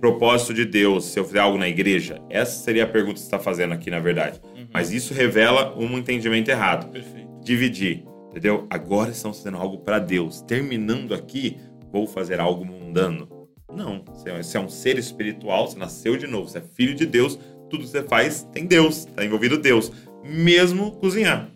propósito 0.00 0.52
de 0.54 0.64
Deus 0.64 1.04
se 1.04 1.18
eu 1.18 1.24
fizer 1.24 1.40
algo 1.40 1.58
na 1.58 1.68
igreja? 1.68 2.20
Essa 2.28 2.62
seria 2.64 2.84
a 2.84 2.86
pergunta 2.88 3.14
que 3.14 3.20
você 3.20 3.26
está 3.26 3.38
fazendo 3.38 3.72
aqui, 3.72 3.90
na 3.90 4.00
verdade. 4.00 4.40
Mas 4.72 4.90
isso 4.92 5.12
revela 5.14 5.76
um 5.78 5.98
entendimento 5.98 6.48
errado 6.50 6.90
Perfeito. 6.90 7.28
dividir, 7.42 8.04
entendeu? 8.30 8.66
Agora 8.70 9.10
estamos 9.10 9.38
fazendo 9.38 9.58
algo 9.58 9.78
para 9.78 9.98
Deus. 9.98 10.40
Terminando 10.42 11.14
aqui, 11.14 11.58
vou 11.92 12.06
fazer 12.06 12.40
algo 12.40 12.64
mundano. 12.64 13.28
Não, 13.74 14.02
é- 14.26 14.42
você 14.42 14.56
é 14.56 14.60
um 14.60 14.68
ser 14.68 14.98
espiritual, 14.98 15.68
você 15.68 15.78
nasceu 15.78 16.16
de 16.16 16.26
novo, 16.26 16.48
você 16.48 16.58
é 16.58 16.62
filho 16.62 16.94
de 16.94 17.06
Deus, 17.06 17.38
tudo 17.70 17.84
que 17.84 17.88
você 17.90 18.02
faz 18.02 18.46
tem 18.52 18.66
Deus, 18.66 19.06
está 19.06 19.24
envolvido 19.24 19.56
Deus. 19.56 19.90
Mesmo 20.24 20.92
cozinhar, 20.92 21.48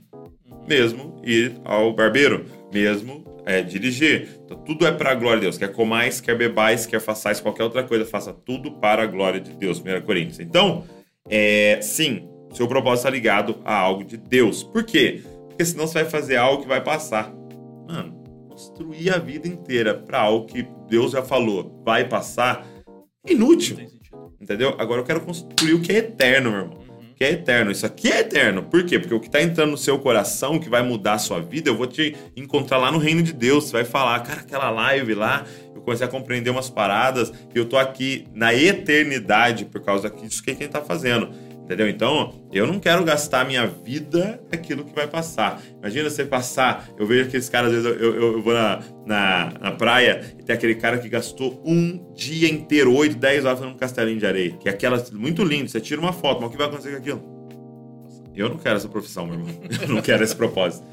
mesmo 0.67 1.21
ir 1.25 1.53
ao 1.65 1.93
barbeiro, 1.95 2.45
mesmo 2.73 3.25
é, 3.47 3.63
dirigir. 3.63 4.29
Então, 4.45 4.59
tudo 4.59 4.87
é 4.87 4.93
para 4.93 5.13
a 5.13 5.15
glória 5.15 5.37
de 5.39 5.43
Deus. 5.43 5.57
Quer 5.57 5.73
comais, 5.73 6.21
quer 6.21 6.37
bebais, 6.37 6.85
quer 6.85 7.01
façais 7.01 7.41
qualquer 7.41 7.63
outra 7.63 7.85
coisa, 7.85 8.05
faça 8.05 8.33
tudo 8.33 8.73
para 8.73 9.05
a 9.05 9.07
glória 9.07 9.41
de 9.41 9.53
Deus. 9.53 9.81
1 9.81 10.05
Coríntios. 10.05 10.41
Então, 10.41 10.85
é, 11.31 11.79
sim, 11.81 12.29
seu 12.53 12.67
propósito 12.67 13.07
está 13.07 13.11
ligado 13.11 13.61
a 13.65 13.75
algo 13.75 14.05
de 14.05 14.17
Deus. 14.17 14.65
Por 14.65 14.85
quê? 14.85 15.23
Porque 15.49 15.65
senão 15.65 15.87
você 15.87 16.03
vai 16.03 16.11
fazer 16.11 16.37
algo 16.37 16.63
que 16.63 16.69
vai 16.69 16.83
passar. 16.83 17.33
Mano, 17.87 18.25
construir 18.49 19.11
a 19.11 19.19
vida 19.19 19.47
inteira 19.47 19.95
para 19.95 20.21
algo 20.21 20.47
que 20.47 20.67
Deus 20.89 21.13
já 21.13 21.23
falou 21.23 21.83
vai 21.85 22.09
passar 22.09 22.67
inútil. 23.27 23.79
Entendeu? 24.41 24.75
Agora 24.79 25.01
eu 25.01 25.05
quero 25.05 25.21
construir 25.21 25.75
o 25.75 25.81
que 25.81 25.93
é 25.93 25.99
eterno, 25.99 26.51
meu 26.51 26.61
irmão. 26.61 26.86
O 27.17 27.19
que 27.19 27.25
é 27.25 27.31
eterno. 27.31 27.71
Isso 27.71 27.87
aqui 27.87 28.13
é 28.13 28.21
eterno. 28.21 28.65
Por 28.65 28.85
quê? 28.85 28.99
Porque 28.99 29.15
o 29.15 29.19
que 29.19 29.31
tá 29.31 29.41
entrando 29.41 29.71
no 29.71 29.79
seu 29.79 29.99
coração, 29.99 30.59
que 30.59 30.69
vai 30.69 30.83
mudar 30.83 31.15
a 31.15 31.19
sua 31.19 31.41
vida, 31.41 31.71
eu 31.71 31.75
vou 31.75 31.87
te 31.87 32.15
encontrar 32.37 32.77
lá 32.77 32.93
no 32.93 32.99
reino 32.99 33.23
de 33.23 33.33
Deus. 33.33 33.65
Você 33.65 33.73
vai 33.73 33.85
falar, 33.87 34.21
cara, 34.21 34.41
aquela 34.41 34.69
live 34.69 35.15
lá, 35.15 35.47
eu 35.75 35.81
comecei 35.81 36.07
a 36.07 36.11
compreender 36.11 36.51
umas 36.51 36.69
paradas 36.69 37.33
e 37.55 37.59
eu 37.59 37.65
tô 37.65 37.79
aqui 37.79 38.29
na 38.35 38.53
eternidade 38.53 39.65
por 39.65 39.81
causa 39.81 40.11
disso 40.11 40.43
que 40.43 40.55
quem 40.55 40.69
tá 40.69 40.83
fazendo. 40.83 41.31
Entendeu? 41.67 41.89
Então, 41.89 42.33
eu 42.53 42.65
não 42.65 42.79
quero 42.79 43.03
gastar 43.03 43.45
minha 43.45 43.67
vida 43.67 44.41
naquilo 44.53 44.85
que 44.85 44.95
vai 44.95 45.09
passar. 45.09 45.61
Imagina 45.81 46.09
você 46.09 46.25
passar. 46.25 46.89
Eu 46.97 47.05
vejo 47.05 47.27
aqueles 47.27 47.49
caras, 47.49 47.75
às 47.75 47.83
vezes 47.83 48.01
eu, 48.01 48.13
eu, 48.15 48.33
eu 48.35 48.43
vou 48.43 48.55
na, 48.55 48.81
na, 49.05 49.53
na 49.61 49.73
praia 49.73 50.25
e 50.39 50.45
tem 50.45 50.55
aquele 50.55 50.77
cara 50.77 50.97
que 50.99 51.09
gastou 51.09 51.61
um 51.67 52.15
dia 52.15 52.49
inteiro, 52.49 52.95
8, 52.95 53.17
10 53.17 53.45
horas 53.45 53.59
fazendo 53.59 53.75
um 53.75 53.79
castelinho 53.79 54.21
de 54.21 54.27
areia. 54.27 54.53
Que 54.53 54.69
é 54.69 54.71
aquela 54.71 55.05
muito 55.13 55.43
lindo. 55.43 55.69
Você 55.69 55.81
tira 55.81 56.01
uma 56.01 56.13
foto, 56.13 56.41
mas 56.41 56.51
o 56.51 56.53
que 56.53 56.57
vai 56.57 56.69
acontecer 56.69 56.93
com 56.93 56.99
aquilo? 56.99 57.37
Eu 58.33 58.49
não 58.49 58.59
quero 58.59 58.77
essa 58.77 58.89
profissão, 58.89 59.27
meu 59.27 59.35
irmão. 59.35 59.55
Eu 59.83 59.89
não 59.89 60.03
quero 60.03 60.23
esse 60.23 60.37
propósito. 60.37 60.87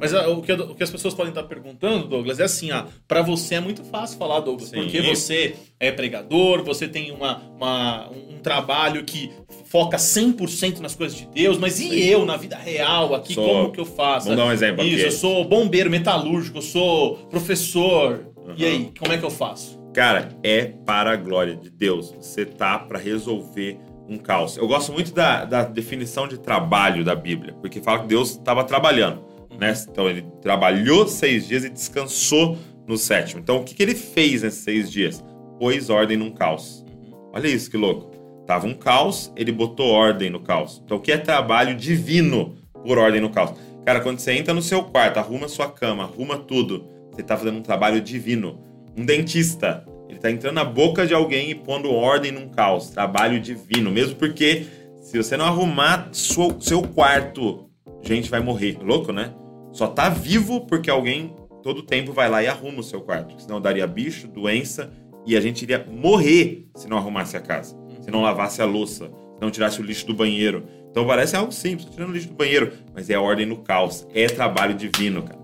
Mas 0.00 0.14
ah, 0.14 0.28
o 0.28 0.40
que, 0.42 0.52
o 0.52 0.74
que 0.74 0.82
as 0.82 0.90
pessoas 0.90 1.12
podem 1.14 1.30
estar 1.30 1.42
perguntando, 1.44 2.06
Douglas, 2.06 2.38
é 2.38 2.44
assim, 2.44 2.70
ah, 2.70 2.86
para 3.06 3.20
você 3.22 3.56
é 3.56 3.60
muito 3.60 3.82
fácil 3.84 4.18
falar, 4.18 4.40
Douglas, 4.40 4.68
Sim. 4.70 4.76
porque 4.76 5.00
você 5.02 5.56
é 5.80 5.90
pregador, 5.90 6.62
você 6.62 6.86
tem 6.86 7.10
uma, 7.10 7.38
uma- 7.56 8.08
um 8.10 8.38
trabalho 8.40 9.04
que 9.04 9.30
foca 9.66 9.96
100% 9.98 10.78
nas 10.80 10.94
coisas 10.94 11.18
de 11.18 11.26
Deus, 11.26 11.58
mas 11.58 11.80
e 11.80 11.88
Sim. 11.88 11.94
eu, 11.96 12.24
na 12.24 12.36
vida 12.36 12.56
real, 12.56 13.14
aqui, 13.14 13.34
Sou- 13.34 13.44
como 13.48 13.72
que 13.72 13.80
eu 13.80 13.84
faço? 13.84 14.26
Vamos 14.28 14.40
dar 14.42 14.48
um 14.48 14.52
exemplo 14.52 14.84
Isso, 14.84 14.94
aqui. 14.96 15.04
eu 15.06 15.10
sou 15.12 15.44
bombeiro, 15.44 15.90
metalúrgico, 15.90 16.58
eu 16.58 16.62
sou 16.62 17.16
professor. 17.28 18.24
E 18.56 18.64
Uhum. 18.64 18.70
aí, 18.70 18.92
como 18.98 19.12
é 19.12 19.18
que 19.18 19.24
eu 19.24 19.30
faço? 19.30 19.78
Cara, 19.92 20.28
é 20.42 20.64
para 20.86 21.12
a 21.12 21.16
glória 21.16 21.56
de 21.56 21.68
Deus. 21.70 22.14
Você 22.20 22.44
tá 22.46 22.78
para 22.78 22.98
resolver 22.98 23.78
um 24.08 24.16
caos. 24.16 24.56
Eu 24.56 24.66
gosto 24.66 24.92
muito 24.92 25.12
da, 25.12 25.44
da 25.44 25.64
definição 25.64 26.26
de 26.28 26.38
trabalho 26.38 27.04
da 27.04 27.14
Bíblia, 27.14 27.54
porque 27.60 27.80
fala 27.80 27.98
que 28.00 28.06
Deus 28.06 28.30
estava 28.30 28.64
trabalhando, 28.64 29.22
né? 29.58 29.74
Então 29.90 30.08
ele 30.08 30.22
trabalhou 30.40 31.06
seis 31.06 31.46
dias 31.46 31.64
e 31.64 31.68
descansou 31.68 32.56
no 32.86 32.96
sétimo. 32.96 33.40
Então 33.40 33.58
o 33.58 33.64
que, 33.64 33.74
que 33.74 33.82
ele 33.82 33.94
fez 33.94 34.42
nesses 34.42 34.62
seis 34.62 34.90
dias? 34.90 35.22
Pôs 35.58 35.90
ordem 35.90 36.16
num 36.16 36.30
caos. 36.30 36.84
Olha 37.32 37.48
isso 37.48 37.70
que 37.70 37.76
louco. 37.76 38.10
Tava 38.46 38.66
um 38.66 38.74
caos, 38.74 39.30
ele 39.36 39.52
botou 39.52 39.90
ordem 39.90 40.30
no 40.30 40.40
caos. 40.40 40.80
Então 40.84 40.96
o 40.96 41.00
que 41.00 41.12
é 41.12 41.18
trabalho 41.18 41.76
divino 41.76 42.56
por 42.84 42.96
ordem 42.96 43.20
no 43.20 43.30
caos? 43.30 43.52
Cara, 43.84 44.00
quando 44.00 44.18
você 44.18 44.32
entra 44.32 44.54
no 44.54 44.62
seu 44.62 44.84
quarto, 44.84 45.18
arruma 45.18 45.48
sua 45.48 45.70
cama, 45.70 46.04
arruma 46.04 46.38
tudo, 46.38 46.86
você 47.10 47.22
tá 47.22 47.36
fazendo 47.36 47.58
um 47.58 47.62
trabalho 47.62 48.00
divino. 48.00 48.60
Um 48.96 49.04
dentista, 49.04 49.84
ele 50.08 50.18
tá 50.18 50.30
entrando 50.30 50.54
na 50.54 50.64
boca 50.64 51.06
de 51.06 51.14
alguém 51.14 51.50
e 51.50 51.54
pondo 51.54 51.90
ordem 51.90 52.32
num 52.32 52.48
caos. 52.48 52.90
Trabalho 52.90 53.40
divino. 53.40 53.90
Mesmo 53.90 54.16
porque 54.16 54.66
se 55.00 55.16
você 55.16 55.36
não 55.36 55.46
arrumar 55.46 56.08
seu, 56.12 56.60
seu 56.60 56.82
quarto, 56.82 57.68
gente 58.02 58.30
vai 58.30 58.40
morrer. 58.40 58.78
Louco, 58.82 59.12
né? 59.12 59.32
Só 59.72 59.86
tá 59.86 60.08
vivo 60.08 60.62
porque 60.66 60.90
alguém 60.90 61.34
todo 61.62 61.82
tempo 61.82 62.12
vai 62.12 62.28
lá 62.28 62.42
e 62.42 62.46
arruma 62.46 62.80
o 62.80 62.82
seu 62.82 63.00
quarto. 63.00 63.40
Senão 63.40 63.60
daria 63.60 63.86
bicho, 63.86 64.28
doença 64.28 64.90
e 65.26 65.36
a 65.36 65.40
gente 65.40 65.62
iria 65.62 65.86
morrer 65.90 66.68
se 66.74 66.88
não 66.88 66.96
arrumasse 66.96 67.36
a 67.36 67.40
casa. 67.40 67.76
Se 68.00 68.10
não 68.10 68.22
lavasse 68.22 68.62
a 68.62 68.64
louça, 68.64 69.06
se 69.06 69.40
não 69.40 69.50
tirasse 69.50 69.80
o 69.80 69.84
lixo 69.84 70.06
do 70.06 70.14
banheiro. 70.14 70.64
Então 70.90 71.06
parece 71.06 71.36
algo 71.36 71.52
simples, 71.52 71.88
tirando 71.90 72.10
o 72.10 72.12
lixo 72.12 72.28
do 72.28 72.34
banheiro, 72.34 72.72
mas 72.94 73.10
é 73.10 73.14
a 73.14 73.20
ordem 73.20 73.44
no 73.44 73.58
caos. 73.58 74.06
É 74.14 74.26
trabalho 74.26 74.74
divino, 74.74 75.22
cara. 75.22 75.38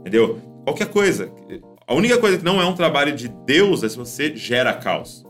Entendeu? 0.00 0.38
Qualquer 0.64 0.88
coisa. 0.88 1.32
A 1.86 1.94
única 1.94 2.18
coisa 2.18 2.38
que 2.38 2.44
não 2.44 2.60
é 2.60 2.66
um 2.66 2.74
trabalho 2.74 3.12
de 3.12 3.28
Deus 3.28 3.82
é 3.82 3.88
se 3.88 3.96
você 3.96 4.36
gera 4.36 4.72
caos. 4.74 5.24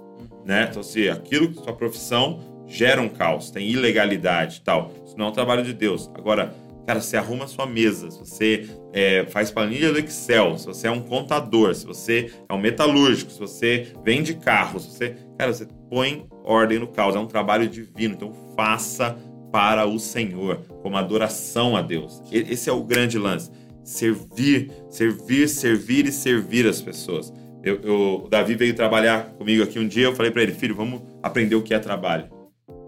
Né? 0.45 0.67
Então, 0.69 0.83
se 0.83 1.09
aquilo, 1.09 1.55
sua 1.55 1.73
profissão 1.73 2.41
gera 2.67 3.01
um 3.01 3.09
caos, 3.09 3.51
tem 3.51 3.69
ilegalidade 3.69 4.59
e 4.59 4.61
tal. 4.61 4.93
Isso 5.07 5.17
não 5.17 5.27
é 5.27 5.29
um 5.29 5.33
trabalho 5.33 5.63
de 5.63 5.73
Deus. 5.73 6.11
Agora, 6.15 6.55
cara, 6.90 7.00
você 7.00 7.16
arruma 7.16 7.44
a 7.44 7.46
sua 7.46 7.66
mesa, 7.66 8.11
se 8.11 8.18
você 8.18 8.68
é, 8.92 9.24
faz 9.26 9.48
planilha 9.48 9.92
do 9.92 9.98
Excel, 10.00 10.59
se 10.59 10.66
você 10.66 10.88
é 10.88 10.90
um 10.90 11.00
contador, 11.00 11.72
se 11.72 11.87
você 11.87 12.33
é 12.48 12.53
um 12.53 12.59
metalúrgico, 12.59 13.31
se 13.31 13.38
você 13.38 13.92
vende 14.05 14.35
carros, 14.35 14.83
se 14.83 14.90
você. 14.90 15.16
Cara, 15.38 15.53
você 15.53 15.68
põe 15.88 16.26
ordem 16.42 16.81
no 16.81 16.88
caos. 16.88 17.14
É 17.14 17.18
um 17.20 17.26
trabalho 17.29 17.68
divino. 17.68 18.14
Então, 18.14 18.33
faça 18.57 19.16
para 19.53 19.87
o 19.87 20.00
Senhor, 20.00 20.57
como 20.83 20.96
adoração 20.96 21.76
a 21.76 21.83
Deus. 21.83 22.20
Esse 22.33 22.68
é 22.68 22.72
o 22.72 22.83
grande 22.83 23.18
lance. 23.18 23.53
Servir, 23.85 24.72
servir, 24.90 25.48
servir 25.48 26.07
e 26.07 26.12
servir 26.12 26.66
as 26.66 26.81
pessoas. 26.83 27.33
Eu, 27.62 27.81
eu- 27.83 28.22
o 28.24 28.29
Davi 28.29 28.57
veio 28.57 28.74
trabalhar 28.74 29.26
comigo 29.38 29.62
aqui 29.62 29.79
um 29.79 29.87
dia. 29.87 30.07
Eu 30.07 30.14
falei 30.16 30.33
para 30.33 30.42
ele, 30.42 30.53
filho, 30.53 30.74
vamos 30.74 31.03
aprender 31.22 31.55
o 31.55 31.62
que 31.62 31.72
é 31.72 31.79
trabalho. 31.79 32.24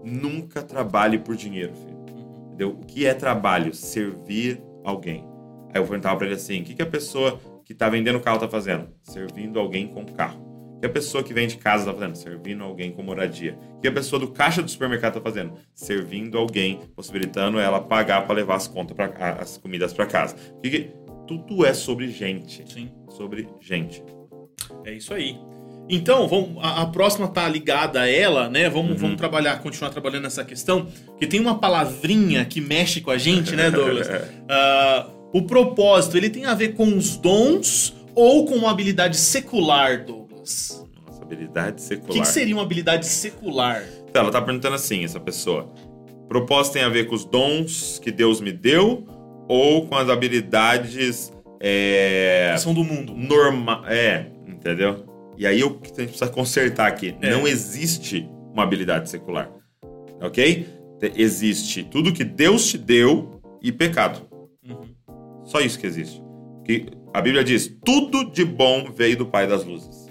Nunca 0.03 0.61
trabalhe 0.61 1.17
por 1.17 1.37
dinheiro, 1.37 1.71
filho. 1.73 1.92
Entendeu? 2.53 2.69
O 2.71 2.85
que 2.85 3.05
é 3.05 3.13
trabalho? 3.13 3.73
Servir 3.73 4.61
alguém. 4.83 5.25
Aí 5.73 5.81
eu 5.81 5.85
perguntava 5.87 6.15
para 6.17 6.27
ele 6.27 6.35
assim: 6.35 6.61
o 6.61 6.63
que, 6.63 6.75
que 6.75 6.81
a 6.81 6.85
pessoa 6.85 7.39
que 7.65 7.73
está 7.73 7.89
vendendo 7.89 8.19
carro 8.19 8.37
está 8.37 8.47
fazendo? 8.47 8.89
Servindo 9.01 9.59
alguém 9.59 9.87
com 9.87 10.05
carro. 10.05 10.41
O 10.75 10.79
que 10.79 10.85
a 10.85 10.89
pessoa 10.89 11.23
que 11.23 11.33
vende 11.33 11.55
casa 11.57 11.83
está 11.83 11.93
fazendo? 11.93 12.15
Servindo 12.15 12.63
alguém 12.63 12.91
com 12.91 13.01
moradia. 13.01 13.57
O 13.77 13.79
que 13.79 13.87
a 13.87 13.91
pessoa 13.91 14.19
do 14.19 14.27
caixa 14.31 14.61
do 14.61 14.69
supermercado 14.69 15.17
está 15.17 15.21
fazendo? 15.29 15.53
Servindo 15.73 16.37
alguém, 16.37 16.81
possibilitando 16.95 17.57
ela 17.57 17.79
pagar 17.79 18.25
para 18.25 18.35
levar 18.35 18.55
as 18.55 18.67
contas, 18.67 18.95
pra, 18.95 19.05
a- 19.05 19.41
as 19.41 19.57
comidas 19.57 19.93
para 19.93 20.05
casa. 20.05 20.35
Que 20.61 20.69
que- 20.69 20.89
tudo 21.25 21.65
é 21.65 21.73
sobre 21.73 22.09
gente. 22.09 22.69
Sim. 22.71 22.91
Sobre 23.09 23.47
gente. 23.61 24.03
É 24.83 24.91
isso 24.93 25.13
aí. 25.13 25.39
Então, 25.89 26.27
vamos, 26.27 26.51
a, 26.61 26.81
a 26.81 26.85
próxima 26.85 27.27
tá 27.27 27.47
ligada 27.47 28.01
a 28.01 28.09
ela, 28.09 28.49
né? 28.49 28.69
Vamos, 28.69 28.91
Uhum. 28.93 28.97
vamos 28.97 29.17
trabalhar, 29.17 29.57
continuar 29.61 29.89
trabalhando 29.91 30.23
nessa 30.23 30.43
questão, 30.45 30.87
que 31.19 31.27
tem 31.27 31.39
uma 31.39 31.59
palavrinha 31.59 32.45
que 32.45 32.61
mexe 32.61 33.01
com 33.01 33.11
a 33.11 33.17
gente, 33.17 33.55
né, 33.55 33.69
Douglas? 33.69 34.07
Ah, 34.49 35.07
o 35.33 35.41
propósito, 35.43 36.15
ele 36.17 36.29
tem 36.29 36.45
a 36.45 36.53
ver 36.53 36.73
com 36.75 36.85
os 36.97 37.17
dons 37.17 37.93
ou 38.15 38.45
com 38.45 38.55
uma 38.55 38.71
habilidade 38.71 39.17
secular, 39.17 40.05
Douglas? 40.05 40.85
Nossa 41.05 41.21
habilidade 41.23 41.81
O 41.81 41.85
secular. 41.85 42.13
que, 42.13 42.19
que 42.21 42.27
seria 42.27 42.55
uma 42.55 42.63
habilidade 42.63 43.05
secular? 43.05 43.83
Então, 44.09 44.21
ela 44.21 44.31
tá 44.31 44.41
perguntando 44.41 44.75
assim, 44.75 45.03
essa 45.03 45.19
pessoa. 45.19 45.69
Propósito 46.29 46.73
tem 46.73 46.83
a 46.83 46.89
ver 46.89 47.07
com 47.07 47.15
os 47.15 47.25
dons 47.25 47.99
que 47.99 48.11
Deus 48.11 48.39
me 48.39 48.51
deu 48.51 49.05
ou 49.49 49.85
com 49.87 49.95
as 49.95 50.07
habilidades 50.09 51.31
é, 51.59 52.51
Ação 52.53 52.73
do 52.73 52.83
mundo. 52.83 53.13
normal. 53.15 53.83
É, 53.87 54.27
entendeu? 54.47 55.05
E 55.37 55.47
aí 55.47 55.63
o 55.63 55.79
que 55.79 55.87
a 55.91 55.95
gente 56.01 56.09
precisa 56.09 56.29
consertar 56.29 56.87
aqui. 56.87 57.15
É. 57.21 57.31
Não 57.31 57.47
existe 57.47 58.29
uma 58.53 58.63
habilidade 58.63 59.09
secular. 59.09 59.51
Ok? 60.21 60.67
Te- 60.99 61.13
Existe 61.15 61.83
tudo 61.83 62.13
que 62.13 62.23
Deus 62.23 62.67
te 62.67 62.77
deu 62.77 63.41
e 63.61 63.71
pecado. 63.71 64.21
Uhum. 64.67 64.93
Só 65.43 65.59
isso 65.59 65.77
que 65.79 65.87
existe. 65.87 66.21
Que 66.65 66.85
a 67.13 67.21
Bíblia 67.21 67.43
diz: 67.43 67.67
tudo 67.83 68.31
de 68.31 68.45
bom 68.45 68.91
veio 68.91 69.17
do 69.17 69.25
Pai 69.25 69.47
das 69.47 69.65
Luzes. 69.65 70.07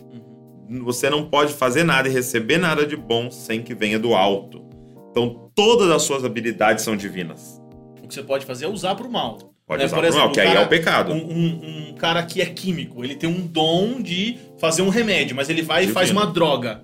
Uhum. 0.69 0.85
Você 0.85 1.09
não 1.09 1.29
pode 1.29 1.53
fazer 1.53 1.85
nada 1.85 2.09
e 2.09 2.13
receber 2.13 2.59
nada 2.59 2.85
de 2.87 2.97
bom 2.97 3.31
sem 3.31 3.63
que 3.63 3.75
venha 3.75 3.99
do 3.99 4.15
alto. 4.15 4.63
Então, 5.11 5.51
todas 5.55 5.91
as 5.91 6.03
suas 6.03 6.25
habilidades 6.25 6.83
são 6.85 6.97
divinas. 6.97 7.61
O 8.03 8.09
que 8.09 8.15
você 8.15 8.23
pode 8.23 8.45
fazer 8.47 8.65
é 8.65 8.69
usar 8.69 8.95
pro 8.95 9.11
mal. 9.11 9.52
Pode 9.73 9.83
É, 9.83 9.87
usar 9.87 9.97
por 9.97 10.05
exemplo, 10.05 10.25
mal, 10.27 10.33
que 10.33 10.41
aí 10.41 10.47
cara- 10.49 10.61
é 10.61 10.65
o 10.65 10.69
pecado. 10.69 11.13
Um, 11.13 11.17
um- 11.17 11.89
um 11.91 11.95
cara 11.95 12.23
que 12.25 12.41
é 12.43 12.47
químico, 12.47 13.03
ele 13.03 13.15
tem 13.15 13.29
um 13.31 13.41
dom 13.47 14.03
de 14.03 14.37
fazer 14.59 14.83
um 14.83 14.89
remédio, 14.91 15.35
mas 15.35 15.49
ele 15.49 15.63
vai 15.63 15.85
e 15.85 15.89
faz 15.89 16.09
Divino. 16.09 16.27
uma 16.27 16.33
droga. 16.33 16.83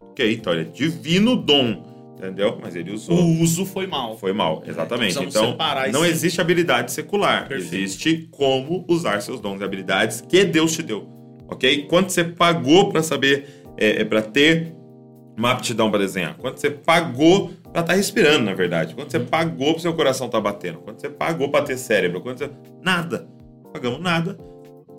Ok, 0.00 0.32
então 0.32 0.52
ele 0.52 0.62
é 0.62 0.64
divino 0.64 1.36
dom, 1.36 2.14
entendeu? 2.18 2.58
Mas 2.62 2.74
ele 2.76 2.90
usou. 2.92 3.16
O 3.18 3.40
uso 3.42 3.64
foi 3.66 3.86
mal. 3.86 4.16
Foi 4.18 4.32
mal, 4.32 4.62
exatamente. 4.66 5.12
Então, 5.12 5.22
precisamos 5.24 5.54
Então, 5.54 5.92
não 5.92 6.04
esse- 6.04 6.12
existe 6.14 6.40
habilidade 6.40 6.92
secular. 6.92 7.46
Perfeito. 7.46 7.74
Existe 7.74 8.28
como 8.30 8.84
usar 8.88 9.20
seus 9.22 9.38
dons 9.40 9.60
e 9.60 9.64
habilidades 9.64 10.20
que 10.20 10.44
Deus 10.44 10.72
te 10.72 10.82
deu. 10.82 11.06
Ok? 11.48 11.82
Quanto 11.88 12.10
você 12.10 12.24
pagou 12.24 12.88
para 12.90 13.02
saber, 13.02 13.64
é, 13.76 14.04
para 14.04 14.22
ter 14.22 14.72
uma 15.36 15.50
aptidão 15.52 15.90
para 15.90 16.00
desenhar? 16.00 16.34
Quanto 16.36 16.60
você 16.60 16.70
pagou 16.70 17.50
para 17.72 17.82
estar 17.82 17.94
respirando, 17.94 18.44
na 18.44 18.54
verdade? 18.54 18.94
Quanto 18.94 19.10
você 19.10 19.20
pagou 19.20 19.72
para 19.72 19.82
seu 19.82 19.94
coração 19.94 20.26
estar 20.26 20.40
batendo? 20.40 20.78
Quanto 20.80 21.00
você 21.00 21.08
pagou 21.08 21.50
para 21.50 21.64
ter 21.64 21.76
cérebro? 21.76 22.20
Quanto 22.20 22.38
você... 22.38 22.50
Nada. 22.82 23.28
Pagamos 23.72 24.00
nada. 24.00 24.36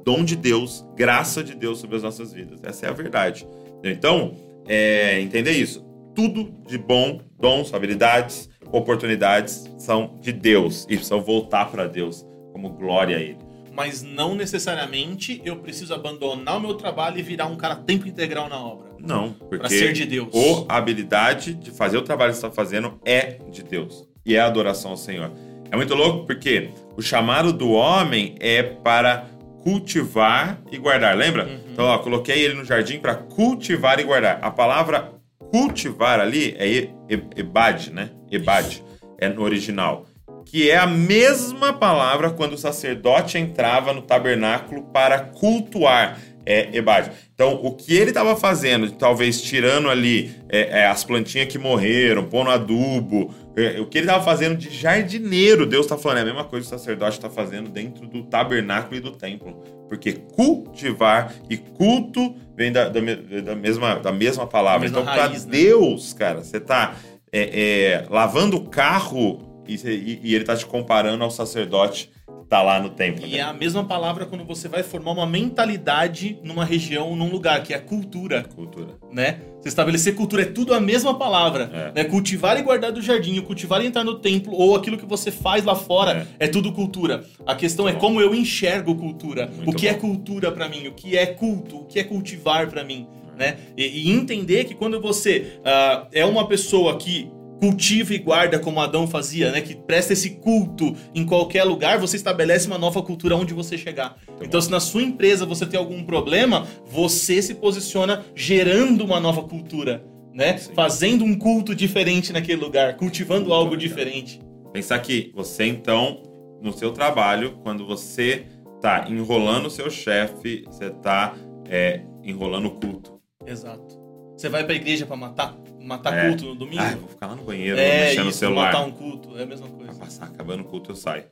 Dom 0.06 0.24
de 0.24 0.36
Deus, 0.36 0.86
graça 0.96 1.44
de 1.44 1.54
Deus 1.54 1.80
sobre 1.80 1.98
as 1.98 2.04
nossas 2.04 2.34
vidas. 2.34 2.60
Essa 2.64 2.88
é 2.88 2.90
a 2.90 2.94
verdade. 2.94 3.48
Então, 3.84 4.34
é, 4.68 5.20
entender 5.20 5.52
isso. 5.52 5.86
Tudo 6.16 6.52
de 6.68 6.78
bom, 6.78 7.22
dons, 7.40 7.74
habilidades, 7.74 8.50
oportunidades 8.72 9.70
são 9.78 10.18
de 10.22 10.32
Deus 10.32 10.84
e 10.84 10.96
precisam 10.96 11.22
voltar 11.22 11.70
para 11.72 11.88
Deus 11.88 12.26
como 12.52 12.70
glória 12.70 13.18
a 13.18 13.20
Ele. 13.22 13.38
mas 13.74 14.04
não 14.04 14.36
necessariamente 14.36 15.42
eu 15.46 15.56
preciso 15.58 15.94
abandonar 15.94 16.58
o 16.58 16.60
meu 16.60 16.74
trabalho 16.76 17.18
e 17.18 17.24
virar 17.24 17.46
um 17.48 17.56
cara 17.56 17.76
tempo 17.76 18.08
integral 18.08 18.50
na 18.50 18.60
obra. 18.60 18.91
Não, 19.04 19.34
porque 19.34 19.70
ser 19.70 19.94
de 19.94 20.06
Deus. 20.06 20.30
o- 20.34 20.66
a 20.70 20.78
habilidade 20.78 21.54
de 21.54 21.72
fazer 21.72 21.98
o 21.98 22.02
trabalho 22.02 22.32
que 22.32 22.38
você 22.40 22.46
está 22.46 22.56
fazendo 22.56 23.00
é 23.06 23.38
de 23.52 23.64
Deus. 23.64 24.08
E 24.26 24.36
é 24.36 24.40
a 24.40 24.46
adoração 24.46 24.92
ao 24.92 24.98
Senhor. 24.98 25.32
É 25.72 25.76
muito 25.76 25.96
louco 25.96 26.26
porque 26.26 26.70
o 26.98 27.02
chamado 27.02 27.52
do 27.54 27.72
homem 27.72 28.36
é 28.40 28.62
para 28.62 29.26
cultivar 29.64 30.60
e 30.72 30.78
guardar. 30.78 31.16
Lembra? 31.16 31.46
Uhum. 31.46 31.60
Então, 31.72 31.86
ó, 31.86 31.98
coloquei 32.00 32.40
ele 32.44 32.54
no 32.56 32.66
jardim 32.66 33.00
para 33.00 33.16
cultivar 33.16 34.00
e 34.00 34.04
guardar. 34.04 34.40
A 34.42 34.52
palavra 34.52 35.12
cultivar 35.52 36.20
ali 36.20 36.56
é 36.60 36.90
ebade, 37.38 37.92
né? 37.92 38.10
Ebade. 38.32 38.84
É 39.18 39.30
no 39.30 39.42
original. 39.42 40.06
Que 40.46 40.70
é 40.70 40.78
a 40.78 40.88
mesma 40.88 41.72
palavra 41.72 42.32
quando 42.32 42.54
o 42.54 42.58
sacerdote 42.58 43.38
entrava 43.38 43.94
no 43.94 44.02
tabernáculo 44.02 44.84
para 44.92 45.20
cultuar. 45.20 46.18
É 46.46 46.76
ebade. 46.76 47.12
Então, 47.34 47.60
o 47.64 47.72
que 47.72 47.94
ele 47.94 48.12
estava 48.12 48.36
fazendo, 48.36 48.92
talvez 48.92 49.42
tirando 49.42 49.90
ali 49.90 50.36
é, 50.50 50.82
é, 50.82 50.88
as 50.88 51.04
plantinhas 51.04 51.48
que 51.48 51.58
morreram, 51.58 52.24
pondo 52.24 52.50
adubo, 52.50 53.34
é, 53.56 53.80
o 53.80 53.86
que 53.86 53.98
ele 53.98 54.08
estava 54.08 54.24
fazendo 54.24 54.56
de 54.58 54.70
jardineiro, 54.70 55.66
Deus 55.66 55.86
está 55.86 55.98
falando, 55.98 56.20
é 56.20 56.22
a 56.22 56.26
mesma 56.26 56.44
coisa 56.44 56.68
que 56.68 56.76
o 56.76 56.80
sacerdote 56.80 57.18
está 57.18 57.30
fazendo 57.30 57.70
dentro 57.70 58.08
do 58.08 58.24
tabernáculo 58.24 58.96
e 58.96 59.00
do 59.00 59.12
templo. 59.12 59.54
Porque 59.88 60.14
cultivar 60.14 61.34
e 61.50 61.58
culto 61.58 62.36
vem 62.56 62.72
da, 62.72 62.90
da 62.90 63.02
da 63.42 63.56
mesma, 63.56 63.96
da 63.96 64.12
mesma 64.12 64.48
palavra. 64.48 64.90
Da 64.90 65.00
mesma 65.00 65.02
então, 65.02 65.14
para 65.14 65.30
né? 65.30 65.46
Deus, 65.50 66.14
cara, 66.14 66.44
você 66.44 66.60
tá 66.60 66.96
é, 67.32 68.02
é, 68.02 68.06
lavando 68.10 68.58
o 68.58 68.70
carro 68.70 69.51
e, 69.74 69.88
e- 69.90 70.20
e 70.24 70.36
ele 70.36 70.44
tá 70.44 70.56
te 70.56 70.66
comparando 70.66 71.24
ao 71.24 71.32
sacerdote 71.32 72.10
que 72.42 72.48
tá 72.48 72.62
lá 72.62 72.80
no 72.80 72.90
templo. 72.90 73.26
E 73.26 73.32
né? 73.32 73.38
é 73.38 73.42
a 73.42 73.54
mesma 73.54 73.84
palavra 73.84 74.26
quando 74.26 74.44
você 74.44 74.68
vai 74.68 74.84
formar 74.84 75.12
uma 75.12 75.26
mentalidade 75.26 76.38
numa 76.44 76.66
região, 76.66 77.16
num 77.16 77.30
lugar, 77.30 77.62
que 77.64 77.74
é 77.74 77.78
a 77.78 77.82
cultura, 77.82 78.44
Cultura. 78.56 78.88
né? 79.12 79.40
Você 79.60 79.70
estabelecer 79.70 80.16
cultura 80.16 80.42
é 80.42 80.46
tudo 80.46 80.74
a 80.74 80.80
mesma 80.80 81.14
palavra, 81.18 81.92
né? 81.94 82.04
Cultivar 82.04 82.58
e 82.60 82.64
guardar 82.64 82.92
do 82.92 83.00
jardim, 83.02 83.40
cultivar 83.42 83.82
e 83.84 83.86
entrar 83.88 84.04
no 84.04 84.16
templo, 84.16 84.54
ou 84.54 84.76
aquilo 84.76 84.98
que 84.98 85.06
você 85.06 85.30
faz 85.30 85.64
lá 85.64 85.76
fora, 85.76 86.28
é, 86.40 86.48
tudo 86.48 86.72
cultura. 86.74 87.24
A 87.46 87.54
questão 87.54 87.88
é 87.88 87.94
bom. 87.94 88.00
como 88.00 88.20
eu 88.20 88.34
enxergo 88.34 88.96
cultura. 88.96 89.46
Muito 89.56 89.70
o 89.70 89.74
que 89.74 89.88
é 89.88 89.94
bom. 89.94 90.00
cultura 90.00 90.52
pra 90.52 90.68
mim? 90.68 90.88
O 90.88 90.94
que 90.94 91.16
é 91.16 91.28
culto? 91.28 91.78
O 91.82 91.86
que 91.86 92.00
é 92.00 92.04
cultivar 92.04 92.68
pra 92.70 92.84
mim? 92.84 93.08
Né? 93.38 93.58
E, 93.78 94.10
e 94.10 94.12
entender 94.12 94.66
que 94.66 94.74
quando 94.76 95.00
você 95.00 95.60
ah, 95.64 96.08
é 96.12 96.26
uma 96.26 96.48
pessoa 96.48 96.98
que 96.98 97.30
cultiva 97.62 98.12
e 98.16 98.18
guarda 98.18 98.58
como 98.58 98.82
Adão 98.82 99.08
fazia, 99.08 99.52
né? 99.52 99.62
Que 99.62 99.76
presta 99.76 100.14
esse 100.14 100.32
culto 100.32 100.96
em 101.14 101.24
qualquer 101.24 101.64
lugar, 101.64 102.00
você 102.00 102.16
estabelece 102.16 102.66
uma 102.66 102.80
nova 102.80 103.04
cultura 103.04 103.36
onde 103.36 103.54
você 103.54 103.78
chegar. 103.78 104.18
então, 104.42 104.60
se 104.60 104.72
na 104.72 104.80
sua 104.80 105.04
empresa 105.04 105.46
você 105.46 105.64
tem 105.68 105.80
algum 105.80 106.04
problema, 106.04 106.66
você 106.88 107.40
se 107.40 107.54
posiciona 107.54 108.26
gerando 108.34 109.06
uma 109.06 109.20
nova 109.20 109.44
cultura, 109.44 110.04
né? 110.34 110.58
Sim. 110.58 110.74
Fazendo 110.74 111.24
um 111.24 111.38
culto 111.38 111.76
diferente 111.76 112.34
naquele 112.34 112.60
lugar, 112.60 112.98
cultivando 112.98 113.54
algo 113.54 113.78
diferente. 113.78 114.40
Pensar 114.74 114.98
que 114.98 115.32
você, 115.36 115.66
então, 115.66 116.24
no 116.64 116.74
seu 116.74 116.92
trabalho, 116.92 117.60
quando 117.62 117.86
você 117.86 118.48
tá 118.82 119.06
enrolando 119.08 119.68
o 119.68 119.70
seu 119.70 119.92
chefe, 119.92 120.64
você 120.66 120.90
tá 120.90 121.36
é, 121.70 122.02
enrolando 122.24 122.66
o 122.66 122.72
culto. 122.72 123.22
Exato. 123.46 124.02
Você 124.36 124.50
vai 124.50 124.64
pra 124.64 124.74
igreja 124.74 125.06
pra 125.06 125.16
matar, 125.16 125.56
matar 125.84 126.18
É. 126.18 126.28
culto 126.30 126.46
no 126.46 126.56
domingo? 126.56 126.82
Ah, 126.82 126.96
vou 126.96 127.10
ficar 127.10 127.28
lá 127.28 127.36
no 127.36 127.44
banheiro, 127.44 127.78
é 127.80 128.08
mexendo 128.10 128.26
no 128.26 128.32
celular. 128.32 128.66
matar 128.74 128.86
um 128.86 128.92
culto, 128.92 129.38
é 129.38 129.44
a 129.44 129.46
mesma 129.46 129.68
coisa. 129.68 129.92
Vai 129.94 130.00
passar, 130.02 130.26
acabando 130.26 130.62
o 130.62 130.66
culto, 130.66 130.92
eu 130.92 130.96
saio. 130.96 131.24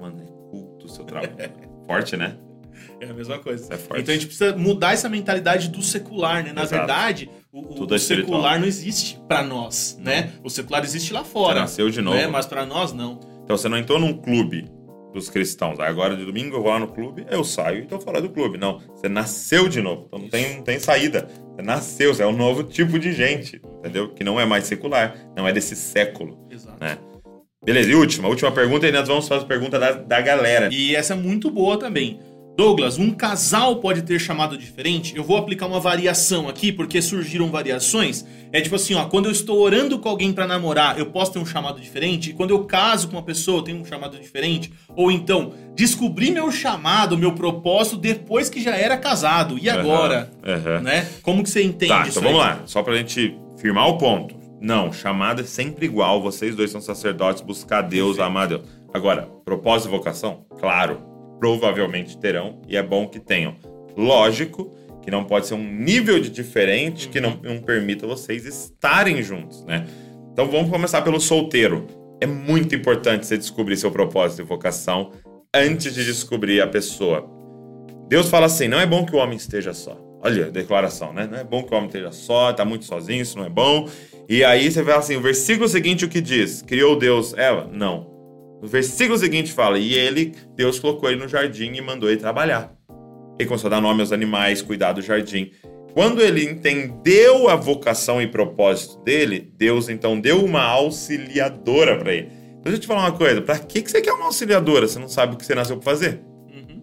Mano, 0.00 0.20
é 0.22 0.50
culto 0.50 0.86
o 0.86 0.88
seu 0.88 1.04
trabalho. 1.04 1.32
Forte, 1.86 2.16
né? 2.16 2.36
É 3.00 3.06
a 3.06 3.12
mesma 3.14 3.38
coisa. 3.38 3.72
É 3.72 3.76
forte. 3.76 4.02
Então 4.02 4.12
a 4.12 4.16
gente 4.16 4.26
precisa 4.26 4.56
mudar 4.56 4.92
essa 4.94 5.08
mentalidade 5.08 5.68
do 5.68 5.82
secular, 5.82 6.42
né? 6.42 6.52
Na 6.52 6.62
Exato. 6.62 6.76
verdade, 6.76 7.30
o, 7.52 7.84
o- 7.84 7.94
é 7.94 7.98
secular 7.98 8.58
não 8.58 8.66
existe 8.66 9.18
pra 9.28 9.42
nós, 9.42 9.98
né? 10.02 10.32
O 10.42 10.50
secular 10.50 10.82
existe 10.84 11.12
lá 11.12 11.22
fora. 11.24 11.54
Você 11.54 11.60
nasceu 11.60 11.90
de 11.90 12.00
novo. 12.02 12.16
Né? 12.16 12.26
Mas 12.26 12.46
pra 12.46 12.64
nós 12.66 12.92
não. 12.92 13.20
Então 13.44 13.56
você 13.56 13.68
não 13.68 13.78
entrou 13.78 13.98
num 14.00 14.12
clube 14.14 14.68
dos 15.14 15.30
cristãos. 15.30 15.78
Agora 15.78 16.16
de 16.16 16.24
domingo 16.24 16.56
eu 16.56 16.62
vou 16.62 16.70
lá 16.70 16.78
no 16.78 16.88
clube, 16.88 17.24
eu 17.30 17.44
saio 17.44 17.84
e 17.84 17.86
tô 17.86 18.00
fora 18.00 18.20
do 18.20 18.28
clube. 18.28 18.58
Não, 18.58 18.80
você 18.94 19.08
nasceu 19.08 19.68
de 19.68 19.80
novo. 19.80 20.06
Então 20.08 20.18
não 20.18 20.28
tem, 20.28 20.56
não 20.56 20.62
tem 20.62 20.78
saída. 20.78 21.28
Você 21.54 21.62
nasceu, 21.62 22.12
você 22.12 22.22
é 22.24 22.26
um 22.26 22.36
novo 22.36 22.64
tipo 22.64 22.98
de 22.98 23.12
gente, 23.12 23.62
entendeu? 23.78 24.12
Que 24.12 24.24
não 24.24 24.38
é 24.40 24.44
mais 24.44 24.64
secular, 24.64 25.16
não 25.36 25.46
é 25.46 25.52
desse 25.52 25.76
século, 25.76 26.46
Exato. 26.50 26.76
né? 26.80 26.98
Beleza, 27.64 27.90
e 27.90 27.94
última, 27.94 28.28
última 28.28 28.52
pergunta, 28.52 28.86
e 28.86 28.92
nós 28.92 29.08
vamos 29.08 29.26
fazer 29.26 29.44
a 29.44 29.46
pergunta 29.46 29.78
da, 29.78 29.92
da 29.92 30.20
galera. 30.20 30.68
E 30.70 30.94
essa 30.94 31.14
é 31.14 31.16
muito 31.16 31.50
boa 31.50 31.78
também. 31.78 32.20
Douglas, 32.56 32.98
um 32.98 33.10
casal 33.10 33.76
pode 33.76 34.02
ter 34.02 34.20
chamado 34.20 34.56
diferente? 34.56 35.16
Eu 35.16 35.24
vou 35.24 35.36
aplicar 35.36 35.66
uma 35.66 35.80
variação 35.80 36.48
aqui, 36.48 36.70
porque 36.70 37.02
surgiram 37.02 37.50
variações. 37.50 38.24
É 38.52 38.60
tipo 38.60 38.76
assim, 38.76 38.94
ó, 38.94 39.06
quando 39.06 39.24
eu 39.26 39.32
estou 39.32 39.58
orando 39.58 39.98
com 39.98 40.08
alguém 40.08 40.32
pra 40.32 40.46
namorar, 40.46 40.96
eu 40.96 41.06
posso 41.06 41.32
ter 41.32 41.40
um 41.40 41.46
chamado 41.46 41.80
diferente? 41.80 42.30
E 42.30 42.32
quando 42.32 42.50
eu 42.50 42.64
caso 42.64 43.08
com 43.08 43.16
uma 43.16 43.22
pessoa, 43.24 43.58
eu 43.58 43.62
tenho 43.62 43.80
um 43.80 43.84
chamado 43.84 44.16
diferente? 44.18 44.72
Ou 44.94 45.10
então, 45.10 45.52
descobri 45.74 46.30
meu 46.30 46.52
chamado, 46.52 47.18
meu 47.18 47.32
propósito 47.32 47.96
depois 47.96 48.48
que 48.48 48.62
já 48.62 48.76
era 48.76 48.96
casado. 48.96 49.58
E 49.58 49.68
agora? 49.68 50.30
Aham, 50.46 50.56
aham. 50.56 50.80
Né? 50.80 51.08
Como 51.22 51.42
que 51.42 51.50
você 51.50 51.62
entende 51.64 51.92
Tá, 51.92 52.02
isso 52.06 52.20
então 52.20 52.30
vamos 52.32 52.46
aí? 52.46 52.52
lá. 52.54 52.62
Só 52.66 52.84
pra 52.84 52.96
gente 52.96 53.36
firmar 53.58 53.88
o 53.88 53.98
ponto. 53.98 54.36
Não, 54.60 54.92
chamada 54.92 55.42
é 55.42 55.44
sempre 55.44 55.86
igual. 55.86 56.22
Vocês 56.22 56.54
dois 56.54 56.70
são 56.70 56.80
sacerdotes, 56.80 57.42
buscar 57.42 57.82
Deus, 57.82 58.20
amar 58.20 58.46
Deus. 58.46 58.62
Agora, 58.94 59.28
propósito 59.44 59.88
e 59.88 59.90
vocação? 59.90 60.44
Claro. 60.60 61.13
Provavelmente 61.38 62.18
terão, 62.18 62.60
e 62.68 62.76
é 62.76 62.82
bom 62.82 63.06
que 63.08 63.18
tenham. 63.18 63.56
Lógico 63.96 64.74
que 65.02 65.10
não 65.10 65.24
pode 65.24 65.46
ser 65.46 65.54
um 65.54 65.62
nível 65.62 66.18
de 66.18 66.30
diferente 66.30 67.08
que 67.08 67.20
não, 67.20 67.38
não 67.42 67.58
permita 67.58 68.06
vocês 68.06 68.46
estarem 68.46 69.22
juntos, 69.22 69.62
né? 69.64 69.86
Então 70.32 70.50
vamos 70.50 70.70
começar 70.70 71.02
pelo 71.02 71.20
solteiro. 71.20 71.86
É 72.20 72.26
muito 72.26 72.74
importante 72.74 73.26
você 73.26 73.36
descobrir 73.36 73.76
seu 73.76 73.90
propósito 73.90 74.40
e 74.40 74.44
vocação 74.44 75.12
antes 75.54 75.94
de 75.94 76.04
descobrir 76.04 76.60
a 76.62 76.66
pessoa. 76.66 77.30
Deus 78.08 78.28
fala 78.28 78.46
assim: 78.46 78.66
não 78.66 78.80
é 78.80 78.86
bom 78.86 79.04
que 79.04 79.14
o 79.14 79.18
homem 79.18 79.36
esteja 79.36 79.74
só. 79.74 79.96
Olha 80.22 80.46
a 80.46 80.50
declaração, 80.50 81.12
né? 81.12 81.28
Não 81.30 81.38
é 81.38 81.44
bom 81.44 81.62
que 81.62 81.74
o 81.74 81.76
homem 81.76 81.88
esteja 81.88 82.10
só, 82.10 82.50
tá 82.52 82.64
muito 82.64 82.86
sozinho, 82.86 83.20
isso 83.20 83.36
não 83.36 83.44
é 83.44 83.50
bom. 83.50 83.86
E 84.26 84.42
aí 84.42 84.70
você 84.70 84.82
vê 84.82 84.92
assim: 84.92 85.16
o 85.16 85.20
versículo 85.20 85.68
seguinte, 85.68 86.04
o 86.04 86.08
que 86.08 86.20
diz? 86.20 86.62
Criou 86.62 86.98
Deus 86.98 87.34
Eva? 87.34 87.68
Não. 87.70 88.13
O 88.62 88.66
versículo 88.66 89.18
seguinte 89.18 89.52
fala: 89.52 89.78
e 89.78 89.94
ele, 89.94 90.34
Deus 90.56 90.78
colocou 90.78 91.10
ele 91.10 91.20
no 91.20 91.28
jardim 91.28 91.72
e 91.74 91.80
mandou 91.80 92.08
ele 92.08 92.18
trabalhar. 92.18 92.72
Ele 93.38 93.48
começou 93.48 93.68
a 93.68 93.70
dar 93.72 93.80
nome 93.80 94.00
aos 94.00 94.12
animais, 94.12 94.62
cuidar 94.62 94.92
do 94.92 95.02
jardim. 95.02 95.50
Quando 95.94 96.20
ele 96.20 96.44
entendeu 96.44 97.48
a 97.48 97.54
vocação 97.54 98.20
e 98.20 98.26
propósito 98.26 98.98
dele, 99.04 99.52
Deus 99.56 99.88
então 99.88 100.18
deu 100.18 100.44
uma 100.44 100.62
auxiliadora 100.62 101.96
para 101.96 102.12
ele. 102.12 102.26
Então, 102.26 102.62
deixa 102.64 102.76
eu 102.76 102.80
te 102.80 102.86
falar 102.86 103.02
uma 103.02 103.12
coisa: 103.12 103.40
pra 103.40 103.58
que 103.58 103.82
que 103.82 103.90
você 103.90 104.00
quer 104.00 104.12
uma 104.12 104.26
auxiliadora? 104.26 104.88
Você 104.88 104.98
não 104.98 105.08
sabe 105.08 105.34
o 105.34 105.36
que 105.36 105.46
você 105.46 105.54
nasceu 105.54 105.76
pra 105.76 105.84
fazer? 105.84 106.20
Uhum. 106.48 106.82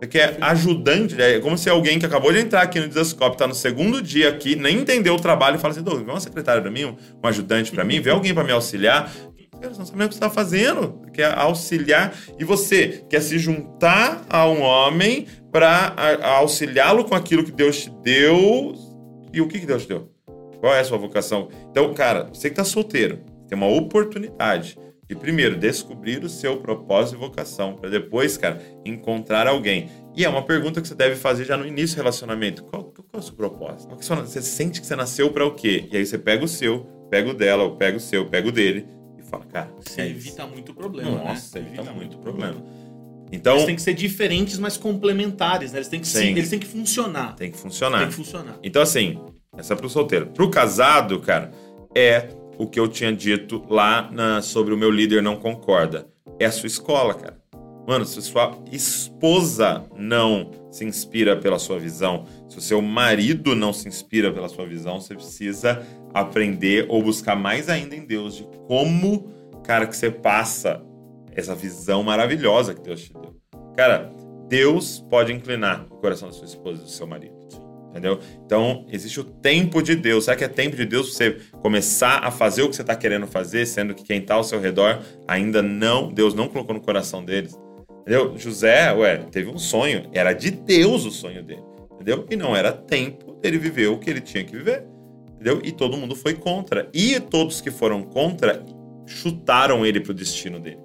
Você 0.00 0.08
quer 0.08 0.38
ajudante, 0.40 1.20
é 1.20 1.38
como 1.38 1.56
se 1.56 1.70
alguém 1.70 1.98
que 1.98 2.06
acabou 2.06 2.32
de 2.32 2.40
entrar 2.40 2.62
aqui 2.62 2.80
no 2.80 2.88
Desascope, 2.88 3.36
tá 3.36 3.46
no 3.46 3.54
segundo 3.54 4.02
dia 4.02 4.28
aqui, 4.28 4.56
nem 4.56 4.78
entendeu 4.78 5.14
o 5.14 5.20
trabalho 5.20 5.56
e 5.56 5.58
fala 5.60 5.72
assim: 5.72 5.82
Douglas, 5.82 6.04
vê 6.04 6.10
uma 6.10 6.20
secretária 6.20 6.60
pra 6.60 6.70
mim, 6.70 6.84
um 6.84 6.96
ajudante 7.28 7.70
pra 7.70 7.84
mim, 7.84 8.00
vê 8.00 8.10
alguém 8.10 8.34
pra 8.34 8.42
me 8.42 8.50
auxiliar. 8.50 9.12
Cara, 9.52 9.74
não 9.76 9.84
sabe 9.86 10.04
o 10.04 10.08
que 10.08 10.14
você 10.14 10.20
tá 10.20 10.30
fazendo. 10.30 11.02
Quer 11.12 11.32
auxiliar. 11.36 12.14
E 12.38 12.44
você 12.44 13.04
quer 13.08 13.20
se 13.20 13.38
juntar 13.38 14.24
a 14.28 14.48
um 14.48 14.60
homem 14.62 15.26
pra 15.50 15.94
a- 15.96 16.26
a 16.26 16.36
auxiliá-lo 16.38 17.04
com 17.04 17.14
aquilo 17.14 17.42
que 17.44 17.50
Deus 17.52 17.82
te 17.82 17.90
deu. 18.02 18.74
E 19.32 19.40
o 19.40 19.48
que, 19.48 19.58
que 19.58 19.66
Deus 19.66 19.82
te 19.82 19.88
deu? 19.88 20.10
Qual 20.60 20.74
é 20.74 20.80
a 20.80 20.84
sua 20.84 20.98
vocação? 20.98 21.48
Então, 21.70 21.92
cara, 21.94 22.28
você 22.32 22.50
que 22.50 22.56
tá 22.56 22.64
solteiro, 22.64 23.20
tem 23.48 23.56
uma 23.56 23.68
oportunidade 23.68 24.78
de 25.08 25.14
primeiro 25.14 25.56
descobrir 25.56 26.22
o 26.22 26.28
seu 26.28 26.58
propósito 26.58 27.16
e 27.16 27.18
vocação, 27.18 27.74
para 27.74 27.88
depois, 27.88 28.36
cara, 28.36 28.60
encontrar 28.84 29.46
alguém. 29.46 29.88
E 30.14 30.24
é 30.24 30.28
uma 30.28 30.42
pergunta 30.42 30.80
que 30.82 30.88
você 30.88 30.94
deve 30.94 31.16
fazer 31.16 31.44
já 31.44 31.56
no 31.56 31.66
início 31.66 31.96
do 31.96 32.00
relacionamento. 32.00 32.62
Qual, 32.64 32.84
qual 32.84 33.06
é 33.14 33.16
o 33.18 33.22
seu 33.22 33.34
propósito? 33.34 33.94
É 33.94 33.96
Você 34.20 34.42
sente 34.42 34.80
que 34.80 34.86
você 34.86 34.94
nasceu 34.96 35.30
para 35.30 35.46
o 35.46 35.54
quê? 35.54 35.88
E 35.90 35.96
aí 35.96 36.04
você 36.04 36.18
pega 36.18 36.44
o 36.44 36.48
seu, 36.48 36.80
pega 37.10 37.30
o 37.30 37.34
dela, 37.34 37.62
ou 37.64 37.76
pega 37.76 37.96
o 37.96 38.00
seu, 38.00 38.26
pega 38.26 38.48
o 38.48 38.52
dele 38.52 38.86
fala, 39.28 39.44
cara, 39.46 39.70
Você 39.80 40.00
é 40.00 40.06
isso. 40.06 40.28
evita 40.28 40.46
muito 40.46 40.74
problema, 40.74 41.10
Nossa, 41.10 41.58
né? 41.60 41.66
evita 41.68 41.92
muito 41.92 42.18
problema. 42.18 42.56
Então, 43.30 43.54
Eles 43.54 43.66
têm 43.66 43.76
que 43.76 43.82
ser 43.82 43.94
diferentes, 43.94 44.58
mas 44.58 44.76
complementares, 44.76 45.72
né? 45.72 45.78
Eles 45.78 45.88
têm 45.88 46.00
que, 46.00 46.06
sim, 46.06 46.28
eles 46.30 46.48
têm 46.48 46.58
que 46.58 46.66
funcionar. 46.66 47.34
tem 47.36 47.50
que 47.50 47.58
funcionar. 47.58 47.98
Tem 47.98 48.08
que 48.08 48.14
funcionar. 48.14 48.58
Então, 48.62 48.80
assim, 48.80 49.18
essa 49.56 49.74
é 49.74 49.76
pro 49.76 49.88
solteiro. 49.88 50.28
Pro 50.28 50.50
casado, 50.50 51.20
cara, 51.20 51.50
é 51.94 52.28
o 52.56 52.66
que 52.66 52.80
eu 52.80 52.88
tinha 52.88 53.12
dito 53.12 53.64
lá 53.68 54.10
na- 54.10 54.40
sobre 54.42 54.72
o 54.72 54.76
meu 54.78 54.90
líder 54.90 55.22
não 55.22 55.36
concorda. 55.36 56.06
É 56.40 56.46
a 56.46 56.52
sua 56.52 56.66
escola, 56.66 57.12
cara. 57.14 57.37
Mano, 57.88 58.04
se 58.04 58.20
sua 58.20 58.54
esposa 58.70 59.82
não 59.96 60.50
se 60.70 60.84
inspira 60.84 61.34
pela 61.34 61.58
sua 61.58 61.78
visão, 61.78 62.26
se 62.46 62.58
o 62.58 62.60
seu 62.60 62.82
marido 62.82 63.54
não 63.54 63.72
se 63.72 63.88
inspira 63.88 64.30
pela 64.30 64.46
sua 64.46 64.66
visão, 64.66 65.00
você 65.00 65.14
precisa 65.14 65.82
aprender 66.12 66.84
ou 66.90 67.02
buscar 67.02 67.34
mais 67.34 67.70
ainda 67.70 67.96
em 67.96 68.04
Deus 68.04 68.36
de 68.36 68.46
como, 68.66 69.32
cara, 69.64 69.86
que 69.86 69.96
você 69.96 70.10
passa 70.10 70.84
essa 71.32 71.54
visão 71.54 72.02
maravilhosa 72.02 72.74
que 72.74 72.82
Deus 72.82 73.04
te 73.04 73.14
deu. 73.14 73.34
Cara, 73.74 74.12
Deus 74.50 75.02
pode 75.08 75.32
inclinar 75.32 75.86
o 75.90 75.96
coração 75.96 76.28
da 76.28 76.34
sua 76.34 76.44
esposa 76.44 76.82
e 76.82 76.84
do 76.84 76.90
seu 76.90 77.06
marido. 77.06 77.38
Entendeu? 77.88 78.20
Então, 78.44 78.84
existe 78.90 79.18
o 79.18 79.24
tempo 79.24 79.80
de 79.80 79.96
Deus. 79.96 80.26
Será 80.26 80.36
que 80.36 80.44
é 80.44 80.48
tempo 80.48 80.76
de 80.76 80.84
Deus 80.84 81.14
você 81.14 81.38
começar 81.62 82.22
a 82.22 82.30
fazer 82.30 82.64
o 82.64 82.68
que 82.68 82.76
você 82.76 82.82
está 82.82 82.94
querendo 82.94 83.26
fazer, 83.26 83.64
sendo 83.64 83.94
que 83.94 84.04
quem 84.04 84.18
está 84.18 84.34
ao 84.34 84.44
seu 84.44 84.60
redor 84.60 85.00
ainda 85.26 85.62
não, 85.62 86.12
Deus 86.12 86.34
não 86.34 86.48
colocou 86.48 86.74
no 86.74 86.82
coração 86.82 87.24
deles? 87.24 87.58
Entendeu? 88.08 88.38
José, 88.38 88.90
ué, 88.94 89.18
teve 89.30 89.50
um 89.50 89.58
sonho, 89.58 90.08
era 90.14 90.32
de 90.32 90.50
Deus 90.50 91.04
o 91.04 91.10
sonho 91.10 91.42
dele, 91.42 91.62
entendeu? 91.92 92.26
E 92.30 92.36
não 92.36 92.56
era 92.56 92.72
tempo 92.72 93.34
dele 93.34 93.58
viver 93.58 93.88
o 93.88 93.98
que 93.98 94.08
ele 94.08 94.22
tinha 94.22 94.42
que 94.42 94.56
viver, 94.56 94.82
entendeu? 95.34 95.60
E 95.62 95.70
todo 95.70 95.94
mundo 95.94 96.16
foi 96.16 96.32
contra. 96.32 96.88
E 96.94 97.20
todos 97.20 97.60
que 97.60 97.70
foram 97.70 98.02
contra 98.02 98.64
chutaram 99.06 99.84
ele 99.84 100.00
pro 100.00 100.14
destino 100.14 100.58
dele. 100.58 100.78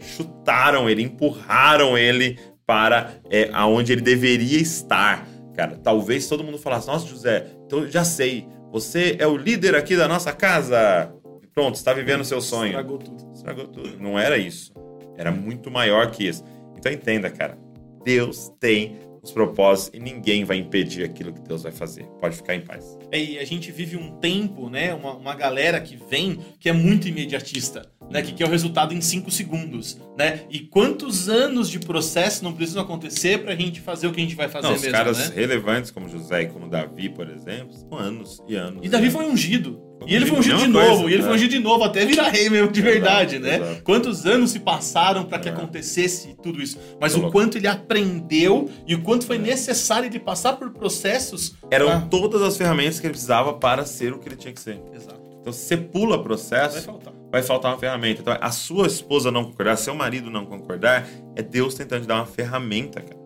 Chutaram 0.00 0.88
ele, 0.88 1.02
empurraram 1.02 1.98
ele 1.98 2.38
para 2.66 3.12
é, 3.28 3.50
aonde 3.52 3.92
ele 3.92 4.00
deveria 4.00 4.58
estar. 4.58 5.28
Cara, 5.54 5.76
talvez 5.76 6.26
todo 6.26 6.42
mundo 6.42 6.56
falasse: 6.56 6.86
Nossa, 6.86 7.06
José, 7.06 7.48
então 7.66 7.86
já 7.86 8.02
sei, 8.02 8.48
você 8.72 9.14
é 9.18 9.26
o 9.26 9.36
líder 9.36 9.74
aqui 9.74 9.94
da 9.94 10.08
nossa 10.08 10.32
casa. 10.32 11.12
Pronto, 11.54 11.74
está 11.74 11.92
vivendo 11.92 12.22
o 12.22 12.24
seu 12.24 12.40
sonho. 12.40 12.68
Estragou 12.70 12.96
tudo. 12.96 13.32
Estragou 13.34 13.66
tudo. 13.66 13.98
Não 14.00 14.18
era 14.18 14.38
isso. 14.38 14.72
Era 15.16 15.30
muito 15.30 15.70
maior 15.70 16.10
que 16.10 16.26
isso. 16.26 16.44
Então 16.76 16.90
entenda, 16.92 17.30
cara. 17.30 17.58
Deus 18.04 18.52
tem 18.60 18.96
os 19.22 19.32
propósitos 19.32 19.98
e 19.98 20.02
ninguém 20.02 20.44
vai 20.44 20.56
impedir 20.58 21.02
aquilo 21.02 21.32
que 21.32 21.40
Deus 21.40 21.64
vai 21.64 21.72
fazer. 21.72 22.04
Pode 22.20 22.36
ficar 22.36 22.54
em 22.54 22.60
paz. 22.60 22.96
É, 23.10 23.20
E 23.20 23.38
a 23.38 23.44
gente 23.44 23.72
vive 23.72 23.96
um 23.96 24.12
tempo, 24.20 24.70
né? 24.70 24.94
Uma, 24.94 25.14
uma 25.14 25.34
galera 25.34 25.80
que 25.80 25.96
vem 26.08 26.38
que 26.60 26.68
é 26.68 26.72
muito 26.72 27.08
imediatista, 27.08 27.90
né? 28.08 28.22
Que 28.22 28.32
quer 28.32 28.44
o 28.46 28.48
resultado 28.48 28.94
em 28.94 29.00
5 29.00 29.28
segundos, 29.32 30.00
né? 30.16 30.42
E 30.48 30.60
quantos 30.60 31.28
anos 31.28 31.68
de 31.68 31.80
processo 31.80 32.44
não 32.44 32.52
precisam 32.52 32.82
acontecer 32.82 33.42
pra 33.42 33.56
gente 33.56 33.80
fazer 33.80 34.06
o 34.06 34.12
que 34.12 34.20
a 34.20 34.22
gente 34.22 34.36
vai 34.36 34.48
fazer 34.48 34.68
Não, 34.68 34.74
os 34.76 34.82
mesmo, 34.82 34.96
caras 34.96 35.18
né? 35.18 35.34
relevantes 35.34 35.90
como 35.90 36.08
José 36.08 36.42
e 36.42 36.46
como 36.46 36.68
Davi, 36.68 37.08
por 37.08 37.28
exemplo, 37.28 37.74
são 37.74 37.98
anos 37.98 38.40
e 38.46 38.54
anos. 38.54 38.80
E 38.84 38.88
Davi 38.88 39.10
foi 39.10 39.24
ungido. 39.26 39.82
E 40.06 40.14
ele 40.14 40.30
ungido 40.30 40.58
de 40.58 40.66
novo, 40.68 40.86
coisa, 41.02 41.10
e 41.10 41.14
ele 41.14 41.22
é. 41.22 41.30
ungido 41.30 41.50
de 41.50 41.58
novo, 41.58 41.82
até 41.84 42.04
virar 42.04 42.28
rei 42.28 42.48
mesmo, 42.50 42.70
de 42.70 42.80
Exato, 42.80 42.92
verdade, 42.94 43.38
né? 43.38 43.56
exato. 43.56 43.82
Quantos 43.82 44.24
anos 44.26 44.50
se 44.50 44.60
passaram 44.60 45.24
pra 45.24 45.38
que 45.38 45.48
É. 45.48 45.52
acontecesse 45.52 46.36
tudo 46.42 46.62
isso? 46.62 46.78
Mas 47.00 47.12
Tô 47.12 47.18
o 47.18 47.22
louco. 47.22 47.36
quanto 47.38 47.56
ele 47.58 47.66
aprendeu 47.66 48.68
e 48.86 48.94
o 48.94 49.02
quanto 49.02 49.26
foi 49.26 49.38
necessário 49.38 50.08
ele 50.08 50.18
passar 50.20 50.54
por 50.54 50.70
processos. 50.70 51.56
Eram 51.70 51.86
pra- 51.86 52.00
todas 52.02 52.42
as 52.42 52.56
ferramentas 52.56 53.00
que 53.00 53.06
ele 53.06 53.12
precisava 53.12 53.54
para 53.54 53.84
ser 53.84 54.12
o 54.12 54.18
que 54.18 54.28
ele 54.28 54.36
tinha 54.36 54.52
que 54.52 54.60
ser. 54.60 54.80
Exato. 54.94 55.20
Então, 55.40 55.52
se 55.52 55.60
você 55.60 55.76
pula 55.76 56.22
processo, 56.22 56.74
Vai 56.74 56.82
faltar. 56.82 57.12
vai 57.32 57.42
faltar 57.42 57.72
uma 57.72 57.78
ferramenta. 57.78 58.20
Então, 58.20 58.36
a 58.40 58.50
sua 58.52 58.86
esposa 58.86 59.30
não 59.30 59.44
concordar, 59.44 59.76
seu 59.76 59.94
marido 59.94 60.30
não 60.30 60.44
concordar, 60.44 61.06
é 61.34 61.42
Deus 61.42 61.74
tentando 61.74 62.02
te 62.02 62.06
dar 62.08 62.16
uma 62.16 62.26
ferramenta, 62.26 63.00
cara, 63.00 63.20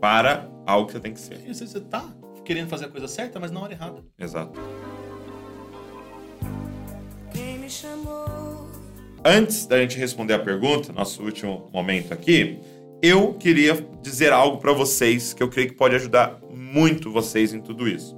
para 0.00 0.48
algo 0.66 0.86
que 0.86 0.92
você 0.94 1.00
tem 1.00 1.12
que 1.12 1.20
ser. 1.20 1.38
Você 1.46 1.80
tá 1.80 2.04
querendo 2.44 2.68
fazer 2.68 2.86
a 2.86 2.88
coisa 2.88 3.06
certa, 3.08 3.38
mas 3.38 3.50
na 3.50 3.60
hora 3.60 3.72
errada. 3.72 4.02
Exato. 4.18 4.58
Antes 9.30 9.66
da 9.66 9.78
gente 9.78 9.98
responder 9.98 10.32
a 10.32 10.38
pergunta, 10.38 10.90
nosso 10.90 11.22
último 11.22 11.68
momento 11.70 12.14
aqui, 12.14 12.58
eu 13.02 13.34
queria 13.34 13.74
dizer 14.00 14.32
algo 14.32 14.56
para 14.56 14.72
vocês 14.72 15.34
que 15.34 15.42
eu 15.42 15.50
creio 15.50 15.68
que 15.68 15.74
pode 15.74 15.94
ajudar 15.96 16.38
muito 16.50 17.12
vocês 17.12 17.52
em 17.52 17.60
tudo 17.60 17.86
isso. 17.86 18.16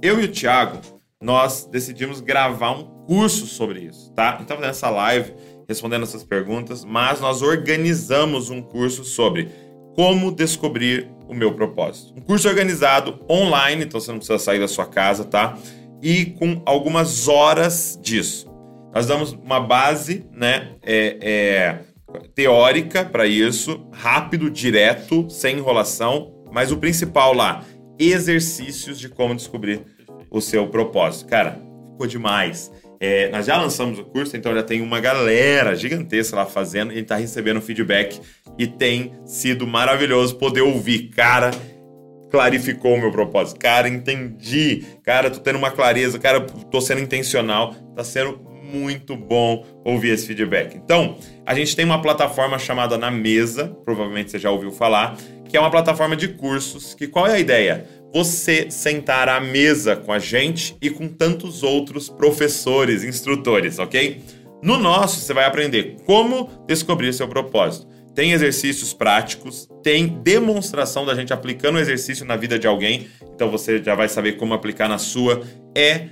Eu 0.00 0.18
e 0.18 0.24
o 0.24 0.32
Thiago, 0.32 0.80
nós 1.22 1.68
decidimos 1.70 2.22
gravar 2.22 2.70
um 2.70 2.84
curso 3.04 3.44
sobre 3.44 3.80
isso, 3.80 4.10
tá? 4.14 4.30
A 4.30 4.38
gente 4.38 4.46
tá 4.46 4.54
fazendo 4.54 4.70
essa 4.70 4.88
live, 4.88 5.34
respondendo 5.68 6.04
essas 6.04 6.24
perguntas, 6.24 6.86
mas 6.86 7.20
nós 7.20 7.42
organizamos 7.42 8.48
um 8.48 8.62
curso 8.62 9.04
sobre 9.04 9.50
como 9.94 10.32
descobrir 10.32 11.10
o 11.28 11.34
meu 11.34 11.52
propósito. 11.52 12.14
Um 12.16 12.22
curso 12.22 12.48
organizado 12.48 13.22
online, 13.28 13.84
então 13.84 14.00
você 14.00 14.10
não 14.10 14.18
precisa 14.18 14.38
sair 14.38 14.60
da 14.60 14.68
sua 14.68 14.86
casa, 14.86 15.22
tá? 15.22 15.58
E 16.00 16.24
com 16.24 16.62
algumas 16.64 17.28
horas 17.28 18.00
disso. 18.02 18.55
Nós 18.96 19.04
damos 19.04 19.32
uma 19.32 19.60
base, 19.60 20.24
né, 20.32 20.70
é, 20.82 21.18
é, 21.20 21.78
teórica 22.34 23.04
para 23.04 23.26
isso, 23.26 23.86
rápido, 23.92 24.48
direto, 24.50 25.28
sem 25.28 25.58
enrolação, 25.58 26.32
mas 26.50 26.72
o 26.72 26.78
principal 26.78 27.34
lá, 27.34 27.62
exercícios 27.98 28.98
de 28.98 29.10
como 29.10 29.36
descobrir 29.36 29.82
o 30.30 30.40
seu 30.40 30.66
propósito. 30.68 31.28
Cara, 31.28 31.60
ficou 31.92 32.06
demais. 32.06 32.72
É, 32.98 33.28
nós 33.28 33.44
já 33.44 33.60
lançamos 33.60 33.98
o 33.98 34.04
curso, 34.04 34.34
então 34.34 34.54
já 34.54 34.62
tem 34.62 34.80
uma 34.80 34.98
galera 34.98 35.76
gigantesca 35.76 36.34
lá 36.34 36.46
fazendo 36.46 36.90
e 36.90 36.94
a 36.94 36.96
gente 36.96 37.08
tá 37.08 37.16
recebendo 37.16 37.60
feedback 37.60 38.18
e 38.56 38.66
tem 38.66 39.12
sido 39.26 39.66
maravilhoso 39.66 40.36
poder 40.36 40.62
ouvir. 40.62 41.10
Cara, 41.10 41.50
clarificou 42.30 42.94
o 42.94 42.98
meu 42.98 43.10
propósito. 43.10 43.60
Cara, 43.60 43.90
entendi. 43.90 44.86
Cara, 45.02 45.30
tô 45.30 45.40
tendo 45.40 45.58
uma 45.58 45.70
clareza. 45.70 46.18
Cara, 46.18 46.40
tô 46.40 46.80
sendo 46.80 47.02
intencional. 47.02 47.74
Tá 47.94 48.02
sendo 48.02 48.55
muito 48.72 49.16
bom 49.16 49.64
ouvir 49.84 50.10
esse 50.10 50.26
feedback. 50.26 50.76
Então, 50.76 51.16
a 51.44 51.54
gente 51.54 51.76
tem 51.76 51.84
uma 51.84 52.02
plataforma 52.02 52.58
chamada 52.58 52.98
Na 52.98 53.10
Mesa, 53.10 53.68
provavelmente 53.84 54.30
você 54.30 54.38
já 54.38 54.50
ouviu 54.50 54.70
falar, 54.70 55.16
que 55.48 55.56
é 55.56 55.60
uma 55.60 55.70
plataforma 55.70 56.16
de 56.16 56.28
cursos. 56.28 56.94
Que 56.94 57.06
qual 57.06 57.26
é 57.26 57.34
a 57.34 57.38
ideia? 57.38 57.86
Você 58.12 58.70
sentar 58.70 59.28
à 59.28 59.40
mesa 59.40 59.94
com 59.94 60.12
a 60.12 60.18
gente 60.18 60.76
e 60.80 60.90
com 60.90 61.06
tantos 61.06 61.62
outros 61.62 62.08
professores, 62.08 63.04
instrutores, 63.04 63.78
ok? 63.78 64.22
No 64.62 64.78
nosso, 64.78 65.20
você 65.20 65.34
vai 65.34 65.44
aprender 65.44 65.96
como 66.04 66.48
descobrir 66.66 67.12
seu 67.12 67.28
propósito. 67.28 67.86
Tem 68.14 68.32
exercícios 68.32 68.94
práticos, 68.94 69.68
tem 69.82 70.06
demonstração 70.22 71.04
da 71.04 71.14
gente 71.14 71.34
aplicando 71.34 71.76
o 71.76 71.78
exercício 71.78 72.24
na 72.24 72.34
vida 72.34 72.58
de 72.58 72.66
alguém, 72.66 73.08
então 73.34 73.50
você 73.50 73.82
já 73.82 73.94
vai 73.94 74.08
saber 74.08 74.32
como 74.38 74.54
aplicar 74.54 74.88
na 74.88 74.96
sua. 74.96 75.42
É 75.76 76.08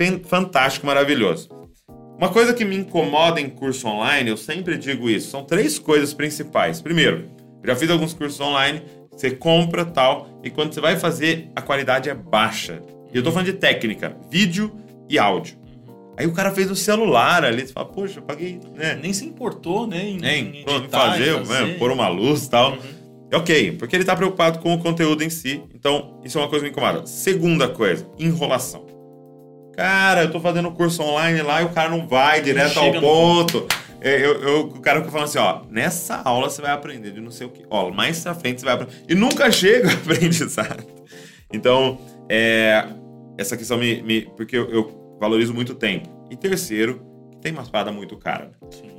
fan- 0.00 0.20
fantástico, 0.24 0.86
maravilhoso. 0.86 1.48
Uma 2.18 2.30
coisa 2.30 2.52
que 2.52 2.64
me 2.64 2.74
incomoda 2.74 3.40
em 3.40 3.48
curso 3.48 3.86
online, 3.86 4.28
eu 4.28 4.36
sempre 4.36 4.76
digo 4.76 5.08
isso, 5.08 5.30
são 5.30 5.44
três 5.44 5.78
coisas 5.78 6.12
principais. 6.12 6.82
Primeiro, 6.82 7.26
já 7.64 7.76
fiz 7.76 7.88
alguns 7.88 8.12
cursos 8.12 8.40
online, 8.40 8.82
você 9.12 9.30
compra 9.30 9.84
tal, 9.84 10.28
e 10.42 10.50
quando 10.50 10.74
você 10.74 10.80
vai 10.80 10.96
fazer, 10.96 11.48
a 11.54 11.62
qualidade 11.62 12.10
é 12.10 12.14
baixa. 12.14 12.82
E 13.14 13.16
eu 13.16 13.22
tô 13.22 13.30
falando 13.30 13.46
de 13.46 13.52
técnica, 13.52 14.16
vídeo 14.28 14.72
e 15.08 15.16
áudio. 15.16 15.56
Aí 16.16 16.26
o 16.26 16.32
cara 16.32 16.50
fez 16.50 16.68
no 16.68 16.74
celular 16.74 17.44
ali, 17.44 17.64
você 17.64 17.72
fala, 17.72 17.86
poxa, 17.86 18.18
eu 18.18 18.24
paguei, 18.24 18.58
né? 18.74 18.98
Nem 19.00 19.12
se 19.12 19.24
importou, 19.24 19.86
né? 19.86 20.02
Em, 20.02 20.18
Em, 20.24 20.60
em 20.60 20.64
pronto, 20.64 20.80
editar, 20.80 21.12
fazer, 21.12 21.40
né, 21.46 21.76
pôr 21.78 21.92
uma 21.92 22.08
luz 22.08 22.46
e 22.46 22.50
tal. 22.50 22.76
Ok, 23.32 23.72
porque 23.78 23.94
ele 23.94 24.04
tá 24.04 24.16
preocupado 24.16 24.58
com 24.58 24.74
o 24.74 24.78
conteúdo 24.78 25.22
em 25.22 25.30
si. 25.30 25.62
Então, 25.72 26.20
isso 26.24 26.36
é 26.36 26.40
uma 26.40 26.48
coisa 26.48 26.64
que 26.64 26.70
me 26.72 26.76
incomoda. 26.76 27.06
Segunda 27.06 27.68
coisa, 27.68 28.10
enrolação. 28.18 28.84
Cara, 29.78 30.24
eu 30.24 30.32
tô 30.32 30.40
fazendo 30.40 30.72
curso 30.72 31.00
online 31.04 31.40
lá 31.40 31.62
e 31.62 31.64
o 31.64 31.68
cara 31.68 31.88
não 31.88 32.04
vai 32.08 32.42
direto 32.42 32.76
ao 32.78 32.84
chega 32.86 33.00
no 33.00 33.06
ponto. 33.06 33.64
É, 34.00 34.16
Eu, 34.16 34.42
eu- 34.42 34.60
o 34.62 34.80
cara 34.80 34.98
fica 34.98 35.12
falando 35.12 35.26
assim, 35.28 35.38
ó, 35.38 35.60
nessa 35.70 36.16
aula 36.24 36.50
você 36.50 36.60
vai 36.60 36.72
aprender 36.72 37.12
de 37.12 37.20
não 37.20 37.30
sei 37.30 37.46
o 37.46 37.50
que. 37.50 37.64
Ó, 37.70 37.88
mais 37.92 38.18
pra 38.20 38.34
frente 38.34 38.58
você 38.58 38.64
vai 38.64 38.74
aprender. 38.74 38.94
E 39.08 39.14
nunca 39.14 39.48
chega 39.52 39.86
o 39.86 39.92
aprendizado. 39.92 40.82
Então, 41.52 41.96
é, 42.28 42.86
essa 43.38 43.56
questão 43.56 43.78
me. 43.78 44.02
me- 44.02 44.22
porque 44.36 44.56
eu, 44.56 44.68
eu 44.68 45.16
valorizo 45.20 45.54
muito 45.54 45.70
o 45.70 45.76
tempo. 45.76 46.08
E 46.28 46.36
terceiro, 46.36 47.00
tem 47.40 47.52
uma 47.52 47.62
espada 47.62 47.92
muito 47.92 48.16
cara. 48.16 48.50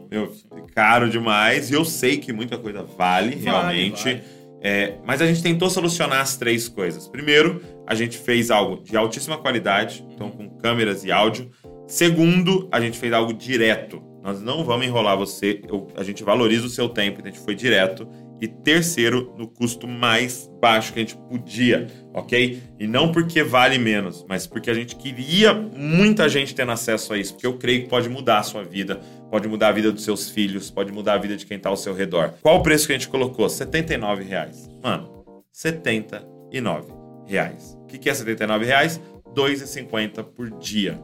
Meu, 0.09 0.31
caro 0.73 1.09
demais. 1.09 1.69
E 1.69 1.73
eu 1.73 1.83
sei 1.83 2.19
que 2.19 2.31
muita 2.31 2.57
coisa 2.57 2.83
vale, 2.83 3.35
realmente. 3.35 4.03
vale. 4.05 4.23
É, 4.61 4.95
mas 5.05 5.21
a 5.21 5.25
gente 5.27 5.41
tentou 5.43 5.69
solucionar 5.69 6.21
as 6.21 6.35
três 6.37 6.67
coisas. 6.69 7.05
Primeiro, 7.07 7.61
a 7.89 7.95
gente 7.95 8.17
fez 8.19 8.51
algo 8.51 8.83
de 8.83 8.95
altíssima 8.95 9.37
qualidade, 9.37 10.05
então 10.13 10.29
com 10.29 10.47
câmeras 10.57 11.03
e 11.03 11.11
áudio. 11.11 11.49
Segundo, 11.87 12.69
a 12.71 12.79
gente 12.79 12.99
fez 12.99 13.11
algo 13.11 13.33
direto. 13.33 13.99
Nós 14.21 14.39
não 14.41 14.63
vamos 14.63 14.85
enrolar 14.85 15.17
você, 15.17 15.59
eu- 15.67 15.87
a 15.95 16.03
gente 16.03 16.23
valoriza 16.23 16.67
o 16.67 16.69
seu 16.69 16.87
tempo, 16.87 17.19
então 17.19 17.31
a 17.31 17.33
gente 17.33 17.43
foi 17.43 17.55
direto. 17.55 18.07
E 18.41 18.47
terceiro, 18.47 19.33
no 19.37 19.47
custo 19.47 19.87
mais 19.87 20.49
baixo 20.61 20.93
que 20.93 20.99
a 20.99 21.01
gente 21.01 21.17
podia, 21.17 21.87
ok? 22.13 22.61
E 22.79 22.85
não 22.87 23.11
porque 23.11 23.41
vale 23.43 23.77
menos, 23.79 24.23
mas 24.29 24.45
porque 24.45 24.69
a 24.69 24.73
gente 24.73 24.95
queria 24.95 25.53
muita 25.53 26.29
gente 26.29 26.53
tendo 26.53 26.71
acesso 26.71 27.11
a 27.13 27.17
isso, 27.17 27.33
porque 27.33 27.47
eu 27.47 27.57
creio 27.57 27.83
que 27.83 27.89
pode 27.89 28.07
mudar 28.07 28.39
a 28.39 28.43
sua 28.43 28.63
vida, 28.63 28.97
pode 29.31 29.47
mudar 29.47 29.69
a 29.69 29.71
vida 29.71 29.91
dos 29.91 30.03
seus 30.03 30.29
filhos, 30.29 30.69
pode 30.69 30.91
mudar 30.91 31.13
a 31.15 31.17
vida 31.17 31.35
de 31.35 31.45
quem 31.45 31.57
está 31.57 31.69
ao 31.69 31.75
seu 31.77 31.93
redor. 31.93 32.33
Qual 32.41 32.57
o 32.59 32.63
preço 32.63 32.85
que 32.87 32.93
a 32.93 32.97
gente 32.97 33.09
colocou? 33.09 33.49
79 33.49 34.23
reais. 34.23 34.69
Mano, 34.83 35.43
79 35.51 36.93
reais. 37.27 37.77
O 37.77 37.78
que, 37.89 37.97
que 37.97 38.09
é 38.09 38.13
79 38.13 38.65
reais? 38.65 38.97
R$ 38.97 39.33
2,50 39.35 40.23
por 40.23 40.49
dia 40.51 40.99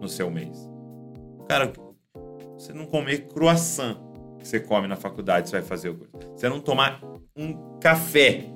no 0.00 0.08
seu 0.08 0.30
mês. 0.30 0.68
Cara, 1.48 1.72
você 2.58 2.72
não 2.72 2.86
comer 2.86 3.26
croissant 3.28 3.96
que 4.38 4.48
você 4.48 4.58
come 4.58 4.88
na 4.88 4.96
faculdade, 4.96 5.48
você 5.48 5.58
vai 5.58 5.66
fazer 5.66 5.90
o 5.90 5.94
curso. 5.94 6.32
Você 6.34 6.48
não 6.48 6.60
tomar 6.60 7.00
um 7.36 7.78
café 7.78 8.46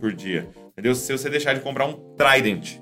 por 0.00 0.12
dia. 0.12 0.48
Entendeu? 0.72 0.94
Se 0.94 1.10
você 1.12 1.28
deixar 1.28 1.54
de 1.54 1.60
comprar 1.60 1.86
um 1.86 2.14
Trident, 2.16 2.78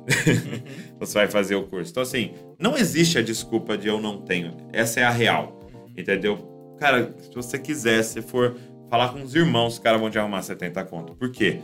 você 0.99 1.15
vai 1.15 1.29
fazer 1.29 1.55
o 1.55 1.65
curso. 1.65 1.91
Então, 1.91 2.03
assim, 2.03 2.33
não 2.59 2.77
existe 2.77 3.19
a 3.19 3.23
desculpa 3.23 3.77
de 3.77 3.89
eu 3.89 4.01
não 4.01 4.21
tenho. 4.23 4.57
Essa 4.73 5.01
é 5.01 5.05
a 5.05 5.11
real. 5.11 5.69
Entendeu? 5.97 6.77
Cara, 6.79 7.15
se 7.19 7.35
você 7.35 7.59
quiser, 7.59 8.03
se 8.03 8.21
for 8.21 8.55
falar 8.91 9.13
com 9.13 9.23
os 9.23 9.35
irmãos, 9.35 9.75
os 9.75 9.79
caras 9.79 10.01
vão 10.01 10.11
te 10.11 10.19
arrumar 10.19 10.43
70 10.43 10.85
conto. 10.85 11.15
Por 11.15 11.31
quê? 11.31 11.61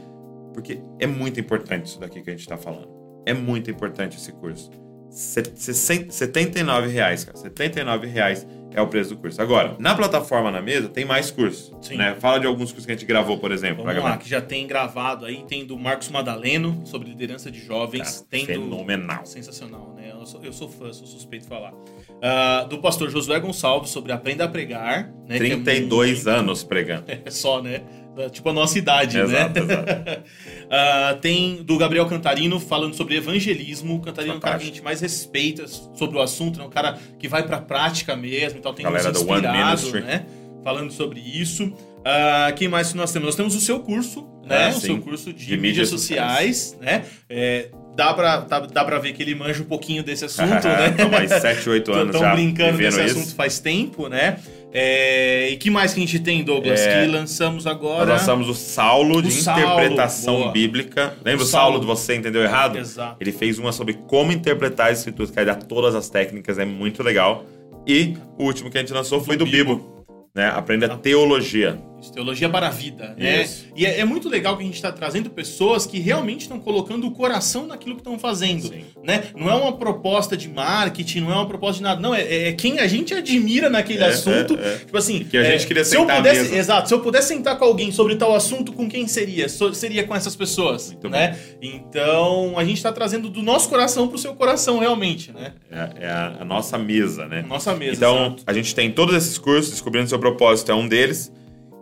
Porque 0.53 0.81
é 0.99 1.07
muito 1.07 1.41
importante 1.41 1.87
isso 1.87 2.01
daqui 2.01 2.21
que 2.23 2.31
a 2.31 2.37
gente 2.37 2.47
tá 2.47 2.57
falando. 2.57 2.89
É 3.25 3.33
muito 3.33 3.71
importante 3.71 4.17
esse 4.17 4.33
curso. 4.33 4.71
79 5.11 6.89
reais, 6.89 7.25
cara. 7.25 7.37
79 7.37 8.07
reais 8.07 8.47
é 8.75 8.81
o 8.81 8.87
preço 8.87 9.11
do 9.11 9.21
curso. 9.21 9.41
Agora, 9.41 9.77
na 9.79 9.95
plataforma 9.95 10.51
na 10.51 10.63
mesa 10.63 10.89
tem 10.89 11.05
mais 11.05 11.31
cursos. 11.31 11.73
Sim. 11.83 11.97
Né? 11.97 12.17
Fala 12.19 12.41
de 12.41 12.47
alguns 12.47 12.71
cursos 12.71 12.87
que 12.87 12.93
a 12.93 12.95
gente 12.95 13.07
gravou, 13.07 13.37
por 13.39 13.53
exemplo. 13.53 13.85
Vamos 13.85 14.03
lá, 14.03 14.17
que 14.17 14.29
já 14.29 14.41
tem 14.41 14.67
gravado 14.67 15.27
aí, 15.27 15.45
tem 15.47 15.67
do 15.67 15.79
Marcos 15.79 16.09
Madaleno, 16.09 16.81
sobre 16.87 17.11
liderança 17.11 17.51
de 17.51 17.61
jovens. 17.61 18.21
Cara, 18.21 18.27
tem 18.31 18.47
do... 18.47 18.53
fenomenal. 18.53 19.27
Sensacional, 19.27 19.95
né? 19.95 20.13
Eu 20.19 20.27
sou, 20.27 20.43
eu 20.43 20.53
sou 20.53 20.69
fã, 20.69 20.93
sou 20.93 21.07
suspeito 21.07 21.43
de 21.43 21.49
falar. 21.49 21.75
Ah, 22.23 22.65
do 22.69 22.79
pastor 22.79 23.11
Josué 23.11 23.39
Gonçalves, 23.41 23.91
sobre 23.91 24.13
Aprenda 24.13 24.45
a 24.45 24.49
Pregar. 24.49 25.13
Né, 25.29 25.39
que 25.39 25.45
é 25.45 25.57
32 25.57 26.25
muito- 26.25 26.31
anos 26.31 26.65
pregando. 26.65 27.05
É 27.25 27.31
só, 27.31 27.61
né? 27.63 27.83
Tipo 28.31 28.51
a 28.51 28.53
nossa 28.53 28.79
idade, 28.79 29.19
Exato, 29.19 29.65
né? 29.65 29.75
exato. 29.75 30.23
Ah, 30.75 31.19
tem 31.21 31.63
do 31.63 31.77
Gabriel 31.77 32.07
Cantarino 32.07 32.59
falando 32.59 32.95
sobre 32.95 33.17
evangelismo. 33.17 33.97
O 33.97 34.01
Cantarino 34.01 34.33
é 34.35 34.37
um 34.39 34.41
cara 34.41 34.57
que 34.57 34.65
a 34.65 34.67
gente 34.67 34.83
mais 34.83 35.03
respeita 35.03 35.67
sobre 35.67 36.17
o 36.17 36.21
assunto, 36.23 36.59
né? 36.59 36.65
Um 36.65 36.71
cara 36.71 36.99
que 37.19 37.29
vai 37.29 37.43
pra 37.43 37.61
prática 37.61 38.17
mesmo 38.17 38.59
e 38.59 38.63
tal. 38.63 38.73
Tem 38.73 38.83
Galera 38.83 39.11
nos 39.11 39.21
inspirado, 39.21 39.91
né? 40.01 40.25
Falando 40.65 40.91
sobre 40.91 41.21
isso. 41.21 41.71
Ah, 42.05 42.53
quem 42.57 42.69
mais 42.69 42.91
que 42.91 42.97
nós 42.97 43.13
temos? 43.13 43.27
Nós 43.27 43.37
temos 43.37 43.55
o 43.55 43.61
seu 43.61 43.81
curso, 43.81 44.27
né? 44.47 44.67
Ah, 44.67 44.69
o 44.71 44.73
sim. 44.75 44.81
seu 44.87 44.99
curso 45.01 45.33
de, 45.33 45.45
De 45.45 45.57
mídias 45.57 45.61
mídias 45.61 45.89
sociais, 45.91 46.77
né? 46.81 47.05
É, 47.29 47.69
dá, 47.95 48.15
pra, 48.15 48.41
dá, 48.41 48.61
dá 48.61 48.85
pra 48.85 48.99
ver 48.99 49.13
que 49.13 49.23
ele 49.23 49.35
manja 49.35 49.63
um 49.63 49.67
pouquinho 49.67 50.03
desse 50.03 50.25
assunto, 50.25 50.49
né? 50.67 50.89
Estamos 50.89 51.19
aí 51.19 51.29
7, 51.29 51.69
8 51.69 51.93
anos 51.93 52.07
Estão 52.15 52.21
já 52.23 52.35
brincando 52.35 52.79
nesse 52.79 53.05
isso. 53.05 53.19
assunto 53.19 53.35
faz 53.35 53.59
tempo, 53.61 54.09
né? 54.09 54.39
É, 54.75 55.51
e 55.51 55.57
que 55.57 55.69
mais 55.71 55.93
que 55.93 56.01
a 56.01 56.07
gente 56.07 56.19
tem, 56.19 56.43
Douglas? 56.43 56.81
É, 56.81 57.05
que 57.05 57.11
lançamos 57.13 57.65
Nós 57.67 57.75
agora. 57.75 58.13
lançamos 58.15 58.49
o 58.49 58.55
Saulo 58.55 59.21
de 59.21 59.29
O 59.29 59.31
Saulo, 59.31 59.61
interpretação 59.61 60.37
boa. 60.37 60.53
bíblica. 60.53 61.15
Lembra 61.25 61.45
O 61.45 61.47
Saulo 61.47 61.73
Saulo. 61.75 61.81
de 61.81 61.87
Você 61.87 62.15
Entendeu 62.15 62.43
Errado? 62.43 62.79
Exato. 62.79 63.17
Ele 63.21 63.33
fez 63.33 63.59
uma 63.59 63.71
sobre 63.73 63.95
como 63.95 64.33
interpretar 64.33 64.91
as 64.91 64.99
escrituras, 64.99 65.31
que 65.31 65.45
dá 65.45 65.55
todas 65.55 65.95
as 65.95 66.09
técnicas, 66.09 66.59
é 66.59 66.65
muito 66.65 67.03
legal. 67.03 67.45
E 67.87 68.15
o 68.39 68.45
último 68.45 68.71
que 68.71 68.79
a 68.79 68.81
gente 68.81 68.93
lançou 68.93 69.21
foi 69.23 69.37
do 69.37 69.45
Bibo, 69.45 70.05
né? 70.35 70.49
Aprenda 70.55 70.89
teologia. 70.97 71.79
Isso, 72.03 72.13
Teologia 72.13 72.49
para 72.49 72.67
a 72.67 72.71
vida, 72.71 73.15
né? 73.17 73.43
Isso. 73.43 73.67
E 73.77 73.87
é, 73.87 74.01
é 74.01 74.05
muito 74.05 74.29
legal 74.29 74.57
que 74.57 74.63
a 74.63 74.67
gente 74.67 74.75
está 74.75 74.91
trazendo 74.93 75.31
pessoas 75.31 75.87
que 75.87 75.99
realmente 76.01 76.43
estão 76.43 76.59
colocando 76.59 77.07
o 77.07 77.13
coração 77.13 77.67
naquilo 77.67 77.95
que 77.95 78.01
estão 78.01 78.19
fazendo, 78.19 78.69
Sim. 78.69 78.85
né? 79.03 79.25
Não 79.37 79.49
é 79.49 79.55
uma 79.55 79.73
proposta 79.73 80.37
de 80.37 80.49
marketing, 80.49 81.21
não 81.21 81.31
é 81.31 81.35
uma 81.37 81.47
proposta 81.47 81.77
de 81.79 81.83
nada, 81.85 82.01
não, 82.01 82.15
é, 82.15 82.49
é 82.49 82.53
quem 82.53 82.81
a 82.81 82.87
gente 82.87 83.15
admira 83.15 83.71
naquele 83.71 84.03
É, 84.03 84.09
assunto. 84.09 84.59
é, 84.61 84.75
é. 84.75 84.79
Tipo 84.79 84.97
assim, 84.99 85.25
Que 85.25 85.37
a 85.39 85.43
é, 85.43 85.53
gente 85.53 85.67
queria 85.67 85.85
se 85.85 85.95
eu 85.97 86.01
sentar 86.01 86.17
à 86.17 86.19
pudesse, 86.19 86.41
mesa. 86.43 86.57
Exato, 86.57 86.89
se 86.89 86.95
eu 86.95 87.01
pudesse 87.01 87.29
sentar 87.29 87.57
com 87.57 87.65
alguém 87.65 87.93
sobre 87.93 88.17
tal 88.17 88.35
assunto, 88.35 88.73
com 88.73 88.89
quem 88.89 89.07
seria? 89.07 89.49
So- 89.49 89.73
seria 89.73 90.05
com 90.05 90.15
essas 90.15 90.35
pessoas, 90.35 90.91
Muito 90.91 91.09
né? 91.09 91.39
Então, 91.63 92.59
a 92.59 92.65
gente 92.65 92.77
está 92.79 92.93
trazendo 92.93 93.29
do 93.29 93.43
nosso 93.43 93.69
coração 93.69 94.09
pro 94.09 94.19
seu 94.19 94.35
coração 94.35 94.79
realmente, 94.79 95.33
né? 95.33 95.53
É, 95.71 96.05
é 96.05 96.09
a, 96.09 96.37
a 96.41 96.45
nossa 96.45 96.77
mesa, 96.79 97.27
né? 97.27 97.43
Nossa 97.47 97.75
mesa. 97.75 97.97
Então, 97.97 98.27
exato. 98.27 98.43
a 98.47 98.53
gente 98.53 98.75
tem 98.75 98.91
todos 98.91 99.15
esses 99.15 99.39
cursos, 99.39 99.71
Descobrindo 99.73 100.09
Seu 100.09 100.19
Propósito 100.19 100.71
é 100.73 100.75
um 100.75 100.89
deles. 100.89 101.33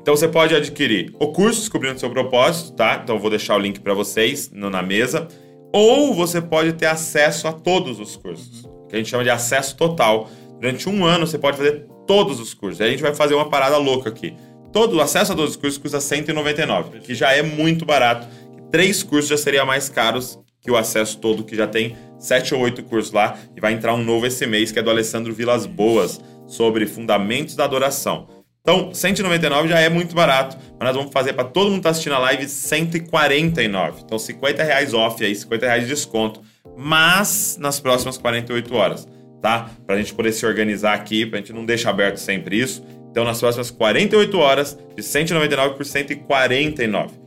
Então, 0.03 0.17
você 0.17 0.27
pode 0.29 0.55
adquirir 0.55 1.15
o 1.21 1.29
curso 1.29 1.61
Descobrindo 1.61 2.01
Seu 2.01 2.11
Propósito, 2.11 2.73
tá? 2.73 3.01
Então, 3.03 3.17
eu 3.17 3.21
vou 3.21 3.31
deixar 3.31 3.57
o 3.57 3.59
link 3.59 3.81
para 3.81 3.93
vocês 3.95 4.51
no- 4.53 4.71
na 4.71 4.83
mesa. 4.83 5.29
Ou 5.73 6.15
você 6.15 6.41
pode 6.41 6.73
ter 6.73 6.87
acesso 6.87 7.47
a 7.47 7.53
todos 7.53 8.01
os 8.01 8.17
cursos, 8.17 8.67
que 8.89 8.97
a 8.97 8.99
gente 8.99 9.09
chama 9.11 9.23
de 9.23 9.31
acesso 9.31 9.77
total. 9.77 10.29
Durante 10.61 10.89
um 10.89 11.05
ano, 11.05 11.27
você 11.27 11.39
pode 11.39 11.57
fazer 11.57 11.87
todos 12.07 12.41
os 12.41 12.53
cursos. 12.55 12.81
Aí 12.81 12.89
a 12.89 12.91
gente 12.91 13.03
vai 13.03 13.15
fazer 13.15 13.35
uma 13.35 13.49
parada 13.49 13.77
louca 13.77 14.09
aqui. 14.09 14.35
Todo 14.73 14.97
o 14.97 15.01
acesso 15.01 15.33
a 15.33 15.37
todos 15.37 15.53
os 15.53 15.57
cursos 15.57 15.79
custa 15.79 15.99
R$ 15.99 16.03
199, 16.03 17.01
que 17.01 17.15
já 17.15 17.33
é 17.33 17.43
muito 17.43 17.85
barato. 17.85 18.27
Três 18.71 19.03
cursos 19.03 19.29
já 19.29 19.37
seriam 19.37 19.67
mais 19.67 19.89
caros 19.89 20.39
que 20.61 20.71
o 20.71 20.77
acesso 20.77 21.19
todo, 21.19 21.45
que 21.45 21.57
já 21.57 21.67
tem 21.67 21.97
sete 22.19 22.55
ou 22.55 22.61
oito 22.63 22.83
cursos 22.83 23.13
lá. 23.13 23.37
E 23.57 23.61
vai 23.61 23.73
entrar 23.73 23.95
um 23.95 24.03
novo 24.03 24.27
esse 24.27 24.47
mês, 24.47 24.71
que 24.73 24.79
é 24.79 24.83
do 24.83 24.91
Alessandro 24.91 25.33
Vilas 25.33 25.67
Boas, 25.67 26.21
sobre 26.47 26.87
fundamentos 26.87 27.55
da 27.55 27.65
adoração. 27.65 28.27
Então, 28.63 28.93
199 28.93 29.69
já 29.69 29.81
é 29.81 29.89
muito 29.89 30.15
barato, 30.15 30.57
mas 30.79 30.89
nós 30.89 30.97
vamos 30.97 31.13
fazer 31.13 31.33
para 31.33 31.45
todo 31.45 31.71
mundo 31.71 31.77
que 31.77 31.83
tá 31.85 31.91
assistindo 31.91 32.15
a 32.15 32.19
live 32.19 32.47
149. 32.47 34.03
Então, 34.05 34.19
50 34.19 34.63
reais 34.63 34.93
off 34.93 35.25
aí, 35.25 35.35
50 35.35 35.67
reais 35.67 35.83
de 35.85 35.89
desconto. 35.89 36.43
Mas 36.77 37.57
nas 37.59 37.81
próximas 37.81 38.19
48 38.19 38.75
horas, 38.75 39.09
tá? 39.41 39.71
Pra 39.87 39.97
gente 39.97 40.13
poder 40.15 40.33
se 40.33 40.45
organizar 40.45 40.93
aqui, 40.93 41.25
pra 41.25 41.39
gente 41.39 41.53
não 41.53 41.65
deixar 41.65 41.91
aberto 41.91 42.19
sempre 42.19 42.61
isso. 42.61 42.85
Então, 43.11 43.25
nas 43.25 43.41
próximas 43.41 43.71
48 43.71 44.39
horas, 44.39 44.79
de 44.95 45.03
199 45.03 45.75
por 45.77 45.85
149. 45.85 47.19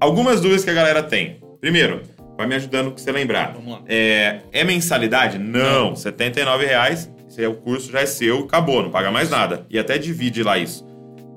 Algumas 0.00 0.40
dúvidas 0.40 0.64
que 0.64 0.70
a 0.70 0.74
galera 0.74 1.02
tem. 1.02 1.38
Primeiro, 1.60 2.02
vai 2.36 2.46
me 2.46 2.54
ajudando 2.54 2.90
com 2.90 2.98
você 2.98 3.12
lembrar. 3.12 3.52
Vamos 3.52 3.72
lá. 3.72 3.82
É, 3.86 4.40
é 4.52 4.64
mensalidade? 4.64 5.38
Não. 5.38 5.94
79 5.94 6.64
reais. 6.64 7.10
É 7.42 7.48
o 7.48 7.54
curso, 7.54 7.90
já 7.92 8.00
é 8.00 8.06
seu, 8.06 8.40
acabou, 8.40 8.82
não 8.82 8.90
paga 8.90 9.10
mais 9.10 9.30
nada. 9.30 9.64
E 9.70 9.78
até 9.78 9.96
divide 9.98 10.42
lá 10.42 10.58
isso. 10.58 10.86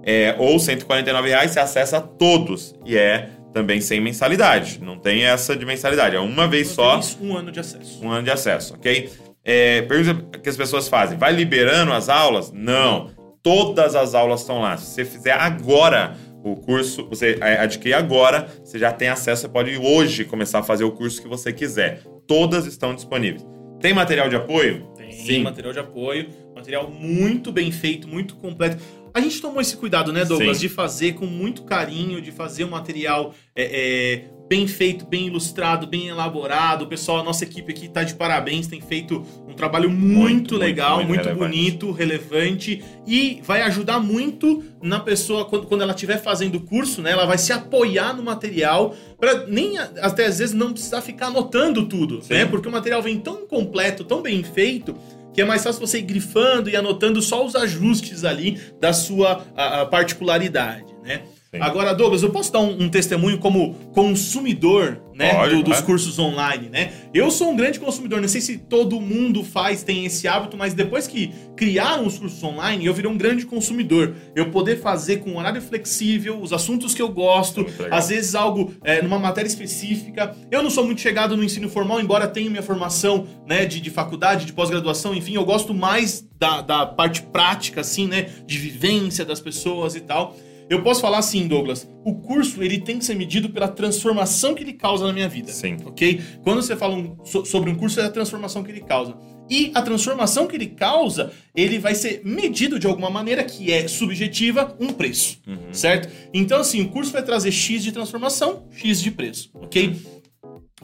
É, 0.03 0.35
ou 0.39 0.59
149 0.59 1.29
reais, 1.29 1.51
você 1.51 1.59
acessa 1.59 2.01
todos. 2.01 2.73
E 2.85 2.97
é 2.97 3.29
também 3.53 3.81
sem 3.81 4.01
mensalidade. 4.01 4.79
Não 4.81 4.97
tem 4.97 5.23
essa 5.23 5.55
de 5.55 5.65
mensalidade. 5.65 6.15
É 6.15 6.19
uma 6.19 6.47
vez 6.47 6.69
só 6.69 6.91
Temos 6.91 7.17
um 7.21 7.35
ano 7.37 7.51
de 7.51 7.59
acesso. 7.59 8.03
um 8.03 8.09
ano 8.09 8.23
de 8.23 8.31
acesso, 8.31 8.73
ok? 8.73 9.09
É, 9.43 9.81
pergunta 9.83 10.39
que 10.39 10.49
as 10.49 10.57
pessoas 10.57 10.87
fazem: 10.87 11.17
vai 11.17 11.33
liberando 11.33 11.93
as 11.93 12.09
aulas? 12.09 12.51
Não. 12.51 13.09
Todas 13.43 13.95
as 13.95 14.13
aulas 14.13 14.41
estão 14.41 14.61
lá. 14.61 14.77
Se 14.77 14.85
você 14.93 15.05
fizer 15.05 15.33
agora 15.33 16.15
o 16.43 16.55
curso, 16.55 17.07
você 17.07 17.37
é, 17.41 17.59
adquirir 17.59 17.93
agora, 17.93 18.47
você 18.63 18.77
já 18.79 18.91
tem 18.91 19.09
acesso. 19.09 19.43
Você 19.43 19.49
pode 19.49 19.77
hoje 19.77 20.25
começar 20.25 20.59
a 20.59 20.63
fazer 20.63 20.83
o 20.83 20.91
curso 20.91 21.21
que 21.21 21.27
você 21.27 21.51
quiser. 21.51 22.03
Todas 22.27 22.65
estão 22.65 22.93
disponíveis. 22.93 23.45
Tem 23.79 23.93
material 23.93 24.29
de 24.29 24.35
apoio? 24.35 24.90
Tem 25.27 25.43
material 25.43 25.73
de 25.73 25.79
apoio, 25.79 26.29
material 26.55 26.89
muito 26.89 27.51
bem 27.51 27.71
feito, 27.71 28.07
muito 28.07 28.35
completo. 28.35 28.81
A 29.13 29.19
gente 29.19 29.41
tomou 29.41 29.61
esse 29.61 29.75
cuidado, 29.75 30.13
né, 30.13 30.23
Douglas, 30.23 30.57
Sim. 30.57 30.67
de 30.67 30.69
fazer 30.69 31.13
com 31.13 31.25
muito 31.25 31.63
carinho, 31.63 32.21
de 32.21 32.31
fazer 32.31 32.63
um 32.63 32.69
material 32.69 33.33
é, 33.55 33.63
é, 33.63 34.25
bem 34.51 34.67
feito, 34.67 35.05
bem 35.05 35.27
ilustrado, 35.27 35.87
bem 35.87 36.09
elaborado. 36.09 36.83
O 36.83 36.87
pessoal, 36.87 37.19
a 37.19 37.23
nossa 37.23 37.45
equipe 37.45 37.71
aqui 37.71 37.87
tá 37.87 38.03
de 38.03 38.15
parabéns, 38.15 38.67
tem 38.67 38.81
feito 38.81 39.25
um 39.47 39.53
trabalho 39.53 39.89
muito, 39.89 40.19
Muito, 40.19 40.57
legal, 40.57 40.97
muito, 40.97 41.07
muito, 41.07 41.23
muito 41.23 41.39
bonito, 41.39 41.91
relevante 41.93 42.83
e 43.07 43.39
vai 43.45 43.61
ajudar 43.61 44.01
muito 44.01 44.61
na 44.83 44.99
pessoa 44.99 45.45
quando, 45.45 45.67
quando 45.67 45.83
ela 45.83 45.93
estiver 45.93 46.21
fazendo 46.21 46.55
o 46.55 46.59
curso, 46.59 47.01
né? 47.01 47.11
Ela 47.11 47.25
vai 47.25 47.37
se 47.37 47.53
apoiar 47.53 48.13
no 48.13 48.21
material 48.23 48.93
para 49.17 49.47
nem 49.47 49.77
até 49.77 50.25
às 50.25 50.39
vezes 50.39 50.53
não 50.53 50.73
precisar 50.73 51.01
ficar 51.01 51.27
anotando 51.27 51.85
tudo, 51.85 52.21
Sim. 52.21 52.33
né? 52.33 52.45
Porque 52.45 52.67
o 52.67 52.71
material 52.73 53.01
vem 53.01 53.19
tão 53.21 53.47
completo, 53.47 54.03
tão 54.03 54.21
bem 54.21 54.43
feito 54.43 54.93
que 55.33 55.39
é 55.41 55.45
mais 55.45 55.63
fácil 55.63 55.79
você 55.79 55.99
ir 55.99 56.01
grifando 56.01 56.69
e 56.69 56.75
anotando 56.75 57.21
só 57.21 57.45
os 57.45 57.55
ajustes 57.55 58.25
ali 58.25 58.59
da 58.81 58.91
sua 58.91 59.45
a- 59.55 59.81
a 59.83 59.85
particularidade, 59.85 60.93
né? 61.05 61.21
Sim. 61.53 61.59
Agora, 61.61 61.93
Douglas, 61.93 62.23
eu 62.23 62.29
posso 62.29 62.51
dar 62.51 62.59
um, 62.59 62.83
um 62.83 62.89
testemunho 62.89 63.37
como 63.37 63.73
consumidor 63.93 65.01
né, 65.13 65.33
Pode, 65.35 65.55
do- 65.55 65.63
dos 65.63 65.73
claro. 65.73 65.85
cursos 65.85 66.17
online, 66.17 66.69
né? 66.69 66.93
Eu 67.13 67.29
sou 67.29 67.51
um 67.51 67.55
grande 67.57 67.77
consumidor, 67.77 68.21
não 68.21 68.27
sei 68.29 68.39
se 68.39 68.57
todo 68.57 69.01
mundo 69.01 69.43
faz, 69.43 69.83
tem 69.83 70.05
esse 70.05 70.29
hábito, 70.29 70.55
mas 70.55 70.73
depois 70.73 71.07
que 71.07 71.33
criaram 71.55 72.07
os 72.07 72.17
cursos 72.17 72.41
online, 72.41 72.85
eu 72.85 72.93
virei 72.93 73.11
um 73.11 73.17
grande 73.17 73.45
consumidor. 73.45 74.15
Eu 74.33 74.49
poder 74.49 74.79
fazer 74.79 75.17
com 75.17 75.35
horário 75.35 75.61
flexível, 75.61 76.41
os 76.41 76.53
assuntos 76.53 76.93
que 76.95 77.01
eu 77.01 77.09
gosto, 77.09 77.65
às 77.91 78.07
vezes 78.07 78.33
algo 78.33 78.73
é, 78.81 79.01
numa 79.01 79.19
matéria 79.19 79.47
específica. 79.49 80.33
Eu 80.49 80.63
não 80.63 80.69
sou 80.69 80.85
muito 80.85 81.01
chegado 81.01 81.35
no 81.35 81.43
ensino 81.43 81.67
formal, 81.67 81.99
embora 81.99 82.29
tenha 82.29 82.49
minha 82.49 82.63
formação 82.63 83.27
né, 83.45 83.65
de, 83.65 83.81
de 83.81 83.89
faculdade, 83.89 84.45
de 84.45 84.53
pós-graduação, 84.53 85.13
enfim, 85.13 85.35
eu 85.35 85.43
gosto 85.43 85.73
mais 85.73 86.25
da, 86.39 86.61
da 86.61 86.85
parte 86.85 87.21
prática, 87.23 87.81
assim, 87.81 88.07
né? 88.07 88.29
De 88.47 88.57
vivência 88.57 89.25
das 89.25 89.41
pessoas 89.41 89.95
e 89.95 89.99
tal. 89.99 90.35
Eu 90.71 90.81
posso 90.81 91.01
falar 91.01 91.17
assim, 91.17 91.49
Douglas, 91.49 91.85
o 92.05 92.15
curso 92.15 92.63
ele 92.63 92.79
tem 92.79 92.97
que 92.97 93.03
ser 93.03 93.13
medido 93.13 93.49
pela 93.49 93.67
transformação 93.67 94.55
que 94.55 94.63
ele 94.63 94.71
causa 94.71 95.05
na 95.05 95.11
minha 95.11 95.27
vida. 95.27 95.51
Sim. 95.51 95.75
Ok? 95.85 96.21
Quando 96.43 96.61
você 96.61 96.77
fala 96.77 96.95
um- 96.95 97.17
so- 97.25 97.43
sobre 97.43 97.69
um 97.69 97.75
curso, 97.75 97.99
é 97.99 98.05
a 98.05 98.09
transformação 98.09 98.63
que 98.63 98.71
ele 98.71 98.79
causa. 98.79 99.17
E 99.49 99.69
a 99.75 99.81
transformação 99.81 100.47
que 100.47 100.55
ele 100.55 100.67
causa, 100.67 101.33
ele 101.53 101.77
vai 101.77 101.93
ser 101.93 102.21
medido 102.23 102.79
de 102.79 102.87
alguma 102.87 103.09
maneira 103.09 103.43
que 103.43 103.69
é 103.69 103.85
subjetiva, 103.85 104.73
um 104.79 104.93
preço. 104.93 105.39
Certo? 105.73 106.07
Então, 106.33 106.61
assim, 106.61 106.79
o 106.81 106.87
curso 106.87 107.11
vai 107.11 107.21
trazer 107.21 107.51
X 107.51 107.83
de 107.83 107.91
transformação, 107.91 108.65
X 108.71 109.01
de 109.01 109.11
preço. 109.11 109.49
Ok? 109.53 109.97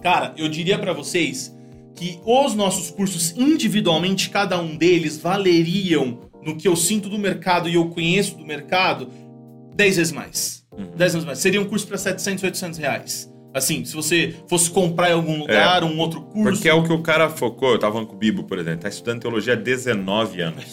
Cara, 0.02 0.34
eu 0.38 0.50
diria 0.50 0.78
pra 0.78 0.92
vocês 0.92 1.56
que 1.96 2.20
os 2.26 2.54
nossos 2.56 2.92
cursos 2.92 3.34
individualmente, 3.38 4.30
cada 4.30 4.60
um 4.60 4.76
deles, 4.76 5.18
valeriam 5.18 6.20
no 6.44 6.58
que 6.58 6.68
eu 6.68 6.76
sinto 6.76 7.08
do 7.08 7.18
mercado 7.18 7.70
e 7.70 7.76
eu 7.76 7.88
conheço 7.90 8.38
do 8.38 8.46
mercado 8.46 9.10
10 9.78 9.96
vezes 9.98 10.12
mais. 10.12 10.66
10 10.96 11.14
vezes 11.14 11.26
mais. 11.26 11.40
Seria 11.40 11.62
um 11.62 11.66
curso 11.66 11.88
pra 11.88 11.98
700, 11.98 12.44
800 12.44 12.80
reais. 12.80 13.32
Assim, 13.54 13.86
se 13.86 13.96
você 13.96 14.36
fosse 14.48 14.70
comprar 14.70 15.10
em 15.10 15.14
algum 15.14 15.40
lugar, 15.40 15.84
um 15.84 15.98
outro 16.00 16.22
curso. 16.22 16.52
Porque 16.52 16.68
é 16.68 16.74
o 16.74 16.84
que 16.84 16.92
o 16.92 17.02
cara 17.02 17.30
focou. 17.30 17.72
Eu 17.72 17.80
tava 17.80 17.94
falando 17.94 18.08
com 18.10 18.16
o 18.16 18.18
Bibo, 18.20 18.44
por 18.44 18.60
exemplo. 18.60 18.82
Tá 18.82 18.90
estudando 18.90 19.22
teologia 19.22 19.54
há 19.54 19.56
19 19.56 20.42
anos. 20.42 20.66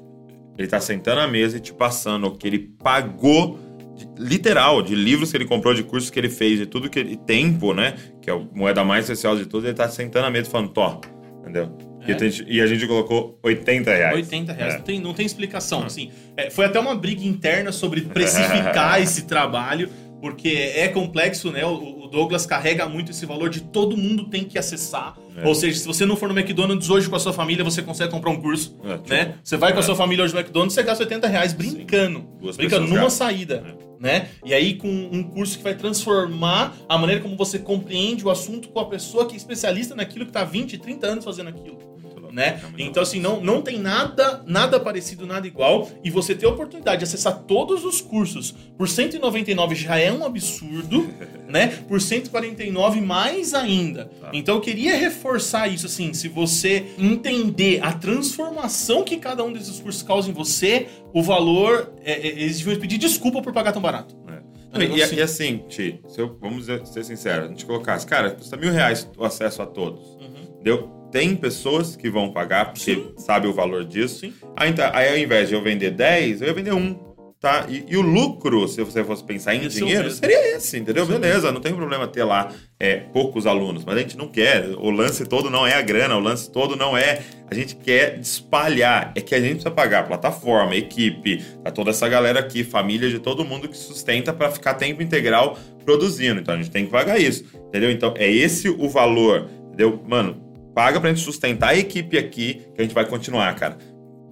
ele 0.56 0.68
tá 0.68 0.80
sentando 0.80 1.20
à 1.20 1.26
mesa 1.26 1.56
e 1.56 1.60
te 1.60 1.72
passando 1.72 2.26
o 2.26 2.36
que 2.36 2.46
ele 2.46 2.58
pagou 2.82 3.58
de- 3.96 4.08
literal, 4.22 4.80
de 4.82 4.94
livros 4.94 5.30
que 5.30 5.36
ele 5.36 5.46
comprou, 5.46 5.74
de 5.74 5.82
cursos 5.82 6.08
que 6.10 6.18
ele 6.18 6.28
fez, 6.30 6.58
de 6.58 6.66
tudo 6.66 6.88
que 6.88 6.98
ele. 6.98 7.16
Tempo, 7.16 7.74
né? 7.74 7.94
Que 8.22 8.30
é 8.30 8.34
a 8.34 8.38
moeda 8.54 8.84
mais 8.84 9.06
preciosa 9.06 9.42
de 9.42 9.46
tudo, 9.48 9.66
ele 9.66 9.74
tá 9.74 9.88
sentando 9.88 10.22
na 10.24 10.30
mesa 10.30 10.48
e 10.48 10.50
falando, 10.50 10.70
Tó, 10.70 11.00
entendeu? 11.40 11.76
E, 12.06 12.12
É. 12.12 12.14
a 12.14 12.18
gente, 12.18 12.46
e 12.48 12.60
a 12.60 12.66
gente 12.66 12.86
colocou 12.86 13.38
80 13.42 13.94
reais. 13.94 14.14
80 14.14 14.52
reais. 14.52 14.74
É. 14.74 14.76
Não, 14.78 14.84
tem, 14.84 15.00
não 15.00 15.14
tem 15.14 15.26
explicação. 15.26 15.82
Assim, 15.84 16.10
É, 16.36 16.50
foi 16.50 16.64
até 16.64 16.78
uma 16.78 16.94
briga 16.94 17.24
interna 17.24 17.72
sobre 17.72 18.02
precificar 18.02 19.00
esse 19.02 19.22
trabalho, 19.26 19.88
porque 20.20 20.72
é 20.74 20.88
complexo, 20.88 21.50
né? 21.50 21.64
O, 21.64 22.04
o 22.04 22.08
Douglas 22.08 22.44
carrega 22.44 22.86
muito 22.88 23.10
esse 23.10 23.24
valor 23.24 23.48
de 23.48 23.60
todo 23.60 23.96
mundo 23.96 24.24
tem 24.28 24.44
que 24.44 24.58
acessar. 24.58 25.16
É. 25.36 25.46
Ou 25.46 25.54
seja, 25.54 25.78
se 25.78 25.86
você 25.86 26.04
não 26.04 26.16
for 26.16 26.28
no 26.28 26.38
McDonald's 26.38 26.90
hoje 26.90 27.08
com 27.08 27.16
a 27.16 27.20
sua 27.20 27.32
família, 27.32 27.64
você 27.64 27.82
consegue 27.82 28.10
comprar 28.10 28.30
um 28.30 28.40
curso. 28.40 28.76
É, 28.84 28.96
tipo, 28.96 29.08
né? 29.10 29.34
Você 29.42 29.56
vai 29.56 29.72
com 29.72 29.78
a 29.78 29.82
é. 29.82 29.84
sua 29.84 29.94
família 29.96 30.24
hoje 30.24 30.34
no 30.34 30.40
McDonald's, 30.40 30.74
você 30.74 30.82
gasta 30.82 31.04
80 31.04 31.26
reais 31.28 31.52
brincando. 31.52 32.26
Brincando, 32.56 32.86
numa 32.86 33.02
gastam. 33.02 33.10
saída. 33.28 33.64
Né? 34.00 34.30
E 34.42 34.54
aí, 34.54 34.76
com 34.76 34.88
um 34.88 35.22
curso 35.22 35.58
que 35.58 35.62
vai 35.62 35.74
transformar 35.74 36.74
a 36.88 36.96
maneira 36.96 37.20
como 37.20 37.36
você 37.36 37.58
compreende 37.58 38.24
o 38.24 38.30
assunto 38.30 38.70
com 38.70 38.80
a 38.80 38.86
pessoa 38.86 39.26
que 39.26 39.34
é 39.34 39.36
especialista 39.36 39.94
naquilo 39.94 40.24
que 40.24 40.30
está 40.30 40.42
20, 40.42 40.78
30 40.78 41.06
anos 41.06 41.24
fazendo 41.24 41.50
aquilo 41.50 41.89
né? 42.32 42.60
é 42.78 42.82
Então, 42.82 43.02
assim, 43.02 43.20
não, 43.20 43.40
não 43.40 43.62
tem 43.62 43.78
nada, 43.78 44.42
nada 44.46 44.78
parecido, 44.78 45.26
nada 45.26 45.46
igual. 45.46 45.88
E 46.02 46.10
você 46.10 46.34
ter 46.34 46.46
a 46.46 46.50
oportunidade 46.50 46.98
de 46.98 47.04
acessar 47.04 47.40
todos 47.44 47.84
os 47.84 48.00
cursos 48.00 48.54
por 48.76 48.88
199 48.88 49.74
já 49.74 49.98
é 49.98 50.12
um 50.12 50.24
absurdo, 50.24 51.08
né? 51.48 51.68
Por 51.88 52.00
149 52.00 53.00
mais 53.00 53.54
ainda. 53.54 54.06
Tá. 54.20 54.30
Então, 54.32 54.56
eu 54.56 54.60
queria 54.60 54.96
reforçar 54.96 55.68
isso, 55.68 55.86
assim, 55.86 56.12
se 56.12 56.28
você 56.28 56.86
entender 56.98 57.80
a 57.82 57.92
transformação 57.92 59.02
que 59.02 59.16
cada 59.16 59.44
um 59.44 59.52
desses 59.52 59.80
cursos 59.80 60.02
causa 60.02 60.30
em 60.30 60.32
você, 60.32 60.86
o 61.12 61.22
valor, 61.22 61.92
é, 62.02 62.12
é, 62.12 62.26
eles 62.26 62.58
deviam 62.58 62.78
pedir 62.80 62.98
desculpa 62.98 63.42
por 63.42 63.52
pagar 63.52 63.72
tão 63.72 63.82
barato. 63.82 64.16
É. 64.28 64.40
Um 64.72 64.78
Não, 64.78 64.82
e, 64.82 64.88
negócio 64.88 65.18
e 65.18 65.22
assim, 65.22 65.64
Ti, 65.68 66.00
se 66.06 66.20
eu, 66.20 66.36
vamos 66.40 66.66
ser 66.66 67.04
sincero, 67.04 67.46
a 67.46 67.48
gente 67.48 67.66
colocasse, 67.66 68.06
cara, 68.06 68.30
custa 68.30 68.56
mil 68.56 68.72
reais 68.72 69.08
o 69.16 69.24
acesso 69.24 69.62
a 69.62 69.66
todos. 69.66 70.06
Uhum. 70.10 70.42
Entendeu? 70.54 70.99
Tem 71.10 71.34
pessoas 71.34 71.96
que 71.96 72.08
vão 72.08 72.32
pagar 72.32 72.66
porque 72.66 72.94
Sim. 72.94 73.12
sabe 73.16 73.48
o 73.48 73.52
valor 73.52 73.84
disso. 73.84 74.20
Sim. 74.20 74.32
Aí, 74.56 74.70
então, 74.70 74.88
aí, 74.92 75.08
ao 75.08 75.18
invés 75.18 75.48
de 75.48 75.54
eu 75.54 75.62
vender 75.62 75.90
10, 75.90 76.42
eu 76.42 76.48
ia 76.48 76.54
vender 76.54 76.72
um. 76.72 77.10
Tá? 77.40 77.64
E, 77.70 77.86
e 77.88 77.96
o 77.96 78.02
lucro, 78.02 78.68
se 78.68 78.82
você 78.82 79.02
fosse 79.02 79.24
pensar 79.24 79.54
em 79.54 79.64
o 79.64 79.68
dinheiro, 79.68 80.10
seria 80.10 80.56
esse, 80.56 80.76
entendeu? 80.76 81.06
Sim. 81.06 81.12
Beleza, 81.12 81.50
não 81.50 81.60
tem 81.60 81.74
problema 81.74 82.06
ter 82.06 82.22
lá 82.22 82.52
é, 82.78 82.96
poucos 82.96 83.46
alunos, 83.46 83.82
mas 83.82 83.96
a 83.96 84.00
gente 84.00 84.14
não 84.14 84.28
quer. 84.28 84.66
O 84.76 84.90
lance 84.90 85.24
todo 85.24 85.48
não 85.48 85.66
é 85.66 85.72
a 85.72 85.80
grana, 85.80 86.14
o 86.16 86.20
lance 86.20 86.50
todo 86.50 86.76
não 86.76 86.94
é. 86.94 87.22
A 87.50 87.54
gente 87.54 87.76
quer 87.76 88.18
espalhar. 88.20 89.12
É 89.16 89.22
que 89.22 89.34
a 89.34 89.40
gente 89.40 89.52
precisa 89.52 89.70
pagar 89.70 90.06
plataforma, 90.06 90.76
equipe, 90.76 91.42
tá 91.64 91.70
toda 91.70 91.90
essa 91.90 92.06
galera 92.06 92.40
aqui, 92.40 92.62
família 92.62 93.08
de 93.08 93.18
todo 93.18 93.42
mundo 93.42 93.68
que 93.70 93.76
sustenta 93.76 94.34
para 94.34 94.50
ficar 94.50 94.74
tempo 94.74 95.02
integral 95.02 95.58
produzindo. 95.82 96.40
Então 96.40 96.54
a 96.54 96.58
gente 96.58 96.70
tem 96.70 96.84
que 96.84 96.90
pagar 96.92 97.18
isso, 97.18 97.44
entendeu? 97.68 97.90
Então 97.90 98.12
é 98.18 98.30
esse 98.30 98.68
o 98.68 98.86
valor, 98.86 99.48
entendeu? 99.68 99.98
Mano, 100.06 100.49
paga 100.74 101.00
pra 101.00 101.10
gente 101.10 101.22
sustentar 101.22 101.70
a 101.70 101.76
equipe 101.76 102.18
aqui 102.18 102.66
que 102.74 102.80
a 102.80 102.82
gente 102.82 102.94
vai 102.94 103.04
continuar, 103.06 103.54
cara. 103.56 103.78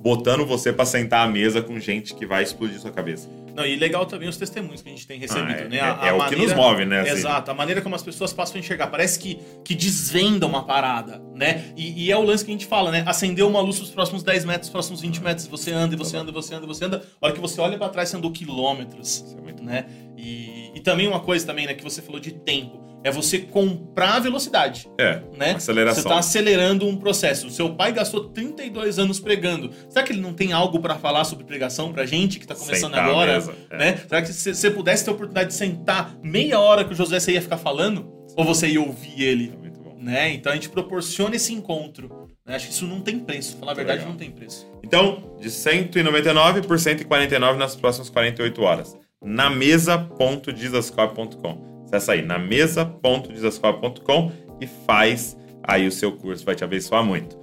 Botando 0.01 0.47
você 0.47 0.73
pra 0.73 0.85
sentar 0.85 1.27
à 1.27 1.31
mesa 1.31 1.61
com 1.61 1.79
gente 1.79 2.15
que 2.15 2.25
vai 2.27 2.43
explodir 2.43 2.79
sua 2.79 2.93
cabeça. 2.93 3.29
Não, 3.59 3.67
e 3.67 3.75
legal 3.75 4.07
também 4.07 4.29
os 4.29 4.37
testemunhos 4.37 4.83
que 4.83 4.89
a 4.89 4.93
gente 4.93 5.05
tem 5.05 5.19
recebido, 5.19 5.49
Ah, 5.51 5.65
é, 5.65 5.69
né? 5.69 5.77
é- 5.79 5.81
A- 5.81 6.03
a 6.03 6.07
é 6.09 6.13
o 6.13 6.29
que 6.29 6.37
nos 6.37 6.53
move, 6.53 6.85
né, 6.85 7.01
assim. 7.01 7.11
Exato, 7.11 7.51
a 7.51 7.55
maneira 7.55 7.83
como 7.83 7.97
as 7.97 8.03
pessoas 8.05 8.33
passam 8.33 8.55
a 8.57 8.59
enxergar. 8.61 8.87
Parece 8.87 9.19
que, 9.19 9.41
que 9.65 9.75
desvenda 9.75 10.47
uma 10.47 10.65
parada, 10.65 11.21
né? 11.35 11.73
E, 11.77 12.05
e 12.05 12.13
é 12.13 12.17
o 12.17 12.23
lance 12.23 12.45
que 12.45 12.53
a 12.53 12.55
gente 12.55 12.67
fala, 12.67 12.93
né? 12.93 13.03
Acendeu 13.05 13.49
uma 13.49 13.61
luz 13.61 13.81
nos 13.81 13.91
próximos 13.91 14.23
10 14.23 14.45
metros, 14.45 14.69
nos 14.69 14.73
próximos 14.73 15.01
20 15.01 15.21
metros, 15.23 15.47
você 15.49 15.73
anda, 15.73 15.95
e 15.95 15.99
você 15.99 16.17
anda, 16.17 16.31
e 16.31 16.35
você 16.35 16.55
anda, 16.55 16.65
e 16.65 16.69
você 16.69 16.85
anda. 16.85 17.03
A 17.21 17.27
hora 17.27 17.35
que 17.35 17.41
você 17.41 17.61
olha 17.61 17.77
pra 17.77 17.89
trás, 17.89 18.09
você 18.11 18.17
andou 18.17 18.31
quilômetros, 18.31 19.25
é 19.37 19.63
né? 19.63 19.87
E, 20.17 20.71
e 20.77 20.81
também 20.81 21.09
uma 21.09 21.21
coisa 21.21 21.45
também, 21.45 21.67
né, 21.67 21.75
que 21.75 21.83
você 21.83 22.01
falou 22.01 22.21
de 22.21 22.33
tempo. 22.33 22.87
É 23.05 23.13
você 23.13 23.39
comprar 23.39 24.19
velocidade 24.19 24.89
É, 24.99 25.21
né? 25.37 25.53
aceleração. 25.53 26.03
Você 26.03 26.09
está 26.09 26.19
acelerando 26.19 26.85
um 26.87 26.97
processo. 26.97 27.47
O 27.47 27.51
seu 27.51 27.73
pai 27.75 27.93
gastou 27.93 28.25
32 28.31 28.99
anos 28.99 29.21
pregando. 29.21 29.71
Será 29.89 30.05
que 30.05 30.13
ele 30.13 30.21
não 30.21 30.33
tem 30.35 30.53
algo 30.53 30.81
para 30.81 30.97
falar 30.97 31.23
sobre 31.25 31.45
pregação 31.45 31.93
pra 31.93 32.05
gente 32.05 32.41
que 32.41 32.47
tá 32.47 32.57
começando 32.57 32.91
Sentar 32.91 33.09
agora? 33.09 33.41
É. 33.71 33.77
Né? 33.77 33.97
Será 33.97 34.23
que 34.23 34.33
se 34.33 34.55
você 34.55 34.71
pudesse 34.71 35.05
ter 35.05 35.11
a 35.11 35.15
oportunidade 35.15 35.49
de 35.51 35.55
sentar 35.55 36.15
meia 36.23 36.59
hora 36.61 36.85
que 36.85 36.93
o 36.93 36.97
José 36.97 37.19
você 37.21 37.33
ia 37.33 37.43
ficar 37.43 37.59
falando? 37.59 38.09
Ou 38.37 38.45
você 38.45 38.69
ia 38.69 38.81
ouvir 38.81 39.23
ele? 39.23 39.53
É 39.55 39.57
muito 39.57 39.81
bom. 39.81 39.97
Né? 40.01 40.33
Então 40.33 40.53
a 40.53 40.55
gente 40.55 40.69
proporciona 40.69 41.35
esse 41.37 41.53
encontro. 41.53 42.29
né? 42.47 42.55
Acho 42.57 42.67
que 42.69 42.73
isso 42.73 42.87
não 42.87 43.01
tem 43.01 43.19
preço. 43.19 43.57
Falar 43.59 43.73
a 43.73 43.75
verdade, 43.75 43.99
legal. 43.99 44.13
não 44.13 44.19
tem 44.19 44.31
preço. 44.31 44.67
Então, 44.83 45.37
de 45.41 45.51
199 45.51 46.63
por 46.63 46.79
149 46.79 47.59
nas 47.59 47.75
próximas 47.75 48.09
48 48.11 48.63
horas. 48.63 48.97
Na 49.23 49.51
mesa.dizascope.com. 49.51 51.83
Acessa 51.87 52.13
aí, 52.13 52.23
na 52.23 52.39
mesa.dizascope.com 52.39 54.31
e 54.61 54.67
faz 54.87 55.37
aí 55.63 55.87
o 55.87 55.93
seu 55.93 56.13
curso, 56.13 56.45
vai 56.45 56.55
te 56.55 56.63
abençoar 56.65 57.03
muito. 57.05 57.39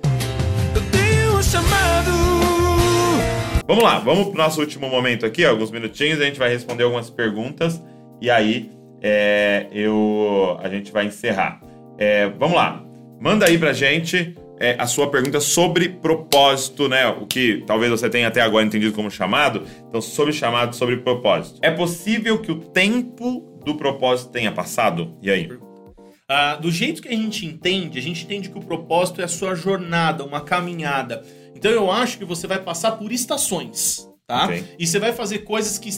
Vamos 3.68 3.84
lá, 3.84 3.97
vamos 3.97 4.28
pro 4.28 4.38
nosso 4.38 4.61
último 4.61 4.88
momento 4.88 5.26
aqui, 5.26 5.43
alguns 5.43 5.72
minutinhos, 5.72 6.22
a 6.22 6.26
gente 6.26 6.38
vai 6.38 6.49
responder 6.49 6.84
algumas 6.84 7.09
perguntas 7.09 7.82
e 8.22 8.30
aí 8.30 8.70
é, 9.01 9.66
eu, 9.72 10.59
a 10.61 10.70
gente 10.70 10.91
vai 10.91 11.07
encerrar. 11.07 11.59
É, 11.97 12.30
vamos 12.30 12.55
lá, 12.55 12.86
manda 13.20 13.47
aí 13.47 13.57
pra 13.57 13.74
gente 13.74 14.36
é, 14.59 14.76
a 14.78 14.86
sua 14.86 15.09
pergunta 15.09 15.39
sobre 15.39 15.89
propósito, 15.89 16.88
né? 16.88 17.07
O 17.07 17.26
que 17.26 17.63
talvez 17.66 17.89
você 17.89 18.07
tenha 18.07 18.28
até 18.28 18.39
agora 18.39 18.63
entendido 18.63 18.93
como 18.93 19.09
chamado. 19.09 19.63
Então, 19.89 19.99
sobre 19.99 20.32
chamado, 20.32 20.76
sobre 20.76 20.97
propósito. 20.97 21.59
É 21.63 21.72
possível 21.72 22.38
que 22.39 22.51
o 22.51 22.59
tempo 22.59 23.59
do 23.66 23.76
propósito 23.76 24.32
tenha 24.32 24.51
passado? 24.51 25.18
E 25.22 25.30
aí? 25.32 25.49
Ah, 26.28 26.55
do 26.55 26.72
jeito 26.72 27.01
que 27.01 27.07
a 27.07 27.11
gente 27.11 27.45
entende, 27.45 27.99
a 27.99 28.01
gente 28.01 28.24
entende 28.24 28.49
que 28.49 28.57
o 28.57 28.61
propósito 28.61 29.22
é 29.22 29.26
a 29.26 29.28
sua 29.28 29.53
jornada, 29.55 30.24
uma 30.24 30.41
caminhada. 30.41 31.24
Então 31.56 31.72
eu 31.72 31.89
acho 31.91 32.18
que 32.18 32.26
você 32.26 32.45
vai 32.47 32.60
passar 32.60 32.91
por 32.93 33.12
estações, 33.12 34.08
tá? 34.28 34.45
Ok. 34.45 34.64
E 34.78 34.86
você 34.86 34.99
vai 34.99 35.14
fazer 35.14 35.39
coisas 35.39 35.78
que 35.78 35.89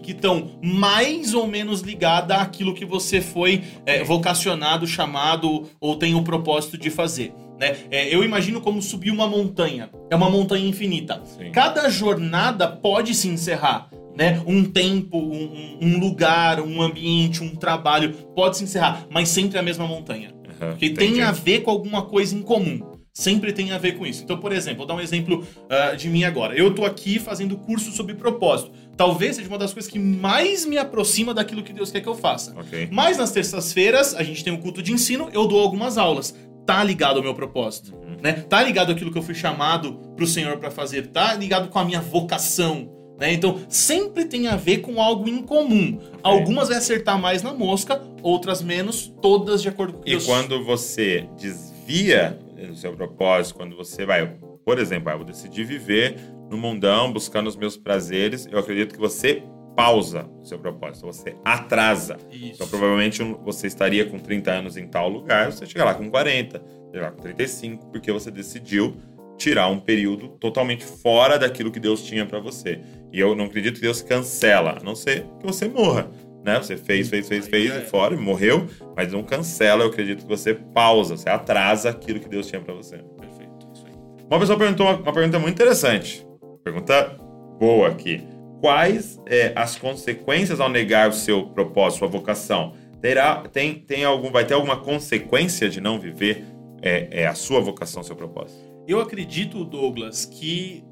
que 0.00 0.12
estão 0.12 0.52
mais 0.62 1.34
ou 1.34 1.46
menos 1.46 1.82
ligadas 1.82 2.38
àquilo 2.38 2.72
que 2.72 2.84
você 2.84 3.20
foi 3.20 3.62
é, 3.84 4.02
vocacionado, 4.02 4.86
chamado 4.86 5.68
ou 5.78 5.96
tem 5.96 6.14
o 6.14 6.22
propósito 6.22 6.78
de 6.78 6.88
fazer. 6.88 7.34
Né? 7.60 7.76
É, 7.90 8.14
eu 8.14 8.24
imagino 8.24 8.60
como 8.62 8.80
subir 8.80 9.10
uma 9.10 9.26
montanha. 9.26 9.90
É 10.10 10.16
uma 10.16 10.30
montanha 10.30 10.66
infinita. 10.66 11.20
Sim. 11.26 11.50
Cada 11.52 11.90
jornada 11.90 12.66
pode 12.66 13.14
se 13.14 13.28
encerrar. 13.28 13.90
Né? 14.16 14.42
Um 14.46 14.64
tempo, 14.64 15.18
um, 15.18 15.78
um- 15.80 15.98
lugar, 15.98 16.60
um 16.60 16.80
ambiente, 16.82 17.42
um 17.42 17.54
trabalho 17.54 18.12
pode 18.34 18.56
se 18.58 18.64
encerrar, 18.64 19.06
mas 19.10 19.28
sempre 19.28 19.58
a 19.58 19.62
mesma 19.62 19.86
montanha. 19.86 20.34
Aham, 20.60 20.76
Que 20.76 20.90
tem 20.90 21.20
a 21.22 21.32
ver 21.32 21.60
com 21.60 21.70
alguma 21.70 22.02
coisa 22.02 22.34
em 22.34 22.42
comum. 22.42 22.91
Sempre 23.14 23.52
tem 23.52 23.72
a 23.72 23.78
ver 23.78 23.98
com 23.98 24.06
isso. 24.06 24.22
Então, 24.22 24.38
por 24.38 24.52
exemplo, 24.52 24.78
vou 24.78 24.86
dar 24.86 24.94
um 24.94 25.00
exemplo 25.00 25.46
ah, 25.68 25.94
de 25.94 26.08
mim 26.08 26.24
agora. 26.24 26.56
Eu 26.56 26.74
tô 26.74 26.82
aqui 26.84 27.18
fazendo 27.18 27.58
curso 27.58 27.92
sobre 27.92 28.14
propósito. 28.14 28.70
Talvez 28.96 29.36
seja 29.36 29.48
uma 29.48 29.58
das 29.58 29.72
coisas 29.74 29.90
que 29.90 29.98
mais 29.98 30.64
me 30.64 30.78
aproxima 30.78 31.34
daquilo 31.34 31.62
que 31.62 31.74
Deus 31.74 31.90
quer 31.90 32.00
que 32.00 32.08
eu 32.08 32.14
faça. 32.14 32.54
Ok. 32.58 32.88
Mas 32.90 33.18
nas 33.18 33.30
terças-feiras, 33.30 34.14
a 34.14 34.22
gente 34.22 34.42
tem 34.42 34.50
um 34.50 34.56
culto 34.56 34.82
de 34.82 34.92
ensino, 34.92 35.28
eu 35.32 35.46
dou 35.46 35.60
algumas 35.60 35.98
aulas. 35.98 36.34
Tá 36.64 36.82
ligado 36.82 37.18
ao 37.18 37.22
meu 37.22 37.34
propósito, 37.34 37.92
Uhum. 37.94 38.16
né? 38.22 38.32
Tá 38.48 38.62
ligado 38.62 38.90
àquilo 38.92 39.12
que 39.12 39.18
eu 39.18 39.22
fui 39.22 39.34
chamado 39.34 39.92
pro 40.16 40.26
Senhor 40.26 40.56
pra 40.56 40.70
fazer, 40.70 41.08
tá 41.08 41.34
ligado 41.34 41.68
com 41.68 41.78
a 41.78 41.84
minha 41.84 42.00
vocação, 42.00 42.88
né? 43.20 43.30
Então, 43.32 43.58
sempre 43.68 44.24
tem 44.24 44.46
a 44.46 44.56
ver 44.56 44.78
com 44.78 45.02
algo 45.02 45.28
em 45.28 45.42
comum. 45.42 45.98
Algumas 46.22 46.68
vai 46.68 46.78
acertar 46.78 47.20
mais 47.20 47.42
na 47.42 47.52
mosca, 47.52 48.00
outras 48.22 48.62
menos, 48.62 49.12
todas 49.20 49.60
de 49.60 49.68
acordo 49.68 49.92
com 49.94 49.98
o 49.98 50.02
que 50.02 50.10
E 50.10 50.12
Deus 50.12 50.24
quando 50.24 50.64
você 50.64 51.26
desvia 51.36 52.38
o 52.70 52.76
seu 52.76 52.92
propósito, 52.94 53.56
quando 53.56 53.76
você 53.76 54.04
vai, 54.06 54.38
por 54.64 54.78
exemplo, 54.78 55.08
ah, 55.10 55.12
eu 55.12 55.18
vou 55.18 55.26
decidir 55.26 55.64
viver 55.64 56.16
no 56.50 56.56
mundão, 56.56 57.12
buscando 57.12 57.46
os 57.46 57.56
meus 57.56 57.76
prazeres, 57.76 58.46
eu 58.50 58.58
acredito 58.58 58.94
que 58.94 59.00
você 59.00 59.42
pausa 59.76 60.28
o 60.40 60.44
seu 60.44 60.58
propósito, 60.58 61.06
você 61.06 61.34
atrasa. 61.44 62.18
Isso. 62.30 62.54
Então, 62.54 62.68
provavelmente 62.68 63.22
você 63.44 63.66
estaria 63.66 64.04
com 64.04 64.18
30 64.18 64.50
anos 64.50 64.76
em 64.76 64.86
tal 64.86 65.08
lugar, 65.08 65.50
você 65.50 65.64
chega 65.66 65.84
lá 65.84 65.94
com 65.94 66.10
40, 66.10 66.62
chega 66.92 67.06
lá 67.06 67.10
com 67.10 67.22
35, 67.22 67.86
porque 67.86 68.12
você 68.12 68.30
decidiu 68.30 68.96
tirar 69.36 69.68
um 69.68 69.80
período 69.80 70.28
totalmente 70.38 70.84
fora 70.84 71.38
daquilo 71.38 71.72
que 71.72 71.80
Deus 71.80 72.04
tinha 72.04 72.24
pra 72.26 72.38
você. 72.38 72.80
E 73.10 73.18
eu 73.18 73.34
não 73.34 73.46
acredito 73.46 73.76
que 73.76 73.80
Deus 73.80 74.02
cancela, 74.02 74.78
a 74.80 74.84
não 74.84 74.94
ser 74.94 75.26
que 75.40 75.46
você 75.46 75.66
morra. 75.66 76.08
Né? 76.44 76.58
Você 76.58 76.76
fez, 76.76 77.08
fez, 77.08 77.28
fez, 77.28 77.46
fez, 77.46 77.70
e 77.70 77.72
era. 77.72 77.84
fora, 77.84 78.16
morreu, 78.16 78.66
mas 78.96 79.12
não 79.12 79.22
cancela. 79.22 79.84
Eu 79.84 79.88
acredito 79.88 80.22
que 80.22 80.28
você 80.28 80.54
pausa, 80.54 81.16
você 81.16 81.28
atrasa 81.28 81.90
aquilo 81.90 82.20
que 82.20 82.28
Deus 82.28 82.46
tinha 82.46 82.60
pra 82.60 82.74
você. 82.74 82.98
Perfeito. 82.98 83.68
Isso 83.72 83.86
aí. 83.86 83.92
Uma 84.28 84.40
pessoa 84.40 84.58
perguntou 84.58 84.86
uma, 84.86 84.96
uma 84.96 85.12
pergunta 85.12 85.38
muito 85.38 85.54
interessante. 85.54 86.26
Pergunta 86.64 87.16
boa 87.58 87.88
aqui. 87.88 88.22
Quais 88.60 89.20
é, 89.26 89.52
as 89.56 89.76
consequências 89.76 90.60
ao 90.60 90.68
negar 90.68 91.08
o 91.08 91.12
seu 91.12 91.46
propósito, 91.46 92.00
sua 92.00 92.08
vocação? 92.08 92.74
Terá, 93.00 93.42
tem, 93.52 93.74
tem 93.74 94.04
algum, 94.04 94.30
vai 94.30 94.44
ter 94.44 94.54
alguma 94.54 94.76
consequência 94.76 95.68
de 95.68 95.80
não 95.80 95.98
viver 95.98 96.44
é, 96.80 97.22
é, 97.22 97.26
a 97.26 97.34
sua 97.34 97.60
vocação, 97.60 98.02
seu 98.02 98.14
propósito? 98.14 98.60
Eu 98.86 99.00
acredito, 99.00 99.64
Douglas, 99.64 100.24
que 100.24 100.84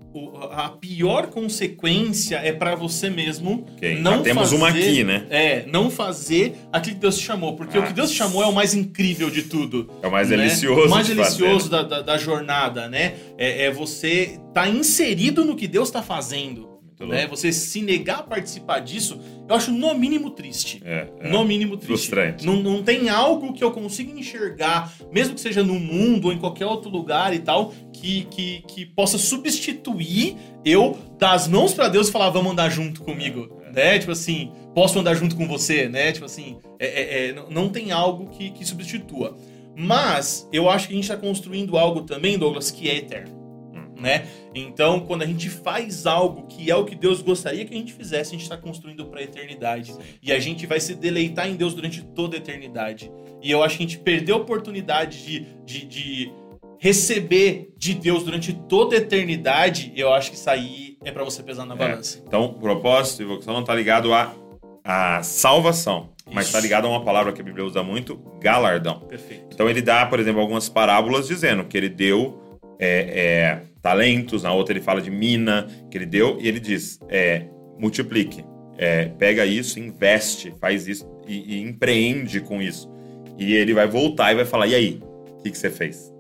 a 0.53 0.69
pior 0.71 1.29
consequência 1.29 2.37
é 2.37 2.53
pra 2.53 2.75
você 2.75 3.09
mesmo 3.09 3.67
Ok, 3.75 4.01
não 4.01 4.19
já 4.19 4.23
temos 4.23 4.43
fazer, 4.43 4.57
uma 4.57 4.69
aqui, 4.69 5.05
né? 5.05 5.27
É, 5.31 5.65
não 5.67 5.91
fazer 5.91 6.57
aquilo 6.73 6.97
que 6.97 7.01
Deus 7.01 7.19
te 7.19 7.25
chamou. 7.25 7.57
Porque 7.57 7.79
o 7.79 7.83
que 7.83 7.93
Deus 7.93 8.11
te 8.11 8.17
chamou 8.17 8.43
é 8.43 8.47
o 8.47 8.53
mais 8.53 8.75
incrível 8.75 9.31
de 9.31 9.43
tudo. 9.43 9.91
É 10.03 10.09
o 10.09 10.11
mais 10.11 10.31
né? 10.31 10.37
delicioso. 10.37 10.87
O 10.87 10.91
mais 10.91 11.07
de 11.07 11.15
delicioso 11.15 11.71
fazer, 11.71 11.83
da, 11.85 11.97
da, 11.97 12.03
da 12.03 12.19
jornada, 12.19 12.89
né? 12.89 13.15
É, 13.39 13.67
é 13.67 13.71
você 13.71 14.39
tá 14.53 14.69
inserido 14.69 15.45
no 15.45 15.55
que 15.55 15.69
Deus 15.69 15.91
tá 15.91 16.03
fazendo. 16.03 16.70
Né? 17.01 17.27
Você 17.27 17.51
se 17.51 17.81
negar 17.81 18.19
a 18.19 18.23
participar 18.23 18.81
disso, 18.81 19.19
eu 19.49 19.55
acho 19.55 19.71
no 19.73 19.95
mínimo 19.95 20.31
triste. 20.31 20.83
É, 20.85 21.09
é. 21.21 21.29
No 21.31 21.45
mínimo 21.45 21.77
triste. 21.77 21.87
Frustrante. 21.89 22.45
Não, 22.47 22.57
não 22.57 22.83
tem 22.83 23.09
algo 23.09 23.53
que 23.55 23.65
eu 23.65 23.71
consiga 23.71 24.13
enxergar, 24.13 24.93
mesmo 25.11 25.35
que 25.35 25.41
seja 25.41 25.63
no 25.65 25.81
mundo 25.81 26.27
ou 26.27 26.33
em 26.33 26.39
qualquer 26.39 26.67
outro 26.67 26.91
lugar 26.91 27.35
e 27.35 27.39
tal, 27.39 27.73
que, 27.93 28.25
que, 28.31 28.63
que 28.69 28.85
possa 28.87 29.17
substituir 29.19 30.37
eu 30.65 30.97
dar 31.19 31.33
as 31.33 31.49
mãos 31.49 31.73
pra 31.73 31.89
Deus 31.89 32.09
e 32.09 32.13
falar, 32.13 32.31
vamos 32.31 32.53
andar 32.53 32.69
junto 32.69 33.03
comigo. 33.03 33.59
Né? 33.75 33.99
Tipo 33.99 34.13
assim, 34.13 34.51
posso 34.75 34.99
andar 34.99 35.15
junto 35.15 35.37
com 35.37 35.47
você, 35.47 35.89
né? 35.89 36.13
Tipo 36.13 36.27
assim, 36.27 36.59
é, 36.79 36.87
é- 36.87 37.29
é, 37.29 37.45
não- 37.51 37.69
tem 37.69 37.93
algo 37.93 38.29
que, 38.31 38.51
que 38.51 38.65
substitua. 38.65 39.37
Mas 39.77 40.47
eu 40.53 40.69
acho 40.69 40.89
que 40.89 40.93
a 40.93 40.97
gente 40.97 41.09
tá 41.09 41.17
construindo 41.17 41.79
algo 41.79 42.03
também, 42.03 42.37
Douglas, 42.37 42.71
que 42.71 42.89
é 42.91 42.97
eterno. 42.97 43.40
Né? 44.01 44.27
Então, 44.55 45.01
quando 45.01 45.23
a 45.23 45.27
gente 45.27 45.51
faz 45.51 46.07
algo 46.07 46.47
que 46.47 46.71
é 46.71 46.75
o 46.75 46.85
que 46.85 46.95
Deus 46.95 47.21
gostaria 47.21 47.65
que 47.67 47.75
a 47.75 47.77
gente 47.77 47.93
fizesse, 47.93 48.31
a 48.31 48.33
gente 48.33 48.43
está 48.43 48.57
construindo 48.57 49.05
para 49.07 49.21
a 49.21 49.23
eternidade. 49.23 49.95
E 50.23 50.33
a 50.33 50.41
gente 50.41 50.67
vai 50.67 50.81
se 50.81 50.95
deleitar 50.95 51.49
em 51.49 51.55
Deus 51.55 51.75
durante 51.75 52.03
toda 52.03 52.37
a 52.37 52.39
eternidade. 52.39 53.13
E 53.43 53.51
eu 53.51 53.63
acho 53.63 53.77
que 53.77 53.85
a 53.85 53.87
gente 53.87 53.99
perdeu 53.99 54.37
a 54.37 54.39
oportunidade 54.39 55.23
de, 55.25 55.47
de, 55.65 55.87
de 55.87 56.33
receber 56.79 57.73
de 57.77 57.95
Deus 57.95 58.25
durante 58.25 58.53
toda 58.53 58.97
a 58.97 58.99
eternidade. 58.99 59.93
Eu 59.95 60.13
acho 60.15 60.31
que 60.31 60.37
isso 60.37 60.49
aí 60.49 60.97
é 61.05 61.13
para 61.13 61.23
você 61.23 61.43
pesar 61.43 61.67
na 61.67 61.77
balança. 61.77 62.23
Então, 62.27 62.47
o 62.47 62.55
propósito 62.55 63.23
e 63.23 63.27
vocação 63.27 63.53
não 63.53 63.61
está 63.61 63.75
ligado 63.75 64.15
à, 64.15 64.35
à 64.83 65.23
salvação, 65.23 66.11
mas 66.27 66.47
Isso. 66.47 66.57
está 66.57 66.61
ligado 66.61 66.87
a 66.87 66.91
uma 66.91 67.05
palavra 67.05 67.33
que 67.33 67.41
a 67.41 67.45
Bíblia 67.45 67.65
usa 67.65 67.83
muito, 67.83 68.17
galardão. 68.41 69.01
Perfeito. 69.01 69.49
Então 69.53 69.69
ele 69.69 69.83
dá, 69.83 70.07
por 70.07 70.19
exemplo, 70.19 70.41
algumas 70.41 70.69
parábolas 70.69 71.29
dizendo 71.29 71.65
que 71.65 71.77
ele 71.77 71.89
deu 71.89 72.59
é, 72.79 72.89
é, 72.89 73.70
talentos, 73.81 74.43
na 74.43 74.53
outra 74.53 74.73
ele 74.73 74.81
fala 74.81 75.01
de 75.01 75.11
mina 75.11 75.67
que 75.91 75.99
ele 75.99 76.07
deu, 76.07 76.39
e 76.41 76.49
ele 76.49 76.61
diz: 76.61 76.99
é, 77.09 77.47
multiplique, 77.79 78.45
é, 78.77 79.07
pega 79.07 79.45
isso, 79.45 79.79
investe, 79.79 80.55
faz 80.61 80.87
isso 80.89 81.07
e, 81.27 81.57
e 81.57 81.63
empreende 81.63 82.41
com 82.41 82.61
isso. 82.61 82.91
E 83.39 83.55
ele 83.55 83.73
vai 83.75 83.87
voltar 83.87 84.33
e 84.33 84.37
vai 84.37 84.45
falar: 84.45 84.67
e 84.67 84.75
aí? 84.75 85.03
O 85.39 85.43
que, 85.43 85.51
que 85.51 85.59
você 85.59 85.71
fez? 85.71 86.13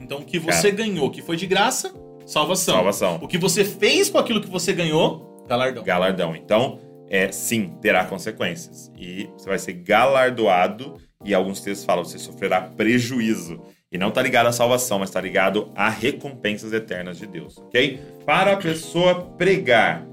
Então, 0.00 0.18
o 0.18 0.24
que 0.24 0.38
você 0.38 0.70
ganhou, 0.70 1.10
que 1.10 1.22
foi 1.22 1.36
de 1.36 1.46
graça, 1.46 1.94
salvação. 2.26 2.74
Salvação. 2.74 3.18
O 3.22 3.28
que 3.28 3.38
você 3.38 3.64
fez 3.64 4.10
com 4.10 4.18
aquilo 4.18 4.40
que 4.40 4.48
você 4.48 4.72
ganhou, 4.72 5.44
galardão. 5.48 5.84
Galardão. 5.84 6.36
Então, 6.36 6.78
é, 7.08 7.30
sim, 7.30 7.72
terá 7.80 8.04
consequências. 8.04 8.90
E 8.98 9.28
você 9.36 9.48
vai 9.48 9.58
ser 9.58 9.74
galardoado, 9.74 10.96
e 11.24 11.32
alguns 11.32 11.60
textos 11.60 11.86
falam: 11.86 12.04
você 12.04 12.18
sofrerá 12.18 12.60
prejuízo. 12.60 13.60
E 13.94 13.98
não 13.98 14.08
está 14.08 14.20
ligado 14.20 14.48
à 14.48 14.52
salvação, 14.52 14.98
mas 14.98 15.08
está 15.08 15.20
ligado 15.20 15.70
a 15.72 15.88
recompensas 15.88 16.72
eternas 16.72 17.16
de 17.16 17.28
Deus, 17.28 17.58
ok? 17.58 18.00
Para 18.26 18.54
a 18.54 18.56
pessoa 18.56 19.14
pregar, 19.38 20.04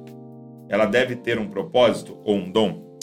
ela 0.70 0.86
deve 0.86 1.16
ter 1.16 1.40
um 1.40 1.48
propósito 1.48 2.16
ou 2.24 2.36
um 2.36 2.52
dom? 2.52 3.00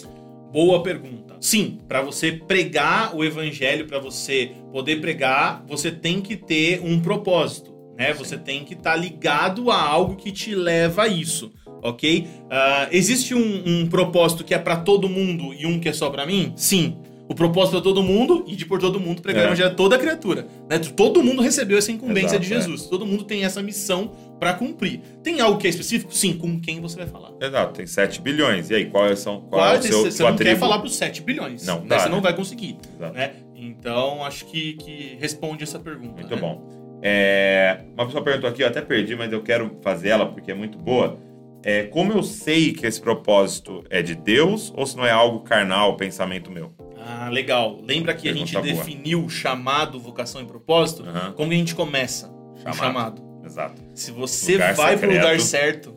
Boa 0.53 0.81
pergunta. 0.81 1.35
Sim, 1.41 1.81
para 1.89 2.01
você 2.01 2.31
pregar 2.31 3.17
o 3.17 3.25
evangelho, 3.25 3.89
para 3.89 3.99
você 3.99 4.53
poder 4.71 5.01
pregar, 5.01 5.65
você 5.67 5.91
tem 5.91 6.21
que 6.21 6.37
ter 6.37 6.81
um 6.81 7.01
propósito, 7.01 7.75
né? 7.99 8.13
Você 8.13 8.39
tem 8.39 8.65
que 8.65 8.75
estar 8.75 8.95
ligado 8.95 9.73
a 9.73 9.83
algo 9.83 10.15
que 10.15 10.31
te 10.31 10.55
leva 10.55 11.03
a 11.03 11.09
isso, 11.09 11.53
ok? 11.83 12.29
Ah, 12.49 12.87
existe 12.93 13.35
um, 13.35 13.65
um 13.67 13.89
propósito 13.89 14.45
que 14.45 14.55
é 14.55 14.59
para 14.59 14.77
todo 14.77 15.09
mundo 15.09 15.53
e 15.53 15.67
um 15.67 15.81
que 15.81 15.89
é 15.89 15.93
só 15.93 16.09
para 16.09 16.25
mim? 16.25 16.53
Sim. 16.55 16.99
O 17.29 17.35
propósito 17.35 17.73
para 17.73 17.83
todo 17.83 18.03
mundo 18.03 18.45
e 18.47 18.57
de 18.57 18.65
por 18.65 18.79
todo 18.81 18.99
mundo 18.99 19.21
pregar 19.21 19.43
É. 19.43 19.45
o 19.45 19.49
evangelho 19.49 19.69
a 19.69 19.75
toda 19.75 19.99
criatura. 19.99 20.47
Né? 20.69 20.79
Todo 20.79 21.23
mundo 21.23 21.43
recebeu 21.43 21.77
essa 21.77 21.93
incumbência 21.93 22.37
Exato, 22.37 22.41
de 22.47 22.55
é. 22.55 22.57
Jesus. 22.57 22.87
Todo 22.87 23.05
mundo 23.05 23.25
tem 23.25 23.45
essa 23.45 23.63
missão 23.63 24.13
para 24.41 24.55
cumprir. 24.55 25.01
Tem 25.23 25.41
algo 25.41 25.59
que 25.59 25.67
é 25.67 25.71
específico? 25.71 26.15
Sim. 26.15 26.39
Com 26.39 26.59
quem 26.59 26.81
você 26.81 26.97
vai 26.97 27.07
falar? 27.07 27.33
Exato, 27.41 27.75
tem 27.75 27.87
7 27.87 28.23
bilhões. 28.23 28.71
E 28.71 28.75
aí, 28.77 28.87
qual, 28.87 29.15
são, 29.15 29.43
qual 29.43 29.61
é 29.61 29.65
o 29.65 29.71
Quase, 29.73 29.89
seu, 29.89 30.11
você 30.11 30.23
não 30.23 30.37
quer 30.37 30.45
tribo? 30.45 30.61
falar 30.61 30.79
pros 30.79 30.97
7 30.97 31.23
bilhões. 31.23 31.67
Não, 31.67 31.81
né? 31.81 31.87
dá, 31.87 31.99
Você 31.99 32.09
né? 32.09 32.15
não 32.15 32.23
vai 32.23 32.35
conseguir. 32.35 32.79
Né? 32.99 33.33
Então, 33.55 34.25
acho 34.25 34.47
que, 34.47 34.75
que 34.75 35.17
responde 35.21 35.65
essa 35.65 35.79
pergunta. 35.79 36.15
Muito 36.21 36.35
né? 36.35 36.41
bom. 36.41 36.79
É, 37.03 37.81
uma 37.95 38.07
pessoa 38.07 38.25
perguntou 38.25 38.49
aqui, 38.51 38.63
eu 38.63 38.67
até 38.69 38.81
perdi, 38.81 39.15
mas 39.15 39.33
eu 39.33 39.43
quero 39.43 39.77
fazer 39.83 40.09
ela 40.09 40.27
porque 40.27 40.51
é 40.51 40.55
muito 40.55 40.79
boa. 40.79 41.19
É, 41.65 41.85
como 41.85 42.13
eu 42.13 42.23
sei 42.23 42.73
que 42.73 42.87
esse 42.87 43.01
propósito 43.01 43.85
é 43.91 44.01
de 44.01 44.15
Deus 44.15 44.73
ou 44.77 44.87
se 44.87 44.97
não 44.97 45.05
é 45.05 45.11
algo 45.11 45.41
carnal, 45.41 45.97
pensamento 45.97 46.51
meu? 46.51 46.73
Ah, 47.21 47.29
legal. 47.29 47.81
Lembra 47.83 48.15
que 48.15 48.29
a 48.29 48.33
gente 48.33 48.53
Pergunta 48.53 48.73
boa. 48.75 48.85
definiu 48.85 49.29
chamado, 49.29 49.99
vocação 49.99 50.41
e 50.41 50.45
propósito? 50.45 51.03
Aham, 51.09 51.33
Como 51.33 51.49
que 51.51 51.55
a 51.55 51.59
gente 51.59 51.75
começa? 51.75 52.31
Chamado. 52.57 52.73
O 52.73 52.77
chamado. 52.77 53.23
exato. 53.45 53.83
Se 53.95 54.11
você 54.11 54.53
Lugar 54.53 54.75
vai 54.75 54.97
pro 54.97 55.09
secreto. 55.09 55.23
lugar 55.25 55.41
certo, 55.41 55.97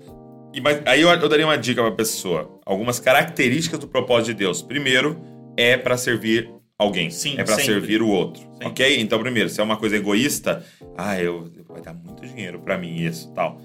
E, 0.53 0.59
mas, 0.61 0.81
aí 0.85 1.01
eu, 1.01 1.09
eu 1.09 1.29
daria 1.29 1.45
uma 1.45 1.57
dica 1.57 1.81
pra 1.81 1.91
pessoa. 1.91 2.59
Algumas 2.65 2.99
características 2.99 3.79
do 3.79 3.87
propósito 3.87 4.27
de 4.27 4.33
Deus. 4.35 4.61
Primeiro, 4.61 5.21
é 5.55 5.77
para 5.77 5.95
servir 5.97 6.49
alguém. 6.77 7.09
Sim, 7.09 7.35
é 7.37 7.43
para 7.43 7.55
servir 7.59 8.01
o 8.01 8.07
outro. 8.09 8.41
Sempre. 8.53 8.67
Ok? 8.67 8.99
Então, 9.01 9.19
primeiro, 9.19 9.49
se 9.49 9.59
é 9.61 9.63
uma 9.63 9.77
coisa 9.77 9.95
egoísta, 9.97 10.65
ah, 10.97 11.19
eu, 11.21 11.49
vai 11.69 11.81
dar 11.81 11.93
muito 11.93 12.25
dinheiro 12.27 12.59
pra 12.59 12.77
mim 12.77 12.95
isso 12.95 13.31
tal. 13.33 13.59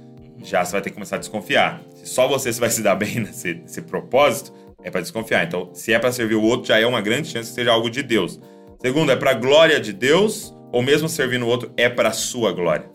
Já 0.44 0.64
você 0.64 0.72
vai 0.72 0.82
ter 0.82 0.90
que 0.90 0.94
começar 0.94 1.16
a 1.16 1.18
desconfiar. 1.18 1.80
Se 1.94 2.06
só 2.06 2.28
você 2.28 2.52
se 2.52 2.60
vai 2.60 2.68
se 2.70 2.82
dar 2.82 2.94
bem 2.94 3.16
nesse, 3.20 3.54
nesse 3.54 3.80
propósito, 3.82 4.52
é 4.86 4.90
pra 4.90 5.00
desconfiar. 5.00 5.44
Então, 5.44 5.70
se 5.74 5.92
é 5.92 5.98
pra 5.98 6.12
servir 6.12 6.36
o 6.36 6.42
outro, 6.42 6.68
já 6.68 6.78
é 6.78 6.86
uma 6.86 7.00
grande 7.00 7.26
chance 7.28 7.48
que 7.50 7.54
seja 7.56 7.72
algo 7.72 7.90
de 7.90 8.02
Deus. 8.04 8.40
Segundo, 8.80 9.10
é 9.10 9.16
pra 9.16 9.34
glória 9.34 9.80
de 9.80 9.92
Deus, 9.92 10.54
ou 10.72 10.80
mesmo 10.80 11.08
servindo 11.08 11.44
o 11.44 11.48
outro, 11.48 11.72
é 11.76 11.88
pra 11.88 12.12
sua 12.12 12.52
glória. 12.52 12.88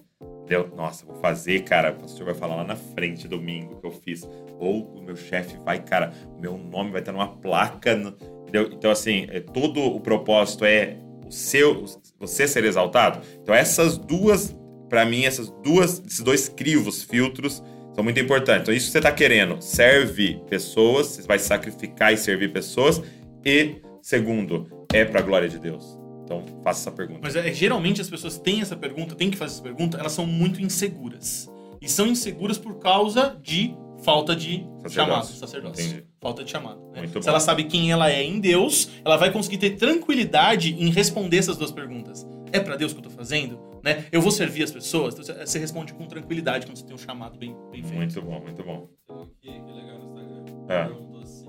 Entendeu? 0.43 0.71
Nossa, 0.75 1.05
vou 1.05 1.15
fazer, 1.15 1.63
cara. 1.63 1.91
O 1.91 1.95
pastor 2.01 2.25
vai 2.25 2.33
falar 2.33 2.55
lá 2.55 2.63
na 2.63 2.75
frente 2.77 3.27
domingo 3.27 3.79
que 3.81 3.85
eu 3.87 3.91
fiz. 3.91 4.27
Ou 4.57 4.85
o 4.97 5.03
meu 5.03 5.15
chefe 5.17 5.57
vai, 5.65 5.79
cara, 5.83 6.13
meu 6.39 6.57
nome 6.57 6.91
vai 6.91 7.01
estar 7.01 7.11
numa 7.11 7.27
placa. 7.27 7.93
no- 7.95 8.15
entendeu? 8.43 8.69
Então, 8.71 8.89
assim, 8.89 9.27
é, 9.29 9.39
todo 9.41 9.81
o 9.81 9.99
propósito 9.99 10.63
é 10.63 10.97
o 11.27 11.31
seu, 11.31 11.83
você 12.19 12.47
ser 12.47 12.63
exaltado. 12.63 13.19
Então, 13.41 13.53
essas 13.53 13.97
duas, 13.97 14.55
pra 14.89 15.05
mim, 15.05 15.25
essas 15.25 15.49
duas, 15.63 16.01
esses 16.05 16.21
dois 16.21 16.47
crivos, 16.47 17.03
filtros, 17.03 17.61
são 17.93 18.03
muito 18.03 18.19
importantes. 18.19 18.63
Então, 18.63 18.73
isso 18.73 18.87
que 18.87 18.91
você 18.93 19.01
tá 19.01 19.11
querendo, 19.11 19.61
serve 19.61 20.41
pessoas, 20.49 21.07
você 21.07 21.21
vai 21.23 21.39
sacrificar 21.39 22.13
e 22.13 22.17
servir 22.17 22.51
pessoas. 22.51 23.01
E, 23.45 23.75
segundo, 24.01 24.67
é 24.93 25.03
pra 25.05 25.21
glória 25.21 25.49
de 25.49 25.59
Deus. 25.59 25.97
Então, 26.23 26.43
faça 26.63 26.81
essa 26.81 26.91
pergunta. 26.91 27.19
Mas 27.23 27.35
é, 27.35 27.51
geralmente 27.53 27.99
as 27.99 28.09
pessoas 28.09 28.37
têm 28.37 28.61
essa 28.61 28.75
pergunta, 28.75 29.15
têm 29.15 29.29
que 29.29 29.37
fazer 29.37 29.53
essa 29.55 29.63
pergunta, 29.63 29.97
elas 29.97 30.11
são 30.13 30.25
muito 30.25 30.61
inseguras. 30.61 31.49
E 31.81 31.89
são 31.89 32.07
inseguras 32.07 32.57
por 32.57 32.79
causa 32.79 33.37
de 33.41 33.75
falta 34.03 34.35
de 34.35 34.65
Sacerdócio. 34.81 34.91
chamado, 34.91 35.25
sacerdócio. 35.27 35.85
Entendi. 35.85 36.03
Falta 36.19 36.43
de 36.43 36.51
chamado. 36.51 36.81
né? 36.91 37.07
Se 37.07 37.13
bom. 37.13 37.19
ela 37.27 37.39
sabe 37.39 37.65
quem 37.65 37.91
ela 37.91 38.09
é 38.11 38.23
em 38.23 38.39
Deus, 38.39 38.89
ela 39.03 39.17
vai 39.17 39.31
conseguir 39.31 39.57
ter 39.57 39.71
tranquilidade 39.71 40.73
em 40.73 40.89
responder 40.89 41.37
essas 41.37 41.57
duas 41.57 41.71
perguntas. 41.71 42.25
É 42.51 42.59
pra 42.59 42.75
Deus 42.75 42.93
que 42.93 42.99
eu 42.99 43.03
tô 43.03 43.09
fazendo? 43.09 43.59
Né? 43.83 44.05
Eu 44.11 44.21
vou 44.21 44.31
servir 44.31 44.63
as 44.63 44.71
pessoas? 44.71 45.13
Então, 45.17 45.35
você- 45.45 45.59
responde 45.59 45.93
com 45.93 46.05
tranquilidade 46.05 46.65
quando 46.65 46.77
você 46.77 46.85
tem 46.85 46.95
um 46.95 46.99
chamado 46.99 47.37
bem, 47.37 47.55
bem 47.71 47.81
feito. 47.83 47.95
Muito 47.95 48.21
bom, 48.21 48.39
muito 48.41 48.63
bom. 48.63 48.87
Então, 49.03 49.27
que, 49.39 49.47
que 49.51 49.71
legal 49.71 49.99
no 49.99 50.05
Instagram. 50.05 50.43
É. 50.69 50.85
Perguntou 50.85 51.21
assim: 51.21 51.47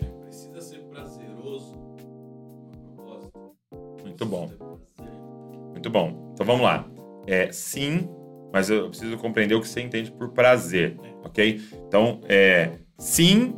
é, 0.00 0.04
precisa 0.24 0.60
ser 0.60 0.78
prazeroso 0.84 1.74
o 1.74 2.94
propósito? 2.96 3.56
Muito 4.02 4.26
bom. 4.26 4.50
Muito 5.70 5.90
bom. 5.90 6.30
Então 6.34 6.46
vamos 6.46 6.62
lá. 6.62 6.86
É, 7.26 7.50
sim, 7.50 8.08
mas 8.52 8.68
eu 8.68 8.88
preciso 8.88 9.16
compreender 9.16 9.54
o 9.54 9.60
que 9.60 9.68
você 9.68 9.80
entende 9.80 10.10
por 10.12 10.30
prazer, 10.32 10.96
ok? 11.24 11.60
Então, 11.86 12.20
é, 12.28 12.72
sim 12.98 13.54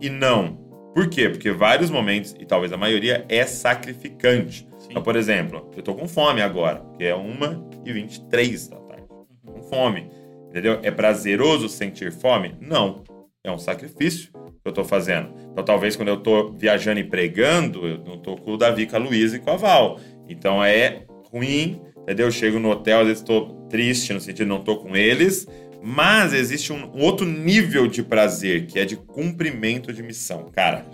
e 0.00 0.08
não. 0.10 0.65
Por 0.96 1.10
quê? 1.10 1.28
Porque 1.28 1.52
vários 1.52 1.90
momentos, 1.90 2.34
e 2.40 2.46
talvez 2.46 2.72
a 2.72 2.76
maioria, 2.78 3.26
é 3.28 3.44
sacrificante. 3.44 4.66
Sim. 4.78 4.86
Então, 4.88 5.02
por 5.02 5.14
exemplo, 5.14 5.70
eu 5.76 5.82
tô 5.82 5.94
com 5.94 6.08
fome 6.08 6.40
agora, 6.40 6.82
que 6.96 7.04
é 7.04 7.12
1h23 7.12 8.70
da 8.70 8.76
tarde. 8.78 9.06
Com 9.46 9.60
fome. 9.64 10.08
Entendeu? 10.48 10.80
É 10.82 10.90
prazeroso 10.90 11.68
sentir 11.68 12.10
fome? 12.10 12.54
Não. 12.62 13.04
É 13.44 13.52
um 13.52 13.58
sacrifício 13.58 14.32
que 14.32 14.38
eu 14.64 14.72
tô 14.72 14.84
fazendo. 14.84 15.34
Então, 15.52 15.62
talvez 15.62 15.96
quando 15.96 16.08
eu 16.08 16.16
tô 16.16 16.52
viajando 16.52 16.98
e 16.98 17.04
pregando, 17.04 17.86
eu 17.86 17.98
não 17.98 18.16
tô 18.16 18.34
com 18.34 18.52
o 18.52 18.56
Davi, 18.56 18.86
com 18.86 18.96
a 18.96 18.98
Luísa 18.98 19.36
e 19.36 19.38
com 19.38 19.50
a 19.50 19.56
Val. 19.56 20.00
Então, 20.26 20.64
é 20.64 21.04
ruim, 21.30 21.78
entendeu? 21.98 22.28
Eu 22.28 22.32
chego 22.32 22.58
no 22.58 22.70
hotel, 22.70 23.00
às 23.00 23.06
vezes 23.08 23.22
tô 23.22 23.48
triste, 23.68 24.14
no 24.14 24.20
sentido 24.20 24.46
de 24.46 24.48
não 24.48 24.64
tô 24.64 24.76
com 24.76 24.96
eles. 24.96 25.46
Mas 25.88 26.32
existe 26.32 26.72
um, 26.72 26.90
outro 26.98 27.24
nível 27.24 27.86
de 27.86 28.02
prazer, 28.02 28.66
que 28.66 28.76
é 28.76 28.84
de 28.84 28.96
cumprimento 28.96 29.92
de 29.92 30.02
missão. 30.02 30.50
Cara, 30.52 30.84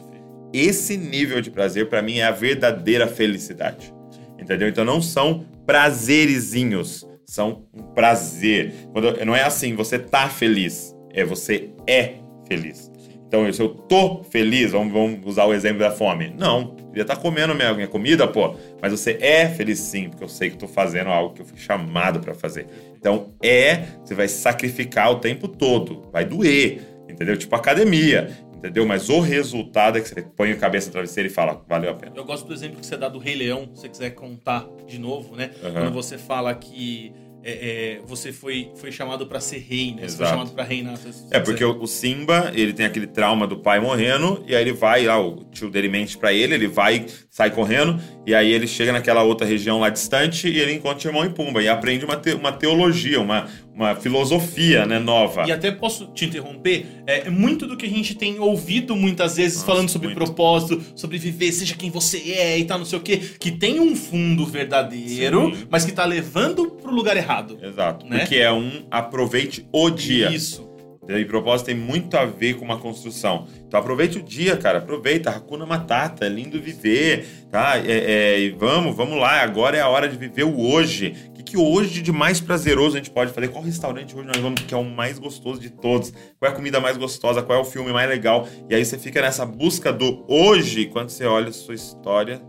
esse 0.52 0.98
nível 0.98 1.40
de 1.40 1.50
prazer, 1.50 1.88
pra 1.88 2.02
mim, 2.02 2.18
é 2.18 2.24
a 2.24 2.30
verdadeira 2.30 3.06
felicidade. 3.06 3.90
Entendeu? 4.38 4.68
Então, 4.68 4.84
não 4.84 5.00
são 5.00 5.46
prazerezinhos. 5.64 7.08
são 7.24 7.64
um 7.72 7.82
prazer. 7.94 8.74
Quando, 8.92 9.24
não 9.24 9.34
é 9.34 9.42
assim, 9.42 9.74
você 9.74 9.98
tá 9.98 10.28
feliz, 10.28 10.94
é 11.10 11.24
você 11.24 11.70
é 11.86 12.16
feliz. 12.46 12.92
Então, 13.26 13.50
se 13.50 13.62
eu 13.62 13.70
tô 13.70 14.22
feliz, 14.24 14.72
vamos, 14.72 14.92
vamos 14.92 15.20
usar 15.24 15.46
o 15.46 15.54
exemplo 15.54 15.78
da 15.78 15.90
fome. 15.90 16.34
Não, 16.38 16.76
queria 16.76 17.00
estar 17.00 17.16
tá 17.16 17.22
comendo 17.22 17.54
minha, 17.54 17.72
minha 17.72 17.88
comida, 17.88 18.28
pô. 18.28 18.56
Mas 18.78 18.92
você 18.92 19.16
é 19.22 19.48
feliz 19.48 19.78
sim, 19.78 20.10
porque 20.10 20.22
eu 20.22 20.28
sei 20.28 20.50
que 20.50 20.56
estou 20.56 20.68
fazendo 20.68 21.08
algo 21.08 21.32
que 21.32 21.40
eu 21.40 21.46
fui 21.46 21.56
chamado 21.56 22.20
para 22.20 22.34
fazer. 22.34 22.66
Então, 23.02 23.34
é, 23.42 23.86
você 24.04 24.14
vai 24.14 24.28
sacrificar 24.28 25.10
o 25.10 25.16
tempo 25.16 25.48
todo, 25.48 26.08
vai 26.12 26.24
doer, 26.24 26.82
entendeu? 27.10 27.36
Tipo 27.36 27.56
academia 27.56 28.30
entendeu? 28.62 28.86
Mas 28.86 29.08
o 29.08 29.18
resultado 29.18 29.98
é 29.98 30.00
que 30.00 30.08
você 30.08 30.22
põe 30.22 30.52
a 30.52 30.56
cabeça 30.56 30.86
no 30.86 30.92
travesseiro 30.92 31.28
e 31.28 31.32
fala, 31.32 31.60
valeu 31.68 31.90
a 31.90 31.94
pena. 31.94 32.12
Eu 32.14 32.24
gosto 32.24 32.46
do 32.46 32.54
exemplo 32.54 32.78
que 32.78 32.86
você 32.86 32.96
dá 32.96 33.08
do 33.08 33.18
Rei 33.18 33.34
Leão, 33.34 33.68
se 33.74 33.80
você 33.80 33.88
quiser 33.88 34.10
contar 34.10 34.68
de 34.86 35.00
novo, 35.00 35.34
né? 35.34 35.50
Uhum. 35.62 35.72
Quando 35.72 35.92
você 35.92 36.16
fala 36.16 36.54
que 36.54 37.12
é, 37.44 37.96
é, 37.96 38.00
você 38.06 38.32
foi, 38.32 38.70
foi 38.76 38.92
chamado 38.92 39.26
para 39.26 39.40
ser 39.40 39.58
rei, 39.58 39.94
né? 39.94 40.08
Você 40.08 40.16
foi 40.16 40.26
chamado 40.26 40.52
para 40.52 40.62
reinar. 40.62 40.98
É, 41.30 41.40
porque 41.40 41.64
o, 41.64 41.82
o, 41.82 41.86
Simba, 41.86 42.52
ele 42.54 42.72
tem 42.72 42.86
aquele 42.86 43.06
trauma 43.06 43.46
do 43.46 43.56
pai 43.56 43.80
morrendo, 43.80 44.44
e 44.46 44.54
aí 44.54 44.62
ele 44.62 44.72
vai, 44.72 45.06
lá, 45.06 45.20
o 45.20 45.44
tio 45.50 45.68
dele 45.68 45.88
mente 45.88 46.16
pra 46.16 46.32
ele, 46.32 46.54
ele 46.54 46.68
vai, 46.68 47.04
sai 47.28 47.50
correndo, 47.50 48.00
e 48.24 48.34
aí 48.34 48.52
ele 48.52 48.66
chega 48.66 48.92
naquela 48.92 49.22
outra 49.22 49.46
região 49.46 49.80
lá 49.80 49.88
distante, 49.88 50.48
e 50.48 50.58
ele 50.60 50.72
encontra 50.72 51.08
o 51.08 51.10
irmão 51.10 51.24
e 51.24 51.30
Pumba, 51.30 51.62
e 51.62 51.68
aprende 51.68 52.04
uma, 52.04 52.16
te, 52.16 52.32
uma 52.32 52.52
teologia, 52.52 53.20
uma, 53.20 53.48
uma 53.74 53.94
filosofia 53.94 54.84
né, 54.86 54.98
nova. 54.98 55.44
E 55.46 55.52
até 55.52 55.70
posso 55.70 56.06
te 56.08 56.26
interromper, 56.26 56.86
é 57.06 57.30
muito 57.30 57.66
do 57.66 57.76
que 57.76 57.86
a 57.86 57.88
gente 57.88 58.14
tem 58.14 58.38
ouvido 58.38 58.94
muitas 58.94 59.36
vezes 59.36 59.58
Nossa, 59.58 59.66
falando 59.66 59.88
sobre 59.88 60.08
muito. 60.08 60.18
propósito, 60.18 60.82
sobre 60.94 61.18
viver, 61.18 61.52
seja 61.52 61.74
quem 61.74 61.90
você 61.90 62.18
é 62.32 62.58
e 62.58 62.64
tal, 62.64 62.78
não 62.78 62.84
sei 62.84 62.98
o 62.98 63.02
quê, 63.02 63.20
que 63.38 63.50
tem 63.50 63.80
um 63.80 63.96
fundo 63.96 64.44
verdadeiro, 64.46 65.54
Sim. 65.54 65.66
mas 65.70 65.84
que 65.84 65.92
tá 65.92 66.04
levando 66.04 66.70
pro 66.70 66.94
lugar 66.94 67.16
errado. 67.16 67.58
Exato. 67.62 68.06
Né? 68.06 68.20
Porque 68.20 68.36
é 68.36 68.52
um 68.52 68.82
aproveite 68.90 69.66
o 69.72 69.90
dia. 69.90 70.30
Isso. 70.30 70.72
E 71.08 71.24
propósito 71.24 71.66
tem 71.66 71.74
muito 71.74 72.16
a 72.16 72.24
ver 72.24 72.54
com 72.54 72.64
uma 72.64 72.78
construção. 72.78 73.48
Então 73.66 73.80
aproveite 73.80 74.18
o 74.18 74.22
dia, 74.22 74.56
cara. 74.56 74.78
Aproveita. 74.78 75.30
Hakuna 75.30 75.66
Matata. 75.66 76.24
É 76.24 76.28
lindo 76.28 76.62
viver, 76.62 77.26
tá? 77.50 77.76
É, 77.76 78.44
é, 78.46 78.50
vamos, 78.50 78.94
vamos 78.96 79.18
lá. 79.18 79.42
Agora 79.42 79.76
é 79.76 79.80
a 79.80 79.88
hora 79.88 80.08
de 80.08 80.16
viver 80.16 80.44
o 80.44 80.60
hoje. 80.60 81.14
Que, 81.44 81.56
hoje 81.56 82.02
de 82.02 82.12
mais 82.12 82.40
prazeroso 82.40 82.96
a 82.96 82.98
gente 82.98 83.10
pode 83.10 83.32
fazer? 83.32 83.48
Qual 83.48 83.62
restaurante 83.62 84.16
hoje 84.16 84.26
nós 84.26 84.38
vamos 84.38 84.62
que 84.62 84.72
é 84.72 84.76
o 84.76 84.84
mais 84.84 85.18
gostoso 85.18 85.60
de 85.60 85.70
todos? 85.70 86.12
Qual 86.38 86.50
é 86.50 86.52
a 86.52 86.56
comida 86.56 86.80
mais 86.80 86.96
gostosa? 86.96 87.42
Qual 87.42 87.58
é 87.58 87.60
o 87.60 87.64
filme 87.64 87.92
mais 87.92 88.08
legal? 88.08 88.48
E 88.68 88.74
aí 88.74 88.84
você 88.84 88.98
fica 88.98 89.20
nessa 89.20 89.44
busca 89.44 89.92
do 89.92 90.24
hoje 90.28 90.86
quando 90.86 91.10
você 91.10 91.24
olha 91.24 91.48
a 91.48 91.52
sua 91.52 91.74
história. 91.74 92.40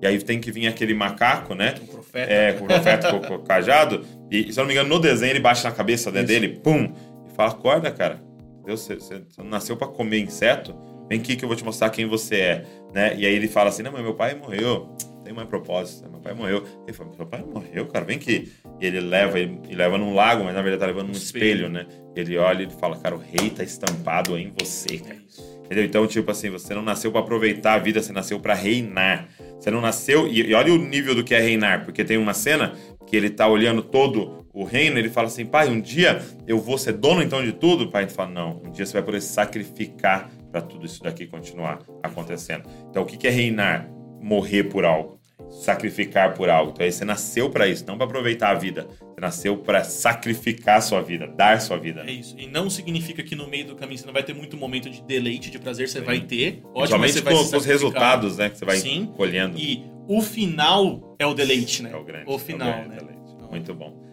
E 0.00 0.06
aí 0.06 0.22
tem 0.22 0.40
que 0.40 0.52
vir 0.52 0.68
aquele 0.68 0.94
macaco, 0.94 1.54
né? 1.54 1.74
O 1.82 1.86
profeta. 1.86 2.32
É, 2.32 2.52
com 2.52 2.64
o 2.64 2.68
profeta 2.68 3.20
com, 3.20 3.34
o 3.34 3.38
cajado. 3.42 4.04
E, 4.30 4.52
se 4.52 4.58
eu 4.58 4.62
não 4.62 4.68
me 4.68 4.74
engano, 4.74 4.88
no 4.88 5.00
desenho 5.00 5.32
ele 5.32 5.40
baixa 5.40 5.68
na 5.68 5.74
cabeça 5.74 6.10
né, 6.10 6.22
dele, 6.22 6.60
pum 6.62 6.92
Fala, 7.38 7.52
acorda, 7.52 7.88
cara. 7.92 8.20
Deus, 8.64 8.80
você, 8.80 8.96
você 8.96 9.22
nasceu 9.44 9.76
para 9.76 9.86
comer 9.86 10.18
inseto? 10.18 10.74
Vem 11.08 11.20
aqui 11.20 11.36
que 11.36 11.44
eu 11.44 11.48
vou 11.48 11.56
te 11.56 11.64
mostrar 11.64 11.88
quem 11.90 12.04
você 12.04 12.34
é. 12.34 12.64
Né? 12.92 13.14
E 13.16 13.24
aí 13.24 13.32
ele 13.32 13.46
fala 13.46 13.68
assim: 13.68 13.84
Não, 13.84 13.92
mas 13.92 14.02
meu 14.02 14.14
pai 14.14 14.34
morreu. 14.34 14.88
Tem 15.28 15.34
mais 15.34 15.46
propósito. 15.46 16.10
Meu 16.10 16.20
pai 16.20 16.32
morreu. 16.32 16.64
Ele 16.86 16.96
fala: 16.96 17.10
Meu 17.14 17.26
pai 17.26 17.44
morreu, 17.44 17.86
cara. 17.88 18.02
Vem 18.02 18.16
aqui. 18.16 18.50
E 18.80 18.86
ele 18.86 18.98
leva, 18.98 19.38
ele, 19.38 19.60
ele 19.66 19.76
leva 19.76 19.98
num 19.98 20.14
lago, 20.14 20.42
mas 20.42 20.54
na 20.54 20.62
verdade 20.62 20.80
tá 20.80 20.86
levando 20.86 21.08
num 21.08 21.12
espelho, 21.12 21.66
espelho 21.66 21.68
né? 21.68 21.86
Ele 22.16 22.38
olha 22.38 22.62
e 22.62 22.70
fala: 22.70 22.96
Cara, 22.96 23.14
o 23.14 23.18
rei 23.18 23.50
tá 23.50 23.62
estampado 23.62 24.38
em 24.38 24.50
você, 24.58 24.96
cara. 24.96 25.18
Entendeu? 25.66 25.84
Então, 25.84 26.06
tipo 26.06 26.30
assim, 26.30 26.48
você 26.48 26.72
não 26.72 26.80
nasceu 26.80 27.12
para 27.12 27.20
aproveitar 27.20 27.74
a 27.74 27.78
vida, 27.78 28.02
você 28.02 28.10
nasceu 28.10 28.40
para 28.40 28.54
reinar. 28.54 29.28
Você 29.60 29.70
não 29.70 29.82
nasceu. 29.82 30.26
E, 30.26 30.48
e 30.48 30.54
olha 30.54 30.72
o 30.72 30.78
nível 30.78 31.14
do 31.14 31.22
que 31.22 31.34
é 31.34 31.40
reinar, 31.40 31.84
porque 31.84 32.02
tem 32.06 32.16
uma 32.16 32.32
cena 32.32 32.72
que 33.06 33.14
ele 33.14 33.28
tá 33.28 33.46
olhando 33.46 33.82
todo 33.82 34.46
o 34.54 34.64
reino, 34.64 34.98
ele 34.98 35.10
fala 35.10 35.26
assim: 35.26 35.44
pai, 35.44 35.68
um 35.68 35.78
dia 35.78 36.22
eu 36.46 36.58
vou 36.58 36.78
ser 36.78 36.94
dono 36.94 37.22
então 37.22 37.44
de 37.44 37.52
tudo? 37.52 37.84
O 37.84 37.90
pai 37.90 38.08
fala: 38.08 38.30
não, 38.30 38.62
um 38.64 38.70
dia 38.70 38.86
você 38.86 38.94
vai 38.94 39.02
poder 39.02 39.20
sacrificar 39.20 40.30
para 40.50 40.62
tudo 40.62 40.86
isso 40.86 41.02
daqui 41.02 41.26
continuar 41.26 41.80
acontecendo. 42.02 42.62
Então, 42.88 43.02
o 43.02 43.06
que 43.06 43.26
é 43.26 43.30
reinar? 43.30 43.90
Morrer 44.20 44.64
por 44.64 44.84
algo, 44.84 45.17
sacrificar 45.50 46.34
por 46.34 46.48
algo. 46.48 46.72
Então, 46.72 46.84
aí 46.84 46.92
você 46.92 47.04
nasceu 47.04 47.50
para 47.50 47.66
isso, 47.66 47.84
não 47.86 47.96
para 47.96 48.06
aproveitar 48.06 48.50
a 48.50 48.54
vida. 48.54 48.86
Você 48.88 49.20
nasceu 49.20 49.56
para 49.56 49.84
sacrificar 49.84 50.78
a 50.78 50.80
sua 50.80 51.02
vida, 51.02 51.26
dar 51.26 51.60
sua 51.60 51.76
vida. 51.76 52.04
É 52.06 52.10
isso. 52.10 52.36
E 52.38 52.46
não 52.46 52.70
significa 52.70 53.22
que 53.22 53.34
no 53.34 53.48
meio 53.48 53.66
do 53.66 53.76
caminho 53.76 53.98
você 53.98 54.06
não 54.06 54.12
vai 54.12 54.22
ter 54.22 54.34
muito 54.34 54.56
momento 54.56 54.88
de 54.90 55.02
deleite, 55.02 55.50
de 55.50 55.58
prazer, 55.58 55.88
você 55.88 56.00
Sim. 56.00 56.04
vai 56.04 56.20
ter. 56.20 56.62
Ótimo, 56.74 56.98
você 56.98 57.20
vai 57.20 57.34
com, 57.34 57.40
os 57.40 57.64
resultados, 57.64 58.38
né? 58.38 58.50
Que 58.50 58.58
você 58.58 58.64
vai 58.64 58.76
Sim. 58.76 59.12
colhendo. 59.16 59.58
E 59.58 59.84
o 60.08 60.22
final 60.22 61.16
é 61.18 61.26
o 61.26 61.34
deleite, 61.34 61.82
né? 61.82 61.90
É 61.92 61.96
o 61.96 62.04
grande. 62.04 62.24
O 62.26 62.38
final, 62.38 62.68
é 62.68 62.84
o 62.84 62.88
né? 62.88 62.96
Deleite. 62.96 63.18
Muito 63.50 63.74
bom. 63.74 64.08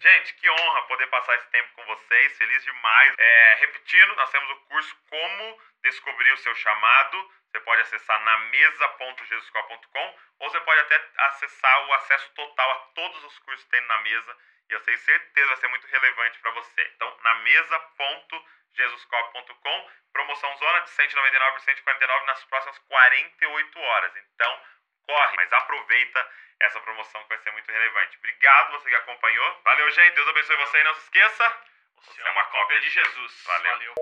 Gente, 0.00 0.34
que 0.40 0.48
honra 0.48 0.82
poder 0.86 1.06
passar 1.08 1.34
esse 1.34 1.50
tempo 1.50 1.68
com 1.74 1.82
vocês, 1.86 2.32
feliz 2.38 2.62
demais. 2.64 3.14
É, 3.18 3.58
repetindo, 3.60 4.14
nós 4.16 4.30
temos 4.30 4.48
o 4.50 4.56
curso 4.68 4.94
Como 5.10 5.56
Descobrir 5.82 6.32
o 6.32 6.36
Seu 6.38 6.54
Chamado. 6.54 7.16
Você 7.50 7.60
pode 7.60 7.82
acessar 7.82 8.18
na 8.24 8.38
mesa.jesuscó.com 8.38 10.18
ou 10.40 10.50
você 10.50 10.60
pode 10.60 10.80
até 10.80 11.08
acessar 11.16 11.86
o 11.86 11.92
acesso 11.94 12.30
total 12.34 12.70
a 12.70 12.78
todos 12.94 13.24
os 13.24 13.38
cursos 13.40 13.64
que 13.64 13.70
tem 13.70 13.80
na 13.82 13.98
mesa 13.98 14.36
e 14.68 14.72
eu 14.74 14.80
tenho 14.80 14.98
certeza 14.98 15.48
vai 15.48 15.56
ser 15.56 15.68
muito 15.68 15.86
relevante 15.86 16.38
para 16.40 16.50
você. 16.50 16.82
Então, 16.94 17.16
na 17.22 17.34
mesa.jesuscop.com, 17.36 19.90
promoção 20.12 20.56
zona 20.58 20.80
de 20.80 20.90
199 20.90 21.52
por 21.52 21.60
149 21.60 22.26
nas 22.26 22.44
próximas 22.44 22.78
48 22.80 23.80
horas. 23.80 24.14
Então, 24.16 24.60
corre, 25.06 25.36
mas 25.36 25.50
aproveita 25.52 26.30
essa 26.60 26.80
promoção 26.80 27.22
que 27.22 27.28
vai 27.28 27.38
ser 27.38 27.52
muito 27.52 27.72
relevante. 27.72 28.18
Obrigado 28.18 28.72
você 28.72 28.90
que 28.90 28.96
acompanhou. 28.96 29.62
Valeu, 29.64 29.90
gente. 29.90 30.14
Deus 30.14 30.28
abençoe 30.28 30.56
você 30.56 30.80
e 30.80 30.84
não 30.84 30.94
se 30.94 31.00
esqueça. 31.00 31.62
Você 31.96 32.20
é 32.20 32.30
uma 32.30 32.44
cópia 32.44 32.78
de 32.80 32.90
Jesus. 32.90 33.44
Valeu. 33.44 33.72
Valeu. 33.72 33.94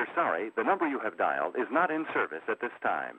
We're 0.00 0.14
sorry, 0.14 0.50
the 0.56 0.64
number 0.64 0.88
you 0.88 0.98
have 1.00 1.18
dialed 1.18 1.56
is 1.56 1.66
not 1.70 1.90
in 1.90 2.06
service 2.14 2.40
at 2.48 2.58
this 2.62 2.72
time. 2.82 3.18